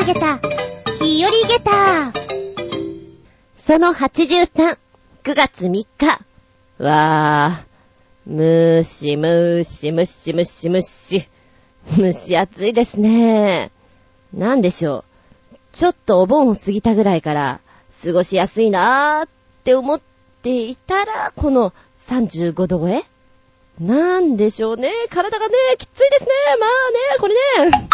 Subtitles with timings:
[0.00, 0.38] 投げた、
[0.98, 2.10] 日和ゲタ
[3.54, 4.78] その83、
[5.24, 5.86] 9月3日。
[6.78, 11.28] わー、むしむしむしむしむし。
[11.98, 13.70] 蒸し暑いですね。
[14.32, 15.04] なんでしょ
[15.52, 15.56] う。
[15.72, 17.60] ちょっとお盆を過ぎたぐらいから
[18.02, 19.28] 過ごしやすいなーっ
[19.64, 20.00] て思っ
[20.40, 23.04] ていたら、この35度超え？
[23.78, 24.90] なんでしょうね。
[25.10, 26.28] 体がね、きついですね。
[26.58, 26.70] まあ
[27.16, 27.34] ね、これ
[27.70, 27.90] ね。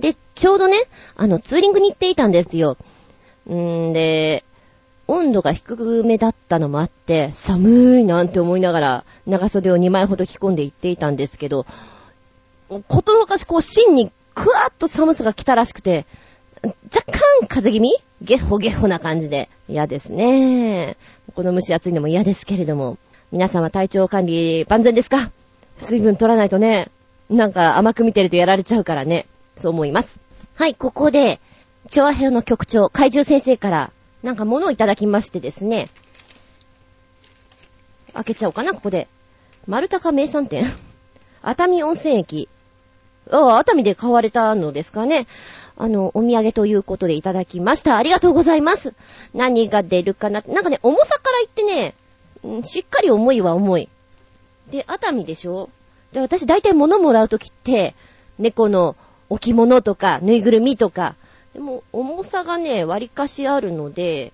[0.00, 0.76] で、ちょうどね、
[1.16, 2.76] あの、ツーリングに行っていたんですよ。
[3.48, 4.44] んーで、
[5.06, 11.66] 温度が低めだったのもあって、寒いなんて思いながら、長袖を2枚ほど着込んで行っていたんですけど、
[12.88, 16.06] ことのかしこう、芯にクワッと寒さが来たらしくて、
[16.62, 16.72] 若
[17.10, 17.90] 干風邪気味？
[18.22, 20.96] ゲッホゲッホな感じで嫌ですね。
[21.34, 22.98] この蒸し暑いのも嫌ですけれども。
[23.32, 25.30] 皆さんは体調管理万全ですか？
[25.78, 26.88] 水分取らないとね、
[27.30, 29.26] なんか甘く見てるとやられちゃうからね、
[29.60, 30.20] そう思います。
[30.56, 31.40] はい、ここで、
[31.88, 35.86] チョアヘオの局長、怪獣先生から、なんか物をいただきましてですね、
[38.14, 39.08] 開けちゃおうかな、ここで。
[39.66, 40.64] 丸高名産店
[41.42, 42.48] 熱海温泉駅。
[43.30, 45.26] ああ、熱海で買われたのですかね。
[45.76, 47.96] あの、お土産ということでいただきました。
[47.96, 48.94] ありがとうございます。
[49.34, 50.42] 何が出るかな。
[50.46, 53.88] なんかね、重さから言ってね、しっかり重いは重い。
[54.70, 55.70] で、熱海でしょ
[56.12, 57.94] で、私大体物もらうときって、
[58.38, 58.96] 猫の
[59.30, 61.16] 置物とか、ぬいぐるみとか、
[61.54, 64.32] でも、重さがね、割かしあるので、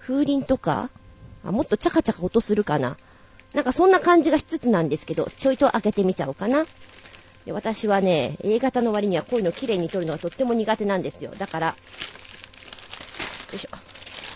[0.00, 0.88] 風鈴とか
[1.46, 2.96] あ、もっとチャカチャカ音するかな。
[3.54, 6.64] なんかそんな感じがしつつなんですけど、ちょいと開けてみちゃおうかな。
[7.44, 11.30] で私はね、A 型の割にはこういうの綺麗に撮るのがとっても苦手なんですよ。
[11.38, 11.74] だから、よ
[13.54, 13.68] いしょ。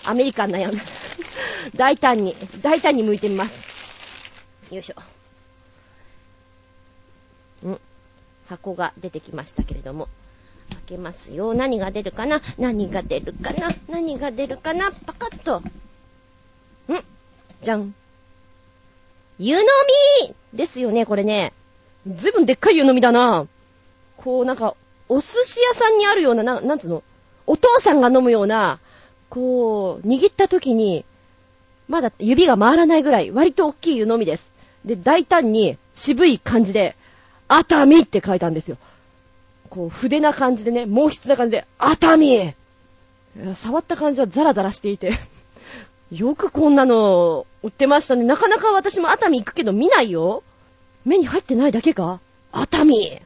[0.04, 0.72] アメリカンなやん。
[1.74, 4.72] 大胆に、大胆に向いてみます。
[4.72, 5.00] よいしょ。
[7.68, 7.80] ん
[8.50, 10.08] 箱が出てきましたけれども。
[10.70, 11.54] 開けますよ。
[11.54, 12.40] 何が出るかな？
[12.58, 13.68] 何が出るかな？
[13.88, 14.90] 何が出るかな？
[14.90, 15.60] パカッと。
[15.60, 15.64] ん？
[17.62, 17.94] じゃん。
[19.38, 19.64] 湯飲
[20.24, 21.52] みですよね、これね。
[22.12, 23.46] ずいぶんでっかい湯飲みだな。
[24.16, 24.74] こう、なんか、
[25.08, 27.02] お寿司屋さんにあるような、ななんつうの？
[27.46, 28.80] お父さんが飲むような、
[29.28, 31.04] こう、握った時に、
[31.88, 34.50] まだ指が回らないぐらい、割と大きい湯飲みです。
[34.84, 36.96] で、大胆に渋い感じで、
[37.52, 38.78] 熱海って書いたんですよ。
[39.68, 42.54] こう、筆な感じでね、毛筆な感じで、熱海
[43.54, 45.12] 触った感じはザラザラしていて
[46.10, 48.24] よくこんなの売ってましたね。
[48.24, 50.42] なかなか私も熱海行くけど見ないよ。
[51.04, 52.20] 目に入ってないだけか
[52.52, 53.20] 熱海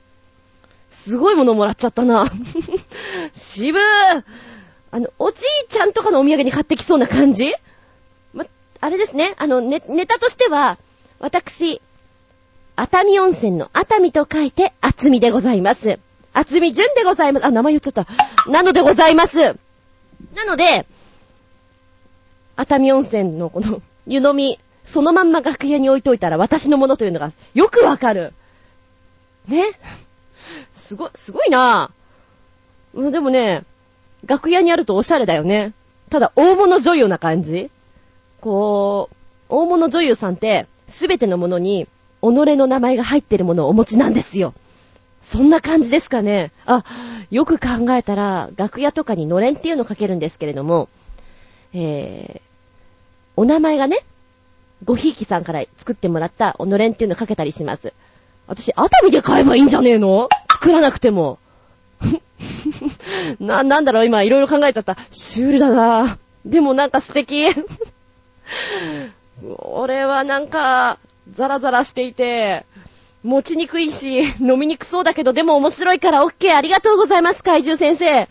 [0.88, 2.30] すごいものもらっちゃったな。
[3.32, 3.82] 渋ー
[4.90, 7.52] あの、おじいちゃんとかのお土産に買ってきそうな感じ？
[8.32, 8.46] ま
[8.80, 10.78] あれですね、あの、ネ、ネタとしては、
[11.18, 11.80] 私、
[12.76, 15.98] 熱海温泉の熱海と書いて、厚みでございます。
[16.32, 17.46] 厚み純でございます。
[17.46, 18.06] あ、名前言っちゃった。
[18.50, 19.56] なのでございます。
[20.34, 20.86] なので、
[22.56, 28.32] 熱海温泉のこの湯飲み、そのまんま楽屋に置いといたら私のものというのがよくわかる。
[29.46, 29.62] ね？
[30.72, 33.10] すご、すごいなぁ。
[33.10, 33.64] でもね、
[34.26, 35.72] 楽屋にあるとおしゃれだよね。
[36.10, 37.70] ただ、大物女優な感じ
[38.40, 39.16] こう、
[39.48, 41.88] 大物女優さんって、すべてのものに、
[42.32, 44.54] 己の名前が入ってるものをお持ちなんですよ。
[45.22, 46.52] そんな感じですかね。
[46.66, 46.84] あ、
[47.30, 50.88] よく考えたら、楽屋とかにのれんっていうのをかけるんですけれども、
[51.72, 52.40] えー、
[53.36, 54.00] お名前がね、
[54.84, 57.94] ごひいきさんから作ってもらったおのれんっていうのをかけたりします。
[58.46, 60.28] 私、熱海で買えばいいんじゃねえの？
[60.50, 61.38] 作らなくても。
[63.40, 64.96] な、なんだろう、今いろいろ考えちゃった。
[65.10, 67.46] シュールだなでもなんか素敵。
[69.42, 70.98] 俺はなんか、
[71.32, 72.66] ザラザラしていて、
[73.22, 78.28] 持ちにくいし、飲みにくそうだけど、でも面白いから OK、ありがとうございます、怪獣先生。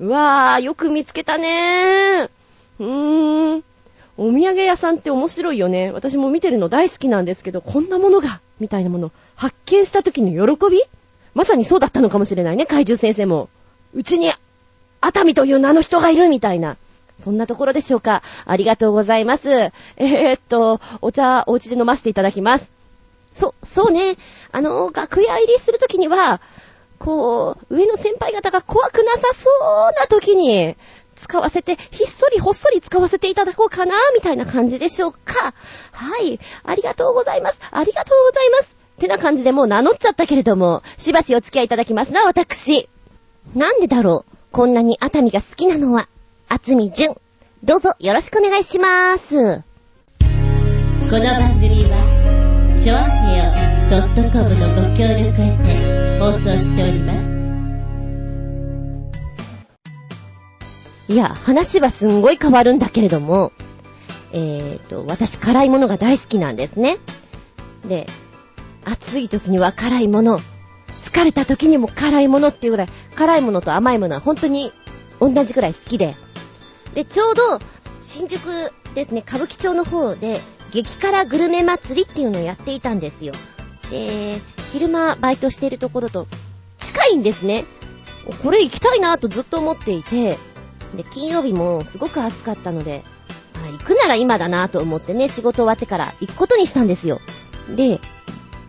[0.00, 2.28] うわー、よく見つけたね。
[2.78, 3.64] うーん。
[4.18, 5.90] お土産屋さんって面白いよね。
[5.92, 10.82] 私も見てるの大好きなんですけど、こんなものが、みたいなもの、発見した時の喜び？
[11.34, 13.48] まさにそうだったのかもしれないね、怪獣先生も。
[13.94, 14.32] うちに、
[15.00, 16.76] 熱海という名の人がいるみたいな。
[17.18, 18.22] そんなところでしょうか。
[18.46, 19.50] ありがとうございます。
[19.50, 22.70] えー、っと、お茶、お家で飲ませていただきます。
[23.32, 24.16] そ、そうね。
[24.52, 26.40] あの、楽屋入りするときには、
[26.98, 30.76] こう、上の先輩方が怖くなさそうなときに、
[31.16, 35.54] 使わせて、ひっそりほっそり使わせていただこうかな、みたいな感じでしょうか。
[35.92, 36.38] はい。
[36.64, 37.60] ありがとうございます。
[37.70, 38.76] ありがとうございます。
[38.98, 42.88] ってな感じでもう名乗っちゃったけれども、しばしお付き合いいただきますな、私。
[43.54, 46.08] なんでだろうこんなに熱海が好きなのは。
[46.50, 47.14] 厚み純。
[47.62, 49.34] どうぞよろしくお願いしまーす。
[49.34, 49.40] こ
[51.18, 53.52] の番組は、ちょあへよ
[54.32, 55.58] .com のご協力へて
[56.18, 57.28] 放送しております。
[61.12, 63.52] いや、話はすんごい変わるんだけれども、
[64.32, 66.96] えーと、私辛いものが大好きなんですね。
[67.86, 68.06] で、
[68.86, 70.40] 暑い時には辛いもの、
[71.02, 74.72] 疲れた時にも辛いものっていうぐらい、辛いものと甘いものは本当に
[75.20, 76.16] 同じくらい好きで。
[76.94, 77.58] で、ちょうど、
[78.00, 80.40] 新宿ですね、歌舞伎町の方で、
[80.70, 83.32] 激辛グルメ祭りっていうのをやっていたんですよ。
[83.90, 84.38] で、
[84.72, 86.26] 昼間バイトしてるところと
[86.78, 87.64] 近いんですね。
[88.42, 90.36] これ行きたいなとずっと思っていて、
[90.94, 93.02] で、金曜日もすごく暑かったので、
[93.54, 97.20] あ行くなら今だなと思ってね、仕事終わってから行くことにしたんですよ。
[97.74, 98.00] で、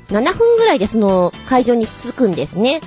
[0.07, 2.81] 7分ぐらいでその会場に着くんですね。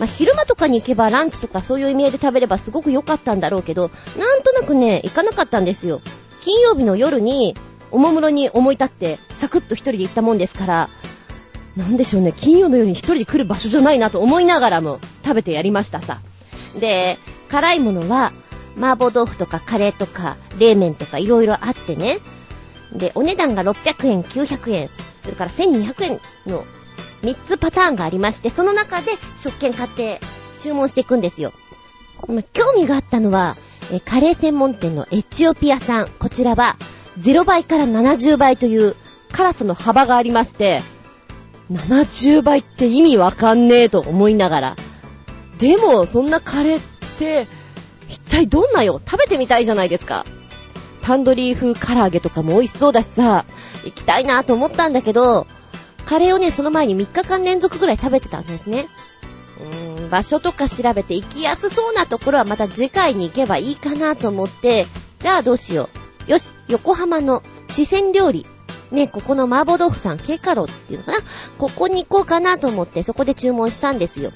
[0.00, 6.00] まあ、昼間とかに行けばランチとかそういう意味合いで食べればすごく良かったんだろうけど、なんとなくね、行かなかったんですよ。
[6.40, 7.54] 金曜日の夜に、
[7.90, 10.88] おもむろに思い立って、サクッと一人で行ったもんですから、
[11.76, 16.20] なんでしょうね、金曜の夜に一人で来る場所じゃないなと思いながらも食べてやりましたさ。
[16.80, 17.18] で、
[17.50, 18.32] 辛いものは、
[18.78, 22.20] 麻婆豆腐とかカレーとか、冷麺とかいろいろあってね。
[22.94, 24.88] で、お値段が600円、900円、
[25.20, 26.64] それから1200円の
[27.22, 30.20] 3つパターンがありまして、その中で食券買って
[30.58, 31.52] 注文していくんですよ。
[32.52, 33.56] 興味があったのは、
[34.04, 36.08] カレー専門店のエチオピアさん。
[36.08, 36.76] こちらは
[37.18, 38.94] 0倍から70倍という
[39.32, 40.82] 辛さの幅がありまして、
[41.72, 44.76] 70倍って意味わかんねえと思いながら。
[45.58, 46.82] でも、そんなカレーっ
[47.18, 47.46] て、
[48.08, 49.00] 一体どんなよ？
[49.04, 50.24] 食べてみたいじゃないですか。
[51.02, 53.44] タンドリー風唐揚げとかも美味しそうだしさ、
[53.84, 55.46] 行きたいなと思ったんだけど、
[56.10, 58.88] カレーをね、その前に3日間連続ぐらい食べてたんですね。
[59.60, 64.88] うーん、場所とか調べて行きやすそうなところはまた次回に行けばいいかなと思って、
[65.20, 65.88] じゃあどうしよ
[66.26, 66.30] う。
[66.32, 68.44] よし、横浜の四川料理。
[68.90, 71.18] ね、ここの麻婆豆腐さん、ケカロっていうのかな
[71.58, 74.32] ここに行こうかなと思って、そこで注文したんですよ。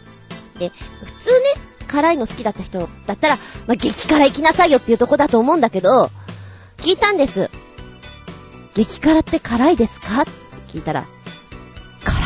[0.60, 0.70] で、
[1.04, 1.44] 普通ね、
[1.88, 3.36] 辛いの好きだった人だったら、
[3.66, 6.12] まあ、激辛行きなさいよっていうとこだと思うんだけど、
[6.76, 7.50] 聞いたんです。
[8.74, 10.22] 激辛って辛いですか？
[10.22, 10.30] って
[10.72, 11.08] 聞いたら、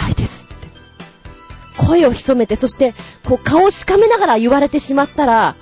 [0.08, 1.86] いですって。
[1.86, 2.94] 声を潜めて、そして、
[3.24, 5.56] こう顔をしかめながら言われてしまったら、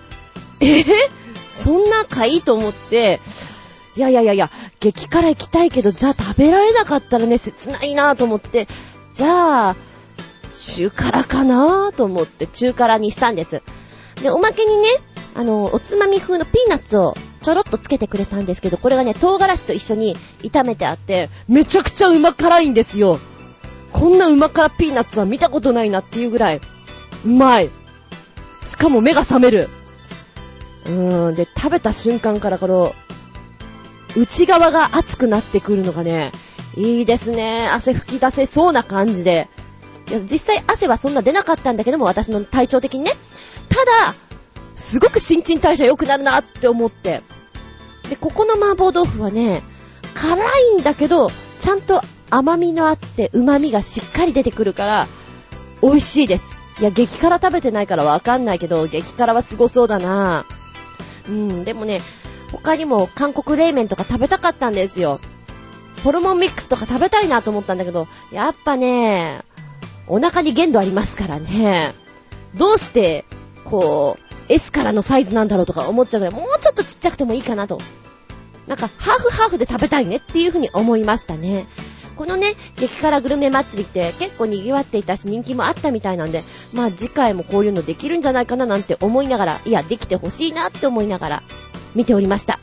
[0.61, 0.65] え？
[0.65, 0.85] ー、
[1.47, 2.41] そんなかい？
[2.41, 3.21] と思って、
[3.97, 4.51] いやいやいやいや、
[4.81, 8.69] 激辛行きたいけど、じゃあ食べられなかったらね、切ないなと思って、
[9.13, 9.77] じゃあ、
[10.53, 13.63] 中辛かなと思って中辛にしたんです。
[14.23, 14.89] で、おまけにね、
[15.35, 23.19] あの、おつまみ風のピーナッツをちょろっとつけてくれたんですけど、これがね、唐辛子と一緒に炒めてあって、めちゃくちゃうま辛いんですよ。
[23.99, 26.61] こんなうま辛ピーナッツは見たことないなっていうぐらい、
[27.25, 27.71] うまい。
[28.67, 29.71] しかも目が覚める。
[30.85, 32.95] うーん、で、食べた瞬間からこの、
[34.15, 36.33] 内側が熱くなってくるのがね、
[36.77, 37.69] いいですね。
[37.73, 39.49] 汗吹き出せそうな感じで。
[40.11, 43.13] いや、実際汗はそんな出なかったんだけども、私の体調的にね。
[43.71, 44.15] ただ、
[44.75, 47.23] すごく新陳代謝良くなるなって思って。
[48.11, 49.63] で、ここの麻婆豆腐はね、
[50.15, 50.45] 辛
[50.77, 55.07] いんだけど、ちゃんと甘みのあって旨味がしっかり出てくるから、
[55.83, 56.57] 美味しいです。
[56.81, 60.45] いや、激辛食べてないからわかんないけど、激辛はすごそうだな
[61.29, 62.03] うん、でもね、
[62.53, 65.21] 他にも韓国冷麺とか食べたかったんですよ。
[66.05, 69.43] ホルモンミックスとか食べたいなと思ったんだけど、やっぱね、
[70.07, 71.95] お腹に限度ありますからね。
[72.55, 73.25] どうして、
[73.65, 77.81] こう、S からのサイズなんだろうとか思っちゃうぐらい、もうちょっとちっちゃくてもいいかなと。
[78.67, 81.67] なんか、ハーフハーフで食べたいねっていう風に思いましたね。
[82.17, 86.43] このね、激辛グルメ祭りって結構賑わっていたし人気もあったみたいなんで、
[86.73, 91.43] まあ次回もこういうのできるんじゃないかななんて思いながら、いや、できてほしいなって思いながら
[91.95, 92.59] 見ておりました。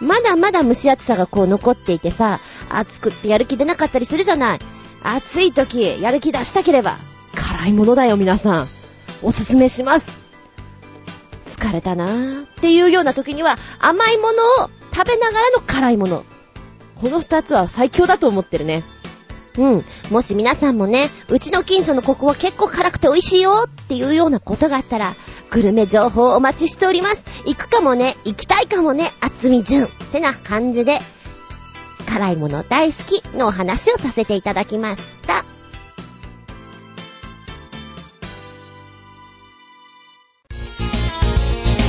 [0.00, 4.58] まだまだ蒸し暑さがこう残っていてさ、暑くってやる気出なかったりするじゃない。
[5.02, 6.98] 暑い時、やる気出したければ、
[7.34, 8.68] 辛いものだよ皆さん。
[9.22, 10.12] おすすめします。
[11.46, 16.24] 疲れたなーっていうような時には甘いものを食べながらの辛いもの。
[17.00, 18.84] この二つは最強だと思ってるね。
[19.56, 19.84] うん。
[20.10, 25.14] もし皆さんもね、うちの近所のここは結構辛くて美味しいよっていうようなことがあったら、
[25.50, 27.24] グルメ情報お待ちしております。
[27.46, 29.84] 行くかもね、行きたいかもね、あつみじゅん。
[29.84, 30.98] ってな感じで、
[32.08, 35.44] 辛いもの大好きのお話をさせていただきました。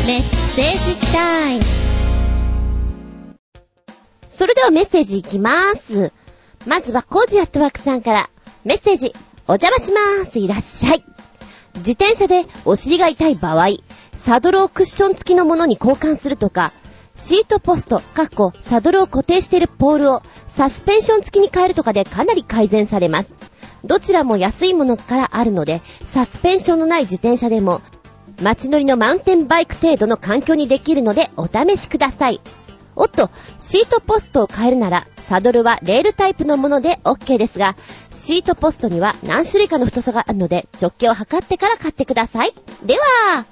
[0.06, 1.85] メッセージタイム。
[4.36, 6.12] それではメッセージいきます。
[6.68, 8.30] まずはコージアットワークさんから
[8.66, 9.14] メッセージ
[9.48, 10.40] お邪魔しまーす。
[10.40, 11.06] いらっしゃい。
[11.78, 13.70] 自転車でお尻が痛い場合、
[14.14, 16.74] サドルをクッション付きのものに交換するとか、
[17.14, 23.34] シートポスト、かっこサドルを固定しているポールをサスペンション付きに変えるとかでかなり改善されます。
[23.86, 27.82] どちらも安いものからあるので、サスペンションのない自転車でも
[28.42, 32.42] 街乗りのマウンテンバイク程度の環境にできるのでお試しください。
[32.96, 37.76] おっと、シートポストを変えるなら、サドルはレールタイプのもので OK ですが、
[38.12, 42.54] シートポストには何種類かの太さがあるので、直径を測ってから買ってください。
[42.84, 42.96] で
[43.34, 43.46] は、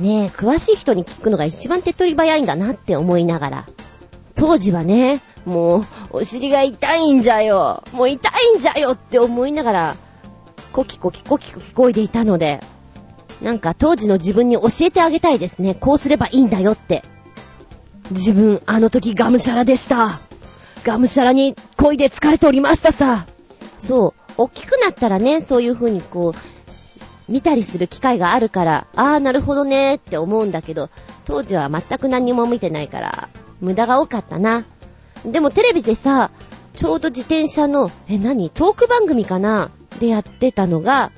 [0.00, 3.66] ねえ、詳しい人に聞くのが一番手っ取り早いんだなって思いながら。
[4.34, 7.82] 当時はね、もう、お尻が痛いんじゃよ。
[7.92, 9.96] もう痛いんじゃよって思いながら、
[10.72, 12.60] コキコキコキコキこいでいたので、
[13.42, 15.74] なんか当時の自分に教えてあげたいですね。
[15.74, 17.02] こうすればいいんだよって。
[18.10, 20.20] 自分、あの時ガムシャラでした。
[20.84, 23.26] がむしゃらに恋で疲れておりましたさ。
[23.78, 24.32] そう。
[24.36, 30.90] 大きくなったらね、そういう風にこう、見たりする機会があるから、あーなるほどねって思うんだけど、
[31.24, 33.28] 当時は全く何も見てないから、
[33.60, 34.64] 無駄が多かったな。
[35.24, 36.30] でもテレビでさ、
[36.74, 38.50] ちょうど自転車の、え、何？
[38.50, 39.70] トーク番組かな？
[40.00, 41.12] でやってたのが、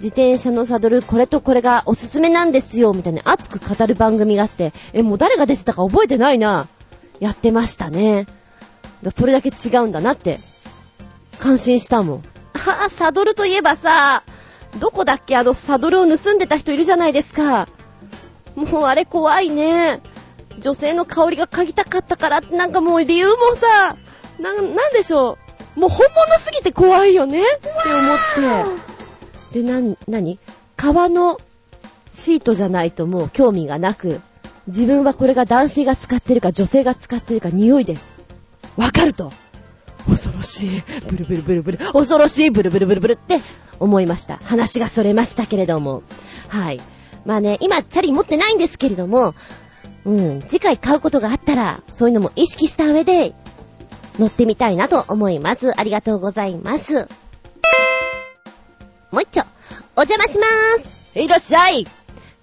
[0.00, 6.68] 自転車のサドル、これとこれがおすすめなんですよ、みたいな熱く語る番組があって、え、もう誰が出てたか覚えてないな。
[7.20, 8.26] やってましたね。
[9.14, 10.40] それだけ違うんだなって、
[11.38, 12.22] 感心したもん。
[12.54, 14.22] ああ、サドルといえばさ、
[14.78, 17.68] どこだっけあのサドルを盗んでた人いるじゃないですか。
[18.54, 20.00] もうあれ怖いね。
[20.58, 23.96] 女性の香りが嗅ぎたかったからってなんかもう理由もさ、
[24.38, 25.36] な、なんでしょ
[25.76, 25.80] う。
[25.80, 27.68] もう本物すぎて怖いよねって
[28.38, 28.89] 思って。
[29.52, 30.38] で、な、なに
[30.76, 31.38] 革の
[32.12, 34.20] シートじゃないともう興味がなく、
[34.66, 37.96] 自分はこれが男性が使ってるか女性が使ってるか匂いで
[38.76, 39.32] わかると。
[40.08, 40.82] 恐ろしい。
[41.08, 41.78] ブルブルブルブル。
[41.78, 42.50] 恐ろしい。
[42.50, 43.40] ブルブルブルブルって
[43.78, 44.38] 思いました。
[44.44, 46.02] 話がそれましたけれども。
[46.48, 46.80] はい。
[47.26, 49.34] まあね、今、チャリ持ってないんですけれども、
[50.06, 53.34] うん、次回買うことがあったら、そういうのも意識した上で、
[54.18, 55.78] 乗ってみたいなと思います。
[55.78, 57.08] ありがとうございます。
[59.10, 59.46] もう一丁、
[59.96, 61.18] お邪魔しまーす。
[61.18, 61.84] いらっしゃい。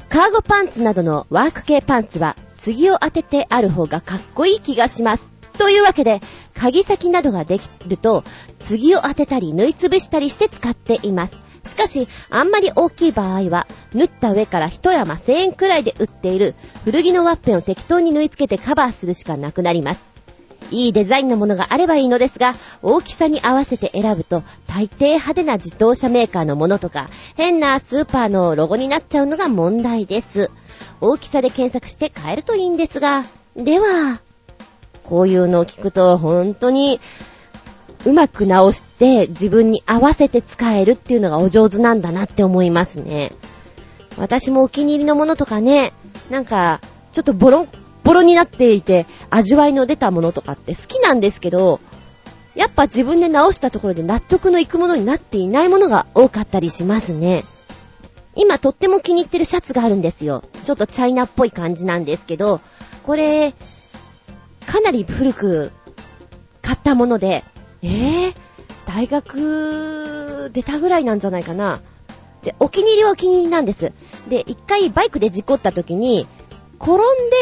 [0.09, 5.27] カーゴパンツなどのワーク系パンツは、次を当ててある方がかっこいい気がします。
[5.57, 6.19] というわけで、
[6.53, 8.25] 鍵先などができると、
[8.59, 11.37] 次を当てたり縫いつぶしたりして使っています。
[11.63, 20.16] しかし、あんまり大きい場合は、縫った上から一山1000円くらいで売っている古着のワッペンを適当に縫い付けてカバーするしかなくなります。
[20.71, 30.51] いいデザインのものがあればいいのですが、大きさに合わせて選ぶと、大抵派手な自動車メーカーのものとか、変なスーパーのロゴになっちゃうのが問題です。
[31.01, 33.23] 大きさで検索して買えるといいんですが、
[33.55, 34.19] では、
[35.03, 36.99] こういうのを聞くと、本当に、
[38.05, 43.33] うまく直して自分に合わせて使えるっていうのがお上手なんだなって思いますね。
[44.17, 45.93] 私もお気に入りのものとかね、
[46.29, 46.81] なんか、
[47.11, 47.67] ちょっとボロン
[48.07, 51.81] ボロになっていて、味わいの出たものとかって好きなんですけど、
[52.55, 57.43] やっぱ自分で直したところで納得のいくものになっていないものが多かったりしますね。
[58.37, 60.45] 今とっても気に入ってるシャツがあるんですよ。
[60.63, 62.61] ちょっとチャイナっぽい感じなんですけど、
[63.03, 63.53] これ、
[64.65, 65.73] かなり古く
[66.61, 67.43] 買ったもので、
[67.81, 68.33] えー、
[68.85, 71.81] 大学出たぐらいなんじゃないかな。
[72.41, 73.91] で、お気に入りはお気に入りなんです。
[74.29, 76.25] で、一回バイクで事故った時に、
[76.79, 76.97] 転ん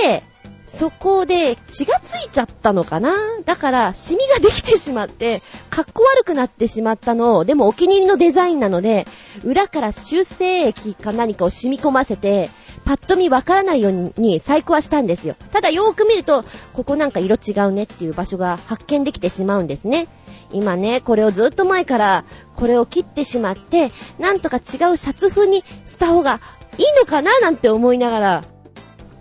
[0.10, 0.24] で、
[0.66, 3.14] そこで血がついちゃったのかな？
[3.46, 9.06] だから、シミができてしまって、かっこ悪くなってしまったのを、でもお気に入りのデザインなので、
[9.44, 12.50] 裏から修正液か何かを染み込ませて、
[12.84, 15.36] パッと見わからないように細工はしたんですよ。
[15.52, 16.44] ただよーく見ると、
[16.74, 20.08] ここなんか色違うねっていう場所が発見できてしまうんですね。
[20.52, 26.42] 今ね、これをずっと前から、これを切ってしまって、なんとか違うシャツ風にした方が
[26.78, 27.40] いいのかな？
[27.40, 28.44] なんて思いながら、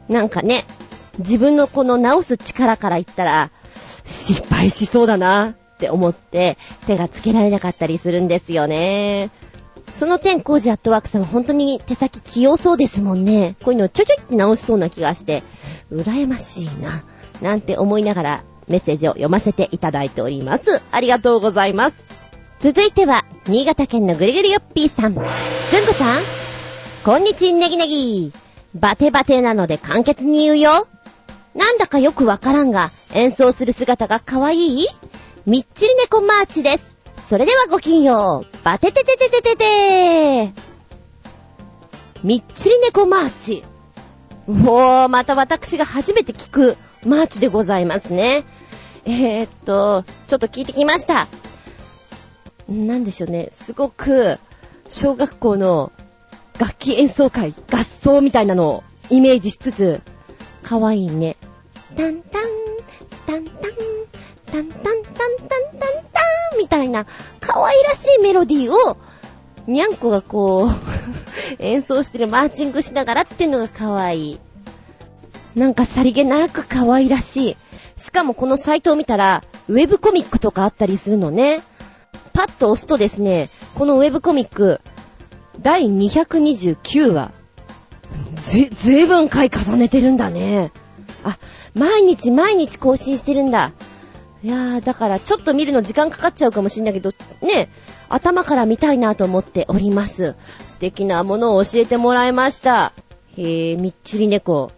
[0.08, 0.64] なんかね、
[1.18, 3.50] 自分のこの直す力から言ったら、
[4.04, 6.56] 失敗しそうだなって思って、
[6.86, 9.30] 手がつけられなかったりするんですよね。
[9.92, 13.56] その点、コージアットワークさんは本当に手先器用そうですもんね。
[13.62, 15.42] こういうのをちょちょって直しそうな気がして、
[15.92, 17.04] 羨ましいな。
[17.42, 20.82] なんて思いながらメッセージを読ませていただいております。
[20.90, 22.04] ありがとうございます。
[22.58, 25.14] 続いては、新潟県のぐりぐりよっぴーさん。
[25.14, 25.28] ずんこ
[25.92, 26.22] さん
[27.04, 28.32] こんにちネギネギ。
[28.74, 30.88] バテバテなので簡潔に言うよ。
[31.54, 34.86] なんだかよくわからんが、演奏する姿が可愛い？
[35.46, 36.96] みっちり猫マーチです。
[37.16, 38.64] それではごきげんよう。
[38.64, 40.52] バテテテテテテテ
[42.22, 43.62] みっちり猫マーチ。
[44.46, 48.44] もう、また私が初めて聞くマーチでございますね。
[49.04, 51.28] えー、っと、ちょっと聞いてきました。
[52.68, 53.50] なんでしょうね。
[53.52, 54.38] すごく、
[54.88, 55.92] 小学校の
[56.58, 60.02] 楽器演奏会、合奏みたいなのをイメージしつつ、
[60.64, 61.36] かわいいね。
[61.96, 62.42] タンタン、
[63.26, 63.72] タンタン、
[64.46, 65.60] タンタンタンタンタン
[66.12, 66.20] タ
[66.56, 67.06] ンみたいな
[67.38, 68.96] 可愛らしいメロディーを、
[69.66, 70.70] にゃんこがこう
[71.60, 74.40] 演奏してるマーチングしながらっていうのが可愛いい。
[75.54, 77.56] なんかさりげなく可愛らしい。
[77.96, 81.62] しかもこのサイトを見たら、ウェブコミックとかあったりするのね。
[82.32, 84.80] パッと押すとですね、このウェブコミック、
[85.60, 87.32] 第229話。
[88.36, 90.72] ず、ずいぶん回重ねてるんだね。
[91.24, 91.38] あ、
[91.74, 93.72] 毎日毎日更新してるんだ。
[94.42, 97.70] いやー、だからちょっと見るの時間かかっちゃうかもしんないけど、ね、
[98.08, 100.34] 頭から見たいなと思っております。
[100.66, 102.92] 素敵なものを教えてもらいました。
[103.36, 104.70] へえ、みっちり猫。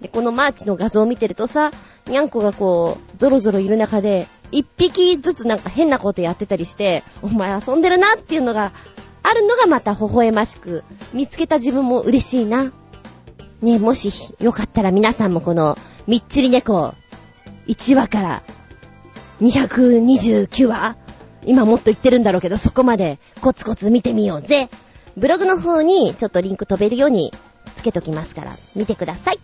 [0.00, 1.72] で、このマーチの画像を見てるとさ、
[2.06, 8.72] にゃんこがこう、ゾロゾロいる中で、一匹ずつなんか変なことやってたりして、お前遊んでるなっていうのが
[9.22, 12.72] あるのがまた微笑ましく、見つけた自分も嬉しいな。
[13.62, 14.10] ねもし
[14.40, 16.94] よかったら皆さんもこの、みっちり猫、
[17.66, 18.42] 1話から
[19.40, 20.96] 229話
[21.46, 24.68] 今もっと言ってるんだろうけど、そこまでコツコツ見てみようぜ。
[25.16, 27.32] ブログの方にちょっとリンク飛べるように
[27.74, 29.38] つけときますから、見てください。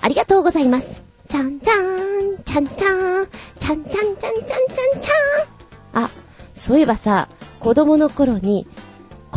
[0.00, 1.02] ありがとうございます。
[1.28, 3.28] ちゃんちゃーん、ちゃんちゃーん、
[3.58, 4.56] ちゃんちゃんちゃんちゃんちゃ
[4.96, 6.04] んちゃん。
[6.04, 6.10] あ、
[6.54, 7.28] そういえばさ、
[7.60, 8.66] 子供の頃に、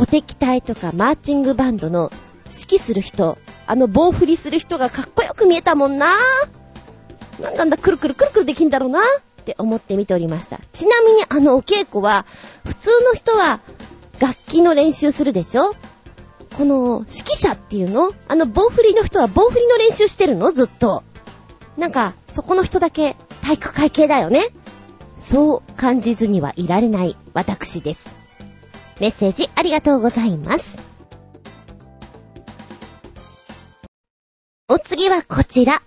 [0.02, 2.12] 鼓笛隊とかマーチングバンドの
[2.46, 6.08] 指揮する人、あの棒振りする人がかっこよく見えたもんな。
[7.40, 9.04] なんだんだくるくるくるくるできんだろうなっ
[9.46, 10.60] て思って見ておりました。
[10.74, 12.26] ちなみにあのお稽古は、
[12.66, 13.60] 普通の人は
[14.20, 15.76] 楽器の練習するでしょ
[16.58, 18.12] この指揮者っていうの？
[18.28, 20.52] あの棒振りの人は棒振りの練習してるの？
[20.52, 21.04] ずっと。
[21.78, 24.48] なんか、そこの人だけ体育会系だよね。
[25.18, 28.21] そう感じずにはいられない私です。
[29.02, 30.88] メッセージありがとうございます。
[34.70, 35.82] お次はこちら。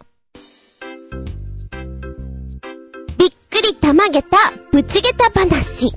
[3.17, 4.37] びっくりたまげた、
[4.73, 5.93] ぶちげた話。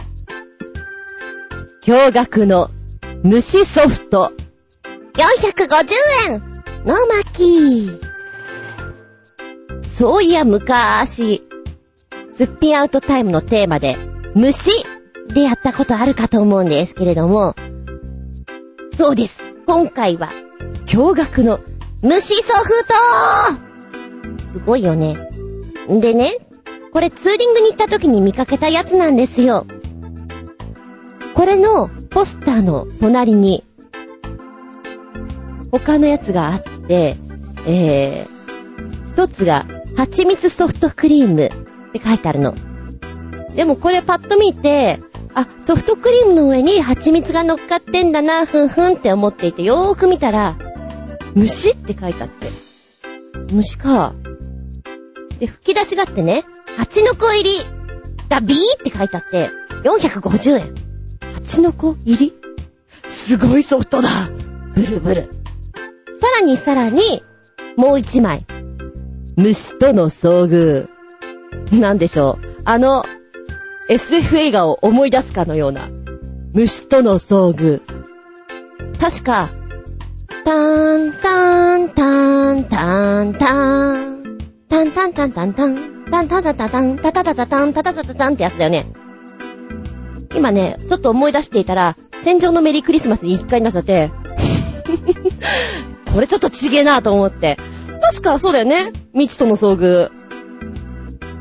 [1.82, 2.70] 驚愕の
[3.24, 4.32] 虫ソフト。
[5.16, 6.42] 450円
[6.86, 8.00] の巻。
[9.88, 11.42] そういや昔、
[12.30, 13.98] すっぴんアウトタイムのテーマで、
[14.36, 14.70] 虫
[15.38, 17.56] でやったことあるかと思うんですけれども、
[18.98, 19.40] そうです。
[19.68, 20.32] 今回は、
[20.88, 21.60] 驚愕の
[22.02, 22.72] 虫ソフ
[24.40, 25.16] トすごいよね。
[25.92, 26.40] んでね、
[26.92, 29.68] これツーリングに行った時に見かけたやつなんですよ。
[31.36, 33.64] これのポスターの隣に、
[35.70, 37.16] 他のやつがあって、
[37.68, 41.50] えー、一つが、蜂蜜ソフトクリームっ
[41.92, 42.56] て書いてあるの。
[43.56, 45.00] でもこれパッと見て、
[45.40, 50.58] あ、ソフトクリームの上に蜂蜜が乗っかってんだな、ふんふんって思っていて、よーく見たら、
[51.36, 52.50] 虫って書いてあって。
[53.52, 54.16] 虫か。
[55.38, 56.44] で、吹き出しがあってね、
[56.76, 57.52] 蜂の子入り
[58.30, 59.52] だビーって書いてあって、
[59.84, 60.76] 450円。
[61.36, 62.34] 蜂の子入り？
[63.04, 64.10] すごいソフトだ。
[64.74, 65.30] ブルブル。
[66.20, 67.22] さらにさらに、
[67.76, 68.44] もう一枚。
[69.36, 71.80] 虫との遭遇。
[71.80, 72.62] なんでしょう。
[72.66, 73.06] あの、
[73.90, 75.88] SF 映画を思い出すかのような、
[76.54, 77.82] 虫との遭遇。
[79.00, 79.50] 確か、
[80.44, 84.24] ターン、ターン、ターン、ターン、ターン、
[84.68, 88.86] タンタンタンタンタン、タンタンタンタンタン、タタタタタン、タタタタタンってやつだよね。
[90.36, 91.96] 今ね、ちょっと思い出していたら、
[92.26, 94.12] 戦場のメリークリスマスに一回なさって、
[96.14, 97.58] これちょっとちげえなと思って。
[98.02, 98.92] 確かそうだよね。
[99.14, 100.12] 未知との遭遇。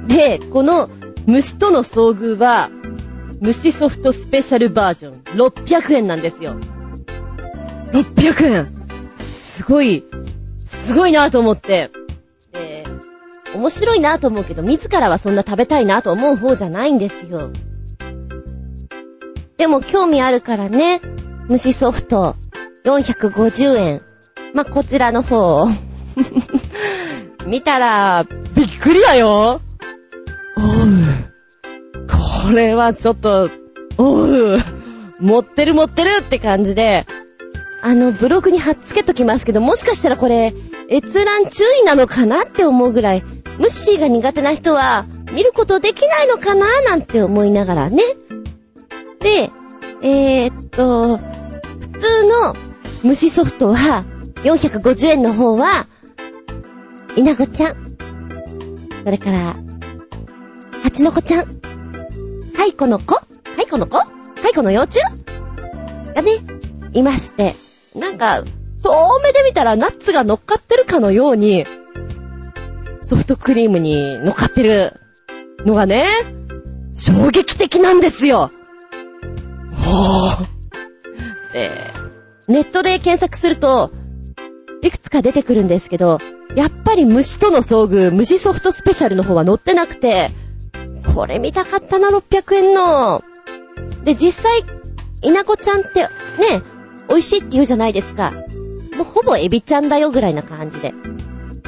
[0.07, 0.89] で、この
[1.27, 2.71] 虫との遭遇は、
[3.41, 6.57] 虫ソフトスペシャルバージョン、600円なんですよ。
[7.93, 8.69] 600円
[9.21, 10.05] すごい、
[10.65, 11.91] すごいなと思って。
[12.53, 12.85] で、
[13.55, 17.51] 面白いなと思うけど、自らはそんな食べたいなと思う方じゃないんですよ。
[19.57, 21.01] でも興味あるからね、
[21.49, 22.37] 虫ソフト、
[22.85, 24.03] 450円。
[24.55, 25.67] まあ、こちらの方
[27.47, 29.61] 見たら、びっくりだよ
[30.57, 31.06] おう。
[32.47, 33.51] これはちょっと、
[33.99, 34.59] おう。
[35.21, 37.05] 持ってる持ってるって感じで、
[37.83, 40.55] あの、ブログに貼っつけときますけど、もしかしたらこれ、
[40.89, 43.23] 閲覧注意なのかなって思うぐらい、
[43.59, 48.03] ムッシーが苦手な人は、見ることできないのかななんて思いながらね。
[49.19, 49.51] で、
[50.03, 52.57] えー、っと、普通の
[53.03, 54.05] 虫ソフトは、
[54.45, 55.89] 450円の方は、
[57.17, 57.97] 稲子ちゃん。
[59.05, 59.57] それから、
[60.85, 61.76] 蜂の子ちゃん。
[62.57, 63.21] 蚕の子？
[63.57, 63.99] 蚕の子？
[64.42, 65.01] 蚕の幼虫？
[66.14, 66.33] がね、
[66.92, 67.55] いまして。
[67.95, 68.42] なんか、
[68.83, 71.66] 遠目で見たらナッツが乗っかってるかのように、
[73.03, 74.95] ソフトクリームに乗っかってる
[75.64, 76.09] のがね、
[76.95, 78.51] 衝撃的なんですよ。
[79.75, 81.53] ほー。
[81.53, 81.71] で、
[82.49, 83.90] ネットで検索すると、
[84.83, 86.19] いくつか出てくるんですけど、
[86.55, 90.31] やっぱり虫との遭遇、虫ソフトスペシャルの方は載ってなくて、
[91.17, 93.25] これ見たかったな、600円の。
[94.05, 94.53] で、実際、
[95.23, 96.09] 稲子ちゃんってね、
[97.09, 98.33] 美味しいって言うじゃないですか。
[98.95, 100.93] もうほぼエビちゃんだよぐらいな感じで。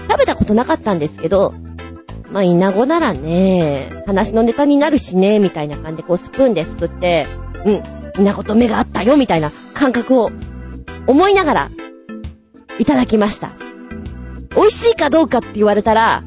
[0.07, 1.55] 食べたことなかったんですけど、
[2.31, 7.27] まあ、イナゴならね、話のネタになるしね、みたいな感じでこうスプーンですくって、
[7.65, 7.75] うん、
[8.21, 10.31] イナゴと目があったよ、みたいな感覚を
[11.07, 11.71] 思いながら、
[12.79, 13.55] いただきました。
[14.55, 16.23] 美味しいかどうかって言われたら、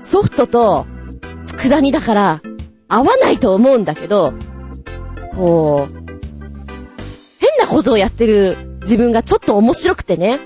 [0.00, 0.86] ソフトと
[1.46, 2.42] 佃煮だから
[2.88, 4.32] 合わないと思うんだけど、
[5.34, 5.94] こう、
[7.38, 10.38] 変なことをやってる自分がちょっと面白くてね。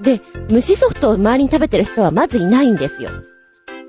[0.00, 3.10] で、蒸しソフトを周りに食べてる人はまずいないんですよ。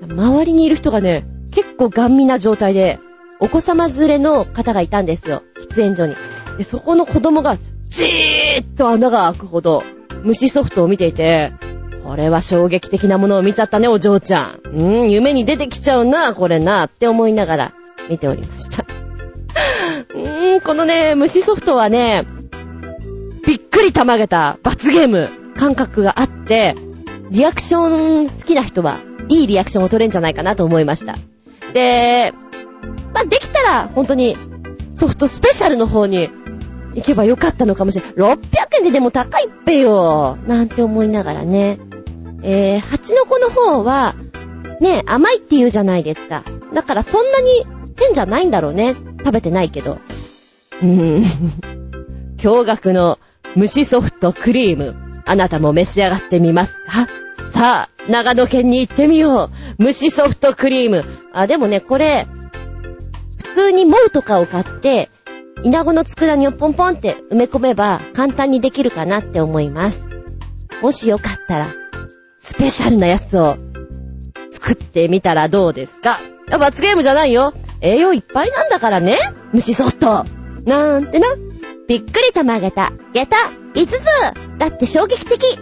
[0.02, 2.98] 周りにいる人がね、結構ガン見な状態で、
[3.40, 5.42] お子様連れの方がいたんですよ。
[5.70, 6.16] 喫煙所に。
[6.56, 9.82] で、そこの子供が、じーっと穴が開くほど、
[10.24, 11.52] 蒸しソフトを見ていて、
[12.08, 14.60] これは衝撃的なものを見ちゃったね、お嬢ちゃん。
[14.64, 17.74] うーん、夢に出てきちゃうな、これな、って思いながら
[18.08, 18.86] 見ておりました。
[20.14, 22.24] うーん、このね、蒸しソフトはね、
[23.46, 26.76] びっくりたまげた罰ゲーム感覚があって、
[27.30, 31.18] リアクション好きな人はいいリアクションを取れんじゃないかなと思いました。
[31.74, 32.32] で、
[33.12, 34.34] まあ、できたら、本当に、
[34.94, 36.30] ソフトスペシャルの方に
[36.94, 38.14] 行けばよかったのかもしれない。
[38.14, 38.38] 600
[38.78, 40.38] 円ででも高いっぺよ。
[40.46, 41.78] なんて思いながらね。
[42.42, 44.14] えー、蜂の子の方は、
[44.80, 46.44] ね、甘いって言うじゃないですか。
[46.72, 47.66] だからそんなに
[47.98, 48.94] 変じゃないんだろうね。
[49.18, 49.98] 食べてないけど。
[50.82, 51.22] うーん。
[52.38, 53.18] 驚愕の
[53.56, 54.94] 蒸しソフトクリーム。
[55.26, 57.06] あなたも召し上がってみますか
[57.52, 59.84] さあ、長野県に行ってみよう。
[59.84, 61.04] 蒸しソフトクリーム。
[61.32, 62.26] あ、でもね、これ、
[63.36, 65.10] 普通にモウとかを買って、
[65.64, 70.08] イナゴの佃煮をポンポンって埋め込めば簡単にできるかなって思います。
[70.80, 71.66] もしよかったら、
[72.38, 73.56] スペシャルなやつを
[74.52, 76.18] 作ってみたらどうですか？
[76.58, 77.52] 罰ゲームじゃないよ。
[77.80, 79.16] 栄養いっぱいなんだからね。
[79.52, 80.24] 虫ソフト。
[80.64, 81.28] なんてな。
[81.86, 82.92] びっくりたまげた。
[83.12, 83.36] 下駄
[83.74, 84.00] 5つ
[84.58, 85.58] だって衝撃的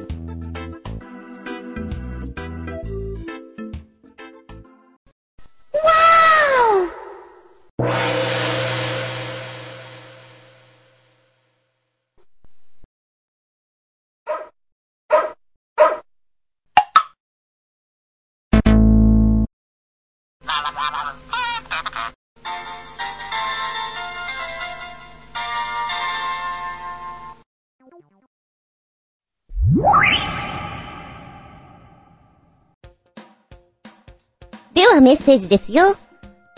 [35.07, 35.95] メッセージですよ。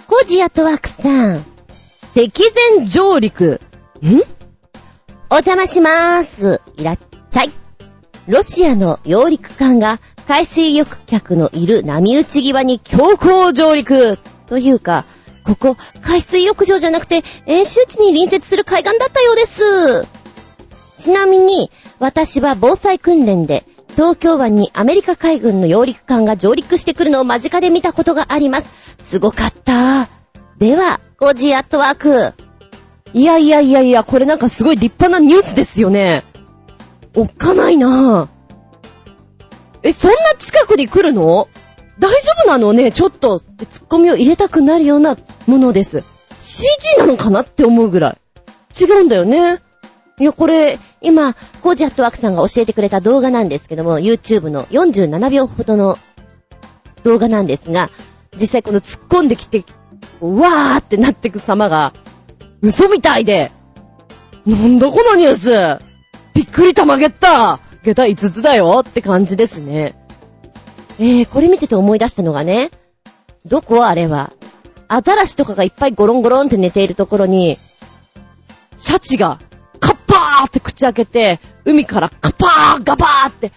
[0.06, 1.44] コジアトワークさん。
[2.14, 2.44] 敵
[2.78, 3.61] 前上陸。
[4.02, 4.22] ん？
[5.28, 6.62] お邪魔しまーす。
[6.78, 6.98] いらっ
[7.30, 7.50] しゃい。
[8.26, 14.16] ロシアの揚陸艦が海水浴客のいる波打ち際に強行上陸。
[14.46, 15.04] というか、
[15.44, 20.06] ここ、海水浴場じゃなくて、演習地に隣接する海岸だったようです。
[20.96, 23.66] ちなみに、私は防災訓練で、
[23.98, 28.72] 東京湾にアメリカ海軍の揚陸艦が上陸してくるのを間近で見たことがあります。
[28.96, 30.08] すごかった。
[30.56, 32.32] では、ゴジアットワーク。
[33.12, 36.22] いやいやいやいや、これなんかすごい立派なニュースですよね。
[37.16, 39.78] おっかないなぁ。
[39.82, 41.48] え、そんな近くに来るの？
[41.98, 42.92] 大丈夫なのね？
[42.92, 45.16] ちょっと、ツッコミを入れたくなるような
[45.48, 46.04] ものです。
[46.40, 48.18] CG なのかなって思うぐらい。
[48.80, 49.61] 違うんだよね。
[50.18, 55.96] いや、これ、今、コージアットワークさんが教えてくれた動画なんですけども、YouTube の47秒ほどの
[57.04, 57.90] 動画なんですが、
[58.35, 59.64] 実際この突っ込んできて、
[60.20, 61.92] わーってなってく様が、
[62.62, 63.52] 嘘みたいで、
[64.46, 65.35] なんだこのニュー
[65.78, 65.85] ス。
[66.35, 67.61] びっくりたまげった。
[67.85, 69.96] 下駄5つだよって感じですね。
[70.98, 72.70] えー、これ見てて思い出したのがね、
[73.44, 74.33] どこあれは、
[74.88, 77.59] アザラシとかがいっぱいゴロンゴロンって寝ているところに、
[78.76, 83.53] シャチが、ーって口開けて、海からカパーガバーって、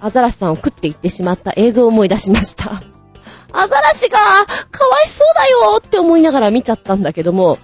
[0.00, 2.82] アザラシさんを食っていってしまった映像を思い出しました。
[3.52, 7.58] アザラシが、かわいそうだよって思いながら見ちゃったんだけども、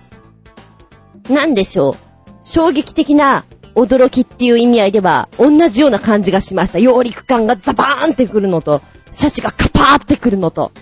[1.28, 1.94] なんでしょう。
[2.42, 6.78] 衝撃的な驚きっていう意味合いでは、同じような感じがしました。
[6.78, 10.72] 揚陸感がザバーンってくるのと、シャチがカパーってくるのと。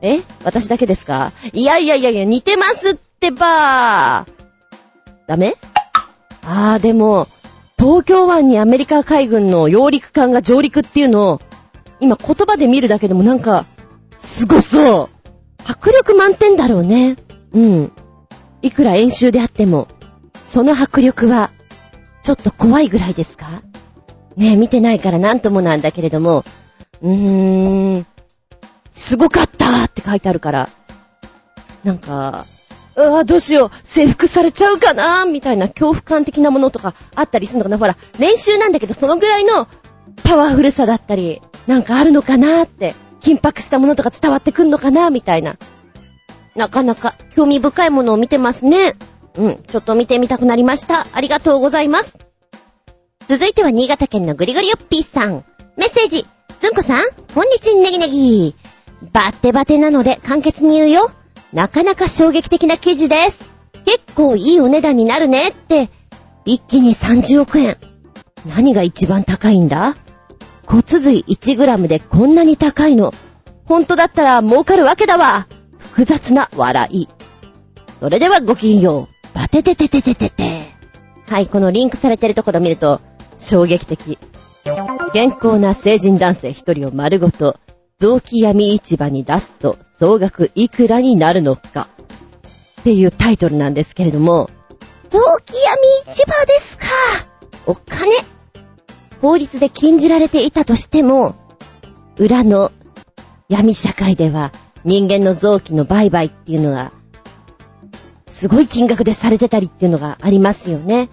[0.00, 0.20] え？
[0.44, 1.32] 私だけですか？
[1.52, 4.32] いやいやいやいや、似てますってばー。
[5.26, 5.56] ダメ？
[6.50, 7.28] あー、でも、
[7.78, 11.40] 東京湾にアメリカ海軍の揚陸艦が上陸っていうのを、
[12.00, 13.66] 今言葉で見るだけでもなんか、
[14.16, 15.08] すごそう。
[15.64, 17.16] 迫力満点だろうね。
[17.52, 17.92] うん。
[18.62, 19.88] いくら演習であっても、
[20.42, 21.50] その迫力は、
[22.22, 23.62] ちょっと怖いぐらいですか？
[24.36, 26.44] ねえ、見てないからなんともなんだけれども、
[27.02, 28.06] うーん、
[28.90, 30.68] すごかったって書いてあるから、
[31.84, 32.46] なんか、
[33.06, 39.68] うわ、どうしよう、征服されちゃうかなみたいな恐怖感的なものとかあったりするのかなほら、練習なんだけど、そのぐらいの
[40.24, 45.56] パワフルさだったり、なんかあるのかなって、緊迫したものとか伝わってくんのかなみたいな。
[46.56, 48.96] なかなか興味深いものを見てますね。
[49.36, 51.06] うん、ちょっと見てみたくなりました。
[51.12, 52.18] ありがとうございます。
[53.28, 55.44] 続いては新潟県のぐりぐりよっぴーさん。
[55.76, 56.26] メッセージ。
[56.60, 58.56] ずんこさん、こんにちんねぎねぎ。
[59.12, 61.12] バッテバテなので簡潔に言うよ。
[61.52, 63.38] なかなか衝撃的な記事です。
[63.84, 65.88] 結構いいお値段になるねって、
[66.44, 67.78] 一気に30億円。
[68.46, 69.96] 何が一番高いんだ？
[70.66, 73.14] 骨髄 1g でこんなに高いの？
[73.64, 75.46] 本当だったら儲かるわけだわ。
[75.78, 77.08] 複雑な笑い。
[77.98, 79.36] それではごきげんよう。
[79.36, 80.50] バテテテテテテテ。
[81.28, 83.00] はい、このリンクされてるところ見ると、
[83.38, 84.18] 衝撃的。
[85.12, 87.56] 健康な成人男性一人を丸ごと、
[88.00, 91.88] 臓器闇市場に出すと総額いくらになるのか。
[92.80, 94.50] っていうタイトルなんですけれども、
[95.08, 95.54] 臓器
[96.06, 96.84] 闇市場ですか
[97.66, 98.12] お金
[99.20, 101.34] 法律で禁じられていたとしても、
[102.18, 102.70] 裏の
[103.48, 104.52] 闇社会では
[104.84, 106.92] 人間の臓器の売買っていうのが、
[108.28, 111.08] すごい金額でされてたりっていうのがありますよね。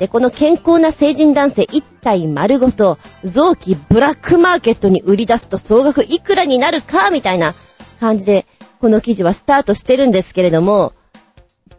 [0.00, 7.54] で、この健康な成人男性一体丸ごと臓器ブラックマーケットに売り出すと総額いくらになるかみたいな
[8.00, 8.46] 感じで、
[8.80, 10.94] この記事はスタートしてるんですけれども、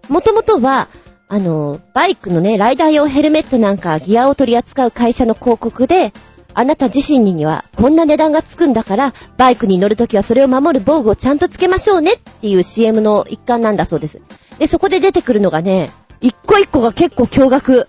[0.08, 0.88] もともとは、
[1.30, 6.14] あの、バイクのね、ライダー用ヘルメットなんかギアを取り扱う会社の広告で、
[6.54, 14.22] あなた自身にはこんな値段がつくんだから、バイクに乗るときはそれを守る防具をちゃんとつけましょうねっていう CM の一環なんだそうです。
[14.60, 17.88] で、そこで出てくるのがね、一個一個が結構驚愕。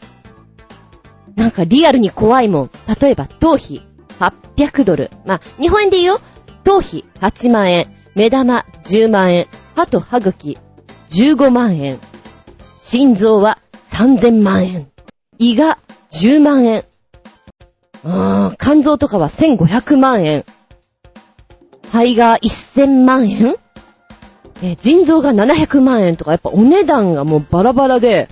[1.36, 2.70] なんかリアルに怖いもん。
[3.00, 3.82] 例えば、頭皮
[4.56, 5.10] 800ドル。
[5.24, 6.20] まあ、日本円で言うよ。
[6.64, 7.86] 頭皮8万円。
[8.14, 9.46] 目玉10万円。
[9.74, 10.58] 歯と歯茎
[11.08, 11.98] 15万円。
[12.80, 13.58] 心臓は
[13.90, 14.88] 3000万円。
[15.38, 15.78] 胃が
[16.10, 16.84] 10万円。
[18.04, 20.44] あ肝臓とかは1500万円。
[21.90, 23.56] 肺が1000万円
[24.62, 28.28] え腎臓が700万円とか、やっぱお値段がもうバラバラで、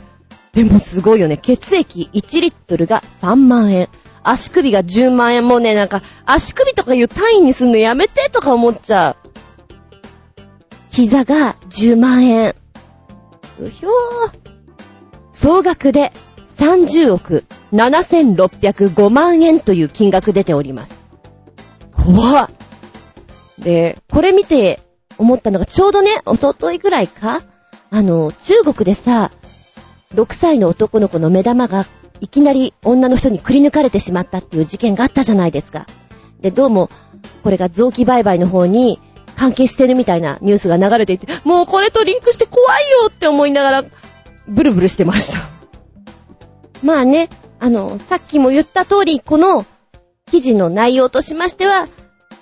[0.52, 1.36] でもすごいよね。
[1.36, 3.88] 血液1リットルが3万円。
[4.22, 5.46] 足首が10万円。
[5.46, 9.30] もうね、なんか、足首とかいう単位にすんのやめてとか思っちゃう。
[10.90, 12.54] 膝が10万円。
[13.60, 14.50] うひょー。
[15.30, 16.12] 総額で
[16.58, 21.00] 30億7605万円という金額出ております。
[21.92, 22.50] 怖っ。
[23.58, 24.80] で、これ見て
[25.16, 27.42] 思ったのが、ちょうどね、おとといぐらいか？
[27.90, 29.30] あの、中国でさ、
[30.14, 31.86] 6歳の男の子の目玉が
[32.20, 35.86] いきなり女の人にくり抜かれてしまったっていう事件があったじゃないですか。
[36.40, 36.90] で、どうも、
[37.44, 38.98] これが臓器売買の方に
[39.36, 43.84] 関係してるみたいなニュースが流れていて、もうこれとリンクして怖いよって思いながら、
[44.48, 45.38] ブルブルしてました。
[46.82, 47.28] まあね、
[47.60, 49.64] あの、さっきも言った通り、この
[50.26, 51.88] 記事の内容としましては、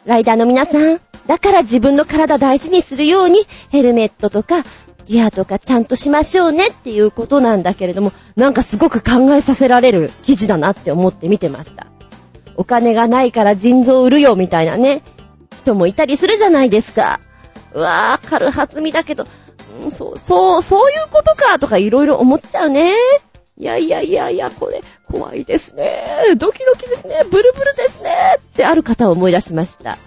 [0.06, 4.64] ライダーの皆さん、だから自分の体大事にするように、ヘルメットとか
[5.08, 11.86] ギアとかちゃんとしましょうねっていうことなんだけれども、なんかすごく考えさせられる記事だなって思って見てました。
[12.56, 15.02] お金がないから腎臓売るよみたいなね、
[15.62, 17.20] 人もいたりするじゃないですか。
[17.72, 19.26] うわぁ、軽はずみだけど、
[19.82, 22.92] うん、そう、そう、そういうことかとかいろいろ思っちゃうね。
[23.56, 26.04] いやいやいやいや、これ、怖いですね。
[26.36, 27.22] ドキドキですね。
[27.30, 28.10] ブルブルですね。
[28.38, 29.98] ってある方を思い出しました。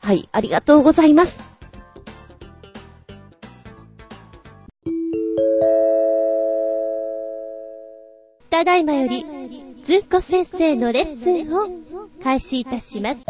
[0.00, 1.51] はい、ありがとうございます。
[8.62, 9.26] ただいまより、
[9.82, 11.68] ずんこ先生のレッスンを
[12.22, 13.22] 開始いたします。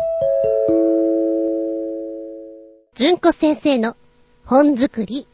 [2.94, 3.96] ずんこ先生の
[4.44, 5.26] 本作り。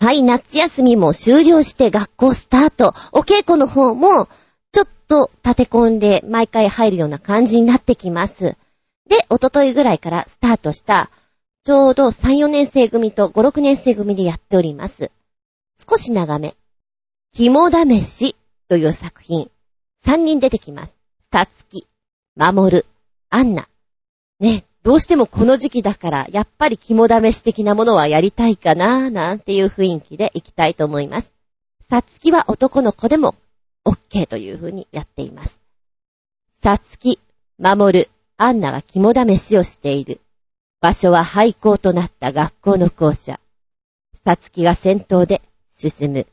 [0.00, 2.92] はい、夏休みも終了して学校スタート。
[3.12, 4.26] お稽古の方も、
[4.72, 8.56] ちょっと立て込んで毎回入るような感じになってきます。
[9.08, 11.08] で、おとといぐらいからスタートした、
[11.62, 15.12] ちょうど3、4年生組と5、6年生組でやっております。
[15.78, 16.56] 少し長め。
[17.32, 18.36] 肝試し
[18.68, 19.50] という作品。
[20.04, 20.98] 3人出てきます。
[21.32, 21.86] さつき、
[22.34, 22.84] まもる、
[23.30, 23.68] アンナ。
[24.40, 31.32] ね、どうしてもこの時期だから、やっぱり肝試し的なものはやりたいかなーなんていう雰囲気でいきたいと思います。
[31.80, 33.34] さつきは男の子でも
[33.84, 35.60] OK という風にやっています。
[36.60, 37.20] さつき、
[37.56, 40.20] まもる、アンナが肝試しをしている。
[40.80, 43.40] 場所は廃校となった学校の校舎。
[44.24, 45.40] さつきが先頭で
[45.78, 46.26] 進む。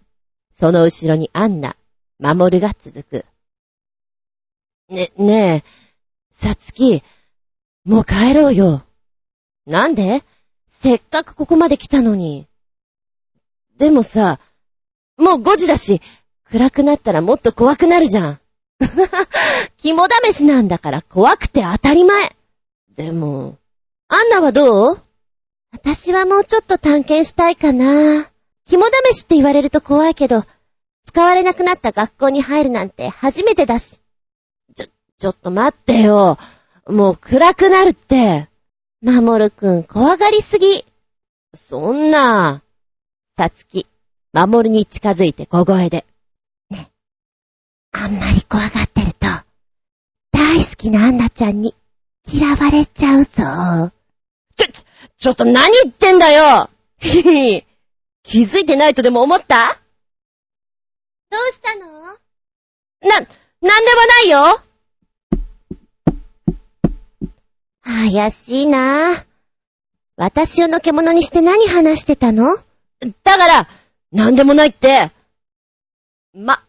[0.57, 1.75] その後ろにアンナ、
[2.19, 3.25] 守るが続く。
[4.89, 5.69] ね、ねえ、
[6.31, 7.03] さつき、
[7.85, 8.83] もう帰ろうよ。
[9.67, 10.23] なんで？
[10.67, 12.47] せっかくここまで来たのに。
[13.77, 14.39] でもさ、
[15.17, 16.01] もう5時だし、
[16.43, 18.39] 暗くなったらもっと怖くなるじゃん。
[19.77, 22.35] 肝試しなんだから怖くて当たり前。
[22.95, 23.57] でも、
[24.07, 25.01] アンナはどう？
[25.71, 28.29] 私はもうちょっと探検したいかな。
[28.65, 30.43] 肝試しって言われると怖いけど、
[31.03, 34.01] 使われなくなった学校に入るなんて初めてだし。
[34.75, 34.87] ちょ、
[35.19, 36.37] ちょっと待ってよ。
[36.87, 38.49] もう暗くなるって。
[39.01, 40.83] まもるくん怖がりすぎ。
[41.53, 42.63] そんな。
[43.37, 43.85] さつき、
[44.33, 46.05] まもるに近づいて小声で。
[46.71, 46.89] ね。
[47.91, 49.27] あんまり怖がってると、
[50.31, 51.75] 大好きなアンナちゃんに
[52.27, 53.91] 嫌われちゃうぞ。
[54.57, 54.67] ちょ、
[55.17, 57.65] ちょっと何言ってんだよひひ
[58.25, 59.79] 気づいてないとでも思った？
[61.29, 61.85] どうしたの？
[61.85, 62.17] な、
[63.11, 63.29] なんで
[63.61, 64.61] もないよ。
[67.83, 69.13] 怪しいな。
[70.15, 72.57] 私をのけ者にして何話してたの？
[73.23, 73.67] だから、
[74.11, 75.11] なんでもないって。
[76.33, 76.63] ま、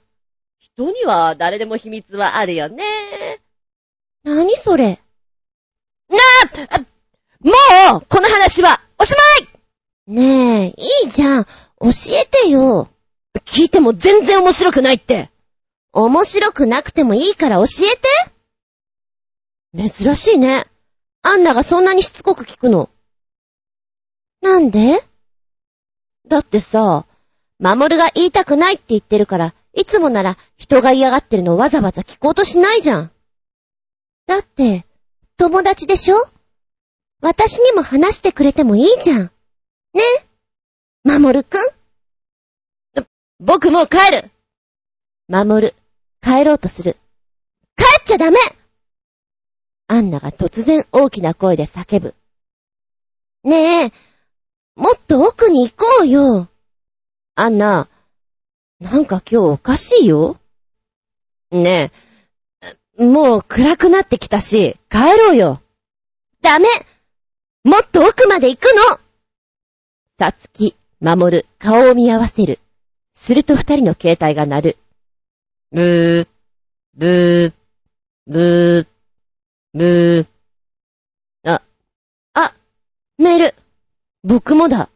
[0.59, 3.41] 人には誰でも秘密はあるよね。
[4.25, 5.01] 何それ？
[6.11, 6.81] なあ
[7.41, 9.46] もうこの話はおしまい
[10.07, 10.75] ねえ、い
[11.07, 11.45] いじゃん。
[11.45, 11.51] 教
[12.11, 12.89] えてよ。
[13.45, 15.31] 聞いても全然面白くないって。
[15.93, 17.67] 面白くなくてもいいから教え
[19.83, 20.67] て珍しいね。
[21.23, 22.89] アンナがそんなにしつこく聞くの。
[24.43, 25.03] なんで？
[26.29, 27.05] だってさ、
[27.59, 33.11] マモルが言いたくないって言ってるから、いつもなら人が嫌がってるのをわざわざ聞こうとしないじゃん。
[34.27, 34.87] だって、
[35.37, 36.17] 友達でしょ？
[37.23, 39.31] 私にも話してくれてもいいじゃん。
[39.97, 40.03] ね
[41.05, 41.61] マモルくん
[43.41, 44.31] 僕もう帰る
[45.29, 45.75] マモル、
[46.23, 46.97] 帰ろうとする。
[47.77, 48.39] 帰っちゃダメ
[49.89, 52.15] アンナが突然大きな声で叫ぶ。
[53.43, 53.93] ねえ、
[54.77, 56.49] もっと奥に行こうよ。
[57.35, 57.89] アンナ、
[58.81, 60.37] なんか今日おかしいよ。
[61.51, 61.91] ね
[62.99, 65.61] え、もう暗くなってきたし、帰ろうよ。
[66.41, 66.69] ダメ
[67.65, 69.01] もっと奥まで行くの
[70.19, 72.59] さつき、まもる、顔を見合わせる。
[73.13, 74.79] すると二人の携帯が鳴る。
[75.71, 76.29] ブー、
[76.95, 77.53] ブー、
[78.27, 78.87] ブー。
[79.75, 80.27] ブー。
[81.45, 81.61] あ、
[82.33, 82.55] あ、
[83.19, 83.55] メール。
[84.25, 84.89] 僕もだ。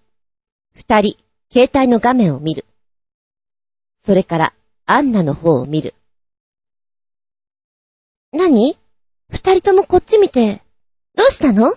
[0.73, 1.19] 二人、
[1.53, 2.65] 携帯の画面を見る。
[4.01, 4.55] それから、
[4.87, 5.95] アンナの方を見る。
[8.33, 8.79] 何？
[9.29, 10.63] 二人ともこっち見て、
[11.15, 11.75] どうしたの？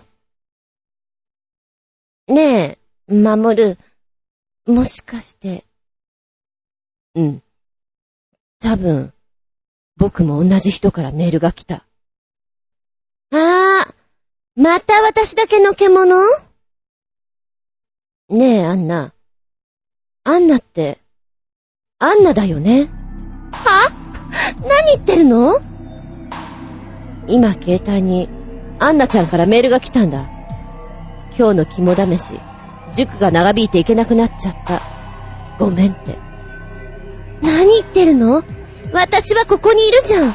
[2.28, 2.78] ねえ、
[3.08, 3.78] 守る。
[4.66, 5.64] もしかして。
[7.14, 7.42] うん。
[8.60, 9.12] 多分、
[9.96, 11.84] 僕も同じ人からメールが来た。
[13.30, 13.94] ああ、
[14.56, 16.24] また私だけの獣？
[18.30, 19.12] ねえ、アンナ。
[20.24, 20.98] アンナって、
[21.98, 22.88] アンナだよね？
[23.52, 23.92] は？
[24.62, 25.60] 何言ってるの？
[27.28, 28.28] 今、携帯に、
[28.78, 30.28] アンナちゃんからメールが来たんだ。
[31.38, 32.40] 今日の肝試し、
[32.94, 34.80] 塾が長引いていけなくなっちゃった。
[35.58, 36.18] ごめんって。
[37.42, 38.42] 何言ってるの？
[38.92, 40.32] 私はここにいるじゃん。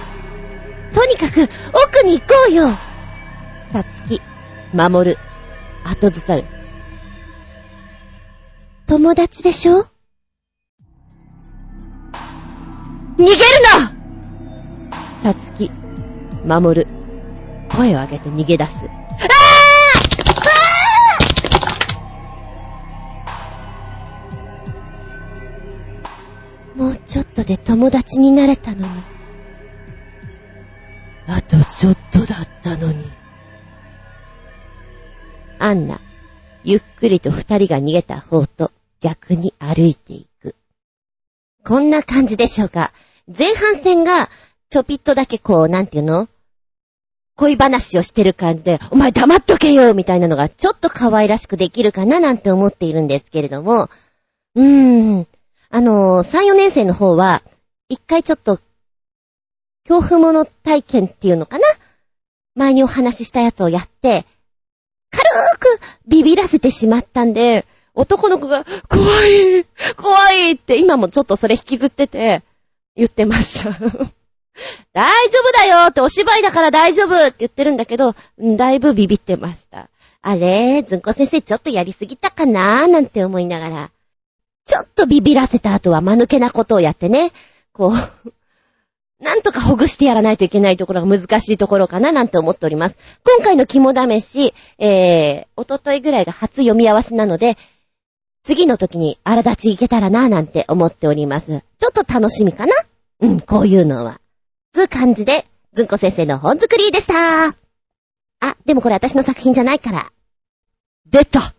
[0.93, 1.49] とにかく、
[1.87, 2.67] 奥に行こうよ。
[3.71, 4.21] さつき、
[4.73, 5.17] 守る、
[5.85, 6.45] 後ずさる。
[8.87, 9.85] 友達でしょ？
[13.17, 13.37] 逃げる
[15.23, 15.71] なさつき、
[16.45, 16.87] 守る、
[17.69, 18.98] 声を上げて逃げ出す。
[26.79, 28.85] もうちょっとで友達になれたのに。
[31.27, 33.03] あとちょっとだったのに。
[35.59, 35.99] アンナ、
[36.63, 38.71] ゆっくりと二人が逃げた方と
[39.01, 40.55] 逆に歩いていく。
[41.65, 42.93] こんな感じでしょうか。
[43.27, 44.29] 前半戦が、
[44.69, 46.29] ちょぴっとだけこう、なんていうの？
[47.35, 53.89] 恋話をしてる感じで、お前黙っとけよみたいなのがちょっと可愛らしくできるかななんて思っているんですけれども、
[54.55, 55.27] うーん、
[55.71, 57.43] あのー、3、4年生の方は、
[57.89, 58.59] 一回ちょっと、
[59.87, 61.65] 恐怖物体験っていうのかな？
[62.55, 64.25] 前にお話ししたやつをやって、
[65.11, 65.23] 軽
[65.59, 69.65] くビビらせてしまったんで、男の子が、怖い
[69.95, 72.41] 怖いって今もちょっとそれ引きずってて、
[72.95, 73.69] 言ってました。
[74.91, 79.89] 大丈夫だよってお芝居だから大丈夫って言ってるんだけど、だいぶビビってました。
[80.21, 83.91] あれずんこ先生ちょっとやりすぎたかなーなんて思いながら。
[84.69, 87.31] ちょっとビビらせた後は間抜けなことをやってね、
[87.73, 88.33] こう、
[89.19, 92.95] なんとかほぐしてやらないといけないところが難しいところかななんて思っております。
[93.25, 97.57] 今回の肝試し、えー、おとといぐらいが初読み合わせなので、
[98.43, 101.63] 次の時に荒立ちいけたらななんて思っております。
[101.79, 102.75] ちょっと楽しみかな？
[103.21, 104.21] うん、こういうのは。
[104.73, 107.47] つう感じで、ずんこ先生の本作りでした。
[107.47, 107.55] あ、
[108.67, 110.11] でもこれ私の作品じゃないから。
[111.07, 111.55] 出た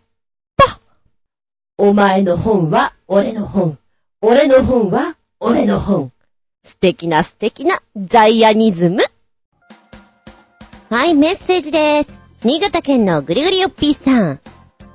[1.83, 3.79] お前の本は俺の本。
[4.21, 6.11] 俺の本は俺の本。
[6.61, 9.01] 素敵な素敵なザイアニズム。
[10.91, 12.21] はい、メッセージです。
[12.43, 14.39] 新潟県のぐりぐりよっぴーさん。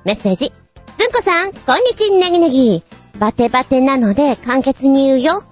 [0.05, 0.53] メッセージ。
[0.97, 2.83] ずんこさん、こんにちネギネギ。
[3.19, 5.43] バテバテなので簡潔に言うよ。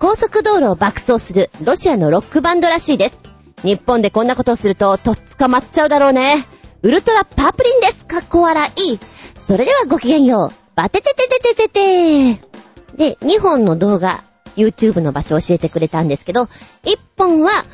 [0.00, 3.18] 高速道路を爆走するロシアのロックバンドらしいです。
[3.62, 6.44] 日本でこんなことをすると、とっ捕まっちゃうだろうね。
[6.82, 8.06] ウルトラパープリンです。
[8.06, 8.98] かっこ笑い。
[9.46, 10.63] それではごきげんよう。
[10.74, 12.54] バテテテテテテテ
[12.96, 14.24] で、2本の動画、
[14.56, 16.44] YouTube の場所を教えてくれたんですけど、
[16.84, 17.64] 1本は、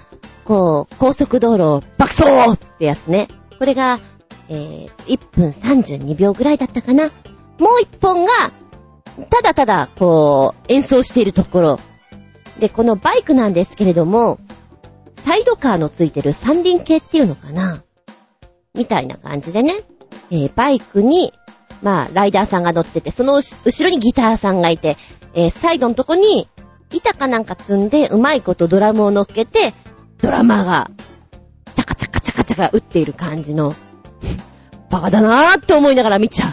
[0.45, 3.29] こう、高速道路を爆走ってやつね。
[3.59, 4.01] これが、
[4.49, 7.05] えー、1分32秒ぐらいだったかな。
[7.05, 8.33] もう1本が、
[9.29, 11.81] ただただ、こう、演奏しているところ。
[12.59, 14.39] で、このバイクなんですけれども、
[15.25, 17.83] サイドカーのついてる三輪系っていうのかな
[18.75, 19.75] みたいな感じでね、
[20.31, 21.33] えー、バイクに、
[21.83, 24.97] まあ、ライダーさんが乗ってて、その後ろにギターさんがいて、
[25.35, 26.49] えー、サイドのとこに、
[26.93, 29.73] 板かなんか積んで、うまいことドラムを乗っけて、
[30.21, 30.91] ドラマーが、
[31.75, 33.75] チャカチャカチャカチャカ打っている感じの、
[34.91, 36.53] バカだなーって思いながら見ちゃ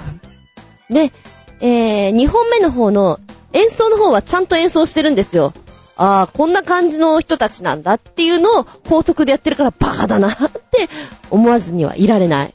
[0.90, 0.94] う。
[0.94, 1.12] で、
[1.60, 3.20] えー、2本目の方の
[3.54, 5.54] 演奏の方はちゃんと演奏してるんですよ。
[5.98, 10.90] ああ、こんな感じの人たちなんだっていうのを高速でやってるからバカだなって
[11.32, 12.54] 思わずにはいられない。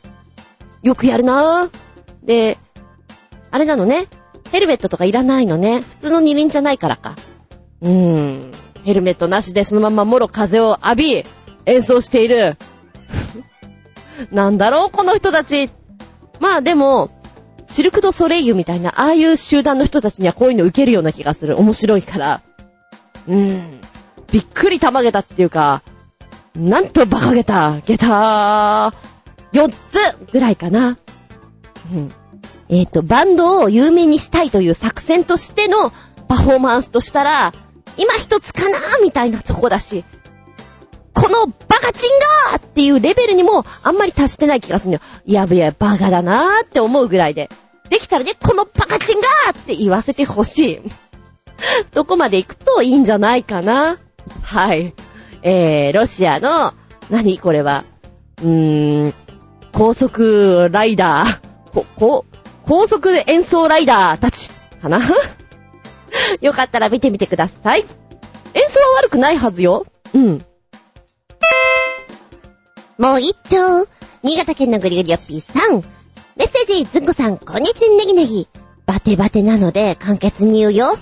[0.83, 1.92] よくやるなぁ。
[2.25, 2.59] で、
[3.51, 4.07] あれなのね。
[4.51, 5.81] ヘルメットとかいらないのね。
[5.81, 7.17] 普通の二輪じゃないからか。
[7.81, 8.53] うーん。
[8.85, 11.25] ヘルメットなしでそのままもろ風を浴び、
[11.67, 12.57] 演奏している。
[14.31, 15.71] なんだろう、この人たち。
[16.41, 17.11] まあでも、
[17.67, 21.59] シルクドソレイユみたいな、ああいう集団の人たちにはこういうの受けるような気がする。
[21.59, 22.43] 面白いから。
[23.29, 23.81] うーん。
[24.31, 25.83] びっくりたまげたっていうか、
[26.57, 28.93] なんと馬鹿げた、げたー、
[29.53, 30.99] 4つぐらいかな。
[32.69, 35.93] えっ、ー、と、バンドを有名にしたいという作戦としての
[36.29, 37.53] パフォーマンスとしたら、
[37.97, 40.05] 今一つかなーみたいなとこだし、
[41.15, 42.11] このバカチン
[42.51, 45.03] ガーっていうレベルにもあんまり達してない気がするんだよ。
[45.27, 47.49] いやいや、バカだなーって思うぐらいで。
[47.91, 50.81] できたらね、このバカチンガーって言わせてほしい。
[51.93, 53.99] どこまで行くといいんじゃないかな。
[54.43, 54.95] はい。
[55.43, 56.73] えー、ロシアの、
[57.11, 57.85] 何これは。
[58.43, 59.15] うーん、
[59.73, 62.27] 高速ライダー、こ、こ、
[62.65, 64.51] 高速演奏ライダーたち、
[64.81, 65.01] かな？
[66.41, 67.85] よかったら見てみてください。
[68.55, 69.87] 演奏は悪くないはずよ。
[70.15, 70.45] うん。
[72.99, 73.87] もう一丁。
[74.23, 75.83] 新潟県のグリグリヨッピーさん。
[76.37, 78.47] メッセージ、ずんこさん、こんにちんネギネギ。
[78.87, 80.97] バテバテなので簡潔に言うよ。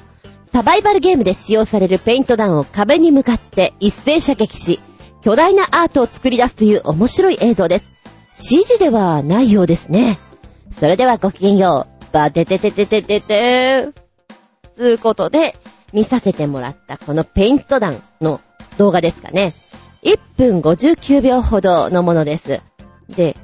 [0.53, 4.81] サバイバルゲームで使用されるペイント弾を壁に向かって一斉射撃し、
[5.23, 7.85] 巨大なアートを作り出すという面白い映像です。
[8.33, 10.19] 指示ではないようですね。
[10.71, 12.13] それではごきげんよう。
[12.13, 13.93] バテテテテテテテー。
[14.75, 15.55] つうことで、
[15.93, 18.41] 見させてもらったこのペイント弾の
[18.79, 19.53] 動画ですかね。
[20.03, 22.61] 1分59秒ほどのものです。
[23.09, 23.37] で、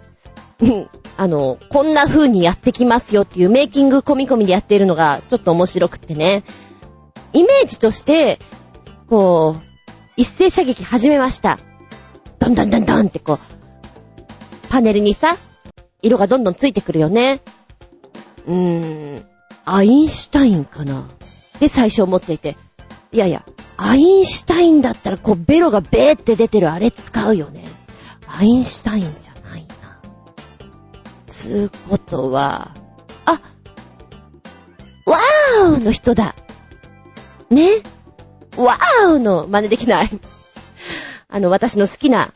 [1.18, 6.44] あの、こんな風にやってきますよっていうメイキング込み込みでやっているのがちょっと面白くてね。
[7.32, 8.38] イメージとして、
[9.08, 9.62] こう、
[10.16, 11.58] 一斉射撃始めました。
[12.38, 15.36] ドンドンドンドンってこう、パネルにさ、
[16.06, 17.40] 色がどんどんついてくるよね。
[18.46, 19.26] うーん、
[19.64, 21.08] アインシュタインかな。
[21.58, 22.56] で、最初思っていて、
[23.12, 23.44] いやいや、
[23.76, 27.64] アインシュタインだったらこう、ベロがベーって出てるあれ使うよね。
[28.28, 30.00] アインシュタインじゃないな。
[31.26, 32.72] つうことは、
[33.24, 33.40] あ、
[35.06, 36.36] ワーオの人だ。
[37.50, 37.82] ね
[38.56, 40.10] わーおの真似できない。
[41.28, 42.32] あの、私の好きな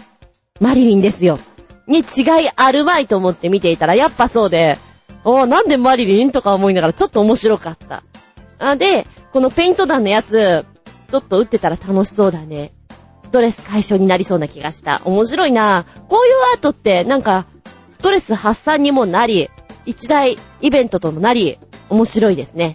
[0.61, 1.39] マリリンですよ。
[1.87, 2.03] に違
[2.45, 4.77] いあるまいと思って見ていたら、やっぱそうで、
[5.25, 8.03] おなんでマリリンとか思いながらちょっと面白かった。
[8.59, 10.65] あ、で、このペイント弾のやつ、
[11.11, 12.73] ちょっと打ってたら楽しそうだね。
[13.25, 15.01] ストレス解消になりそうな気がした。
[15.05, 17.47] 面白いなこういうアートって、なんか、
[17.89, 19.51] ストレス発散にもなり、
[19.87, 21.59] 一大イベントともなり、
[21.89, 22.75] 面白いですね。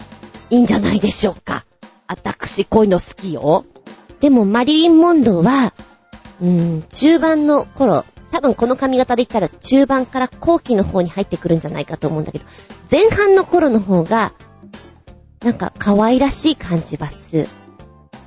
[0.50, 1.66] いいんじゃないでしょうか。
[2.08, 3.66] 私、こういうの好きよ。
[4.20, 5.74] でも、マリリン・モンローは、
[6.42, 12.46] うーん、中盤の頃、多分この髪型で言ったら中盤から後期の方に入ってくるんじゃないかと思うんだけど、
[12.92, 14.34] 前半の頃の方が、
[15.42, 17.48] なんか可愛らしい感じばす。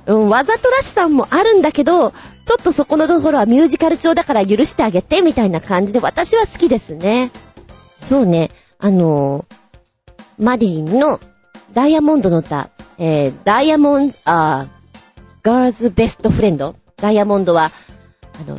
[0.07, 7.29] うん、わざとらしさもあるんだけど、ちょっとそこのところはミュージカル調だから許してあげて、みたいな感じで私は好きですね。
[7.99, 8.49] そうね、
[8.79, 11.19] あのー、マリリンの
[11.73, 14.65] ダイヤモンドの歌、えー、ダイヤモンド、あ
[15.43, 18.57] ガールズベストフレンドダイヤモンドは、あの、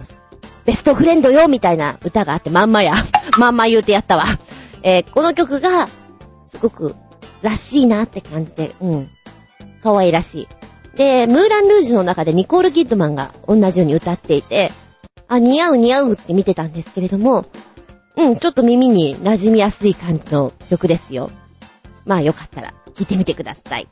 [0.65, 2.95] ベストフレンドよみたいな歌があって、まんまや。
[3.39, 4.25] まんま言うてやったわ。
[4.83, 5.89] えー、この曲が、
[6.47, 6.95] すごく、
[7.43, 9.11] らしいなって感じで、うん。
[9.83, 10.49] 可愛らしい。
[10.97, 14.73] で、ムーラン・ルージュの中でニコール・キッドマンが同じように歌っていて、
[15.29, 17.47] あ、似合う似合うって見てたんですけれども、
[18.17, 21.31] うん、ちょっと耳に馴染みやすい感じの曲ですよ。
[22.05, 23.89] まあよかったら聴いてみてください。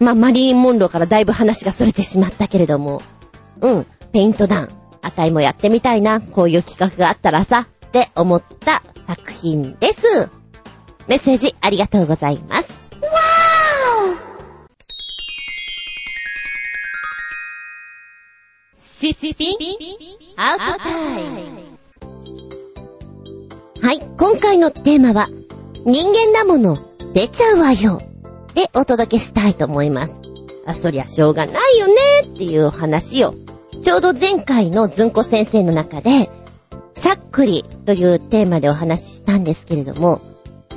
[0.00, 3.02] まあマリーン・モンローからだいぶ話が逸れてしまったけれども、
[3.60, 4.68] うん、ペイントダウン、
[5.06, 10.28] あたいもやってみたいな、こういう企画があったらさ、って思った作品です。
[11.06, 12.76] メッセージありがとうございます。
[18.76, 19.56] シシピ
[20.36, 21.66] アウトタイム。
[23.80, 25.28] はい、今回のテーマは、
[25.84, 26.78] 人間だもの、
[27.12, 28.00] 出ちゃうわよ。
[28.54, 30.20] で、お届けしたいと思います。
[30.66, 31.94] あ、そりゃしょうがないよね
[32.24, 33.34] っていう話を、
[33.82, 36.30] ちょうど前回のずんこ先生の中で、
[36.92, 40.20] しゃっくりというテーマでお話ししたんですけれども、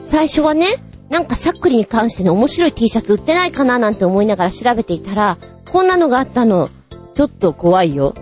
[0.06, 0.68] 最初はね、
[1.10, 5.38] なんかしゃっくりに関してね、面白い T シャツ売ってないかななんて思いながら調べていたら、
[5.72, 6.70] こんなのがあったの。
[7.14, 8.14] ちょっと怖いよ。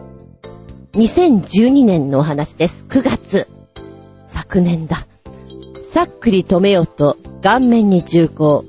[0.94, 2.86] 2012年のお話です。
[2.88, 3.48] 9月。
[4.26, 5.06] 昨年だ。
[5.84, 8.66] しゃっくり止めようと顔面に銃口。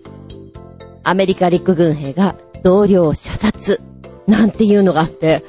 [1.05, 3.81] アメリカ陸軍兵が同僚射殺。
[4.27, 5.43] なんていうのがあって、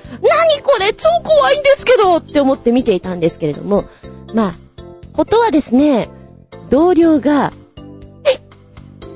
[0.79, 3.85] れ超怖いんですけどって思って見ていたんですけれども、
[4.33, 4.53] まあ、
[5.13, 6.09] ことはですね、
[6.69, 7.53] 同僚が、
[8.25, 8.41] えっ、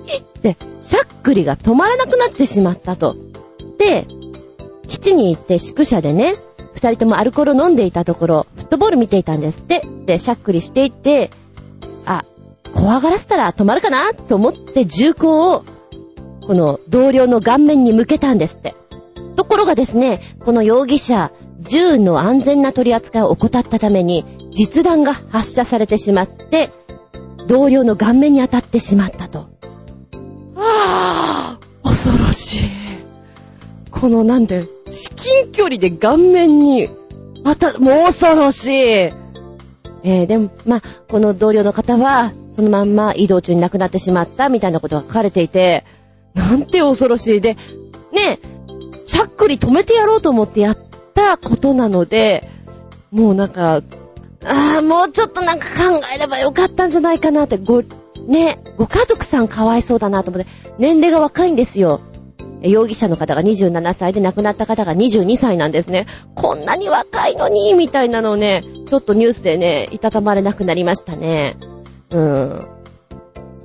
[0.08, 3.16] えって、しゃっくりが止まらなくなってしまったと。
[3.78, 4.06] で、
[4.88, 6.36] 基地に行って宿舎でね、
[6.74, 9.86] 二人ともアルコール飲んでいたところ、フットボール見ていたんですって。
[10.06, 11.32] で、しゃっくりしていって、
[12.06, 12.26] あ、
[12.76, 15.64] 怖がらせたら止まるかなと思って銃口を、
[16.46, 18.76] この同僚の顔面に向けたんですって。
[19.36, 21.32] ところがですね、この容疑者、
[21.64, 26.70] 銃の安全な取り扱いを怠ったために、実弾が発射されてしまって、
[27.48, 29.48] 同僚の顔面に当たってしまったと。
[30.56, 32.70] ああ、恐ろしい。
[33.92, 36.90] このなんで、至近距離で顔面に、
[37.44, 39.14] また、もう恐ろしい。
[40.06, 45.86] えー、でも、まあ、この同僚の方は、そのまんま移動中に亡くなってしまったみたいなことが書かれていて、
[46.36, 47.42] なんて恐ろしい。
[47.42, 47.56] で、
[48.12, 48.40] ね、
[49.06, 50.78] しゃっくり止めてやろうと思ってやっ
[51.24, 52.48] たことなので、
[53.12, 53.82] もうなんか、
[54.46, 57.82] ああ、もうちょっとなんか考えればよかったんじゃないかなって、ご、
[58.28, 62.02] ね、ご家族さんかわいそうだなと思って、年齢が若いんですよ。
[62.62, 66.08] 容疑者の方が27歳で亡くなった方が22歳なんですね。
[66.36, 71.58] こんなに若いのに、みたいなのをね、ちょっとニュースでね、いたたまれなくなりましたね。
[72.10, 72.68] うーん。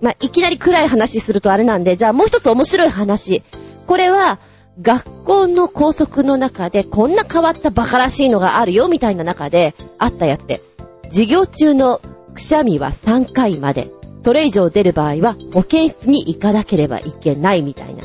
[0.01, 3.43] まあ、いきなり暗い話するとあれなんで、じゃあもう一つ面白い話。
[3.87, 4.39] これは、
[4.81, 10.61] 学校の校則の中でこんな変わった馬鹿らしいのがあるよみたいな中であったやつで、
[11.05, 12.01] 授業中の
[12.35, 13.91] くしゃみは3回まで、
[14.23, 18.05] それ以上出る場合は保健室に行かなければいけないみたいな。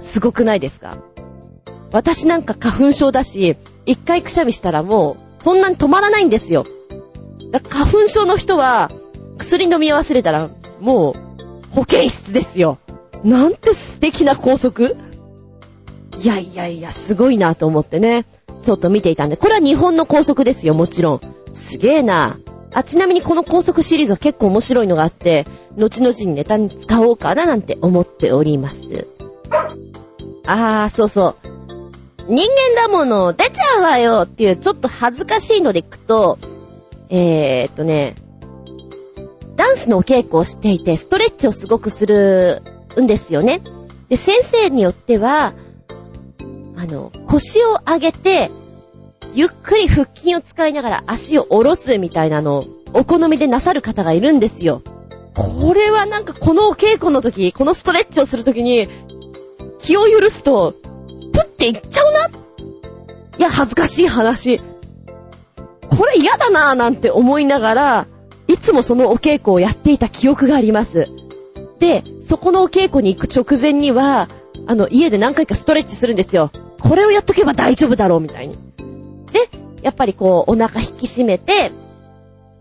[0.00, 0.98] すごくないですか？
[1.92, 6.66] 私なんか花粉症だし、一回くしゃみしたらもう、そんなに止まらないんですよ。
[7.68, 8.90] 花粉症の人は、
[9.38, 11.14] 薬飲み忘れたら、もう、
[11.70, 12.78] 保健室ですよ。
[13.22, 14.96] なんて素敵な高速
[16.22, 18.26] いやいやいや、すごいなと思ってね、
[18.62, 21.20] ちょっと見ていたんで、これは日本の高速ですよ、もちろん。
[21.52, 22.38] すげえな。
[22.72, 25.46] あ、ちなみにこの高速シリーズは結構面白いのがあって、
[25.76, 29.06] 後々にネタに使おうかななんて思っております。
[30.46, 31.54] あー、そうそう。
[32.26, 36.38] 人間だもの、出ちゃうわよっていうちょっと恥ずかしいのでいくと、
[37.10, 38.16] えー、っとね、
[39.56, 42.62] ダンスのお稽古をしていて、ストレッチをすごくする
[43.00, 43.60] んですよね。
[44.08, 45.52] で、先生によっては、
[46.76, 48.50] あの、腰を上げて、
[49.34, 54.82] ゆっくり腹筋を使いながら足を下ろすみたいなのをお好みでなさる方がいるんですよ。
[55.34, 58.88] これはなんかこのお稽古の時、このストレッチをする時に、
[59.78, 60.74] 気を許すと、
[61.32, 62.28] プっていっちゃうな
[63.38, 64.60] いや、恥ずかしい話。
[65.90, 68.06] これ嫌だなぁなんて思いながら、
[68.46, 71.08] いつもそのお稽古をやっていた記憶があります。
[71.80, 74.28] で、そこのお稽古に行く直前には、
[74.66, 76.50] あの、家で何回かストレッチするんですよ。
[76.80, 78.56] これをやっとけば大丈夫だろう、みたいに。
[79.32, 79.48] で、
[79.82, 81.72] やっぱりこう、お腹引き締めて、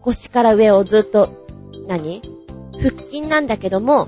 [0.01, 1.47] 腰から上をずっと、
[1.87, 2.21] 何？
[2.81, 4.07] 腹筋なんだけども、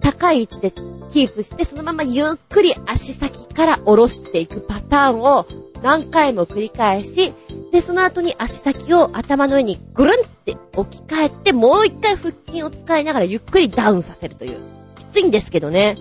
[0.00, 0.72] 高い位置で
[1.12, 5.46] キープして、そのままゆっくり足先から下ろしていくパターンを
[5.82, 7.32] 何回も繰り返し、
[7.70, 14.56] で、その後に足先を頭の上にぐるんって置き換えて、もう一回腹筋を使いながらゆっくりダウンさせるという。
[14.96, 15.96] きついんですけどね。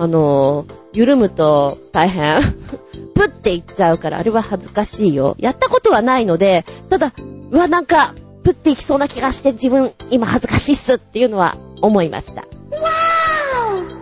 [0.00, 2.40] あのー、緩むと大変。
[3.14, 5.36] プっていっちゃうから、あれは恥ずかしいよ。
[5.38, 7.12] やったことはないので、ただ、
[7.50, 12.40] うわ、なんか、プっていきそうな気がして自分、今恥ずかしいっすっていうのは思いました。
[12.40, 14.00] わー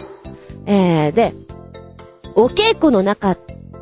[0.66, 1.34] えー、で、
[2.36, 3.36] お稽古の中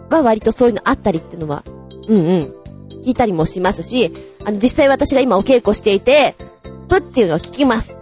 [0.08, 1.64] は割とそういうのあったりっていうのは、
[2.08, 2.54] うんうん、
[3.04, 4.10] 聞いたりもしますし、
[4.46, 6.34] あの、実際私が今お稽古していて、
[6.88, 7.98] プっていうのは聞きます。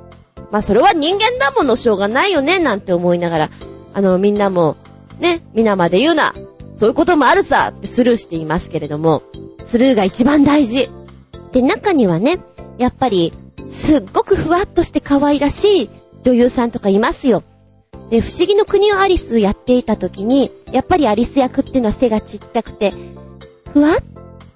[0.52, 3.50] まあ、それは人間だものしょうがないよね、なんて思いながら、
[3.94, 4.76] あの、みんなも、
[5.20, 6.34] ね、皆まで言うな、
[6.74, 9.22] そういうこともあるさってスルーしていますけれども、
[9.64, 10.90] スルーが一番大事。
[11.52, 12.40] で、中にはね、
[12.78, 13.32] やっぱり、
[13.66, 15.90] すっごくふわっとして可愛らしい
[16.24, 17.42] 女優さんとかいますよ。
[18.10, 22.92] で、不思議の国をアリスやっていた時に、やっぱりアリス役っていうのは背がちっちゃくて、
[23.72, 24.02] ふわっ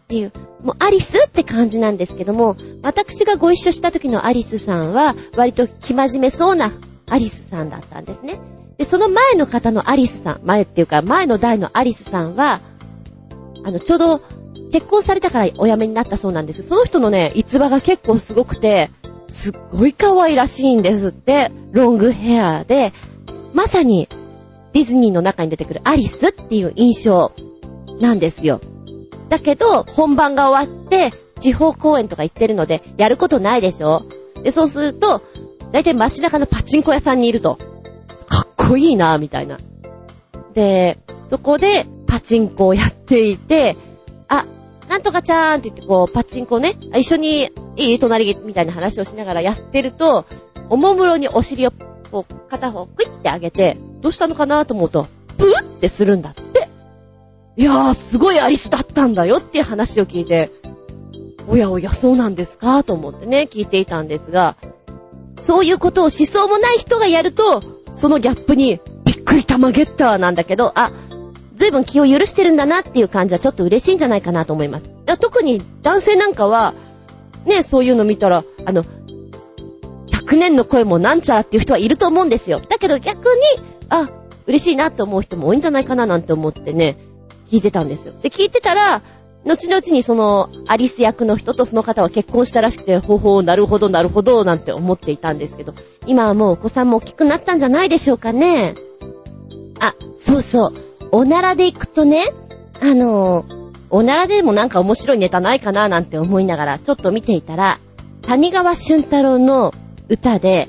[0.09, 0.33] ていう、
[0.63, 6.73] もうアリスって感じなんですけども、私がご一緒した時のアリスさんは、割と気真面目そうな
[7.09, 8.39] アリスさんだったんですね。
[8.79, 12.61] で、その前の方のアリスさん、前っていうか前の代のアリスさんは、
[13.65, 14.23] あの、ちょうど
[14.73, 16.63] 結婚されたからお辞めになったそうなんです。
[16.63, 18.91] その人のね、逸話が結構すごくて、
[19.29, 21.51] すっごい可愛らしいんですって。
[21.73, 22.93] ロングヘアで、
[23.53, 24.09] まさに
[24.73, 27.33] ディズニーの中に出てくるアリスっていう印象
[28.01, 28.61] なんですよ。
[29.29, 34.05] だけど、本番が終わって、地方公演とか行ってるので、やることないでしょ？
[34.43, 35.21] で、そうすると、
[35.73, 37.59] だいたい街中のパチンコ屋さんにいると、
[38.69, 39.59] こいいな、みたいな。
[40.55, 40.99] で、
[41.29, 43.77] そこでパチンコをやっていて、
[44.29, 44.45] あ、
[44.89, 50.27] なんとかちゃーんって言ってこう、パチンコね、一緒にいい隣みたいな話をしながらやってると、
[50.71, 51.73] おもむろにお尻を
[52.11, 55.07] こう、片方クイって上げて、どうしたのかなと思うと、
[55.37, 56.69] プーってするんだって。
[57.57, 60.51] いやー、すごいアリスだったんだよっていう話を聞いて、
[61.49, 64.57] おやおや、そうなんですかと思ってね、聞いていたんですが、
[65.41, 67.63] そういうことを思想もない人がやると、
[67.99, 70.93] そのギャップに、びっくり玉ゲッターなんだけど、あ、
[71.57, 74.89] ずいぶん気を許してるんだなっていう感じはちょっと嬉しいんじゃないかなと思います。
[75.21, 76.75] 特に男性なんかは、
[77.45, 78.85] ね、そういうの見たら、あの、
[80.07, 82.61] 100年の声もなんちゃらっていう人はいると思うんですよ。
[82.61, 83.33] だけど逆に、
[83.89, 84.09] あ、
[84.47, 86.99] 嬉しいなって思う人も多いんじゃないかななんて思ってね、
[87.51, 88.15] 聞いてたんですよ。
[88.23, 89.03] で、聞いてたら、
[89.49, 95.75] 後々にその、アリス役の人とその方は結婚したらしくて、ほほう、なるほど、なるほど、なんて思っていたんですけど、
[96.07, 98.75] 今はもうお子さんも大きくなったんじゃないでしょうかね。
[99.81, 100.73] あ、そうそう。
[101.11, 102.33] おならで行くとね、
[102.81, 103.45] あの
[103.91, 107.79] おならでもなんか面白いネタないかななんて思いながらちょっと見ていたら、
[108.23, 109.73] 谷川俊太郎の
[110.09, 110.69] 歌で、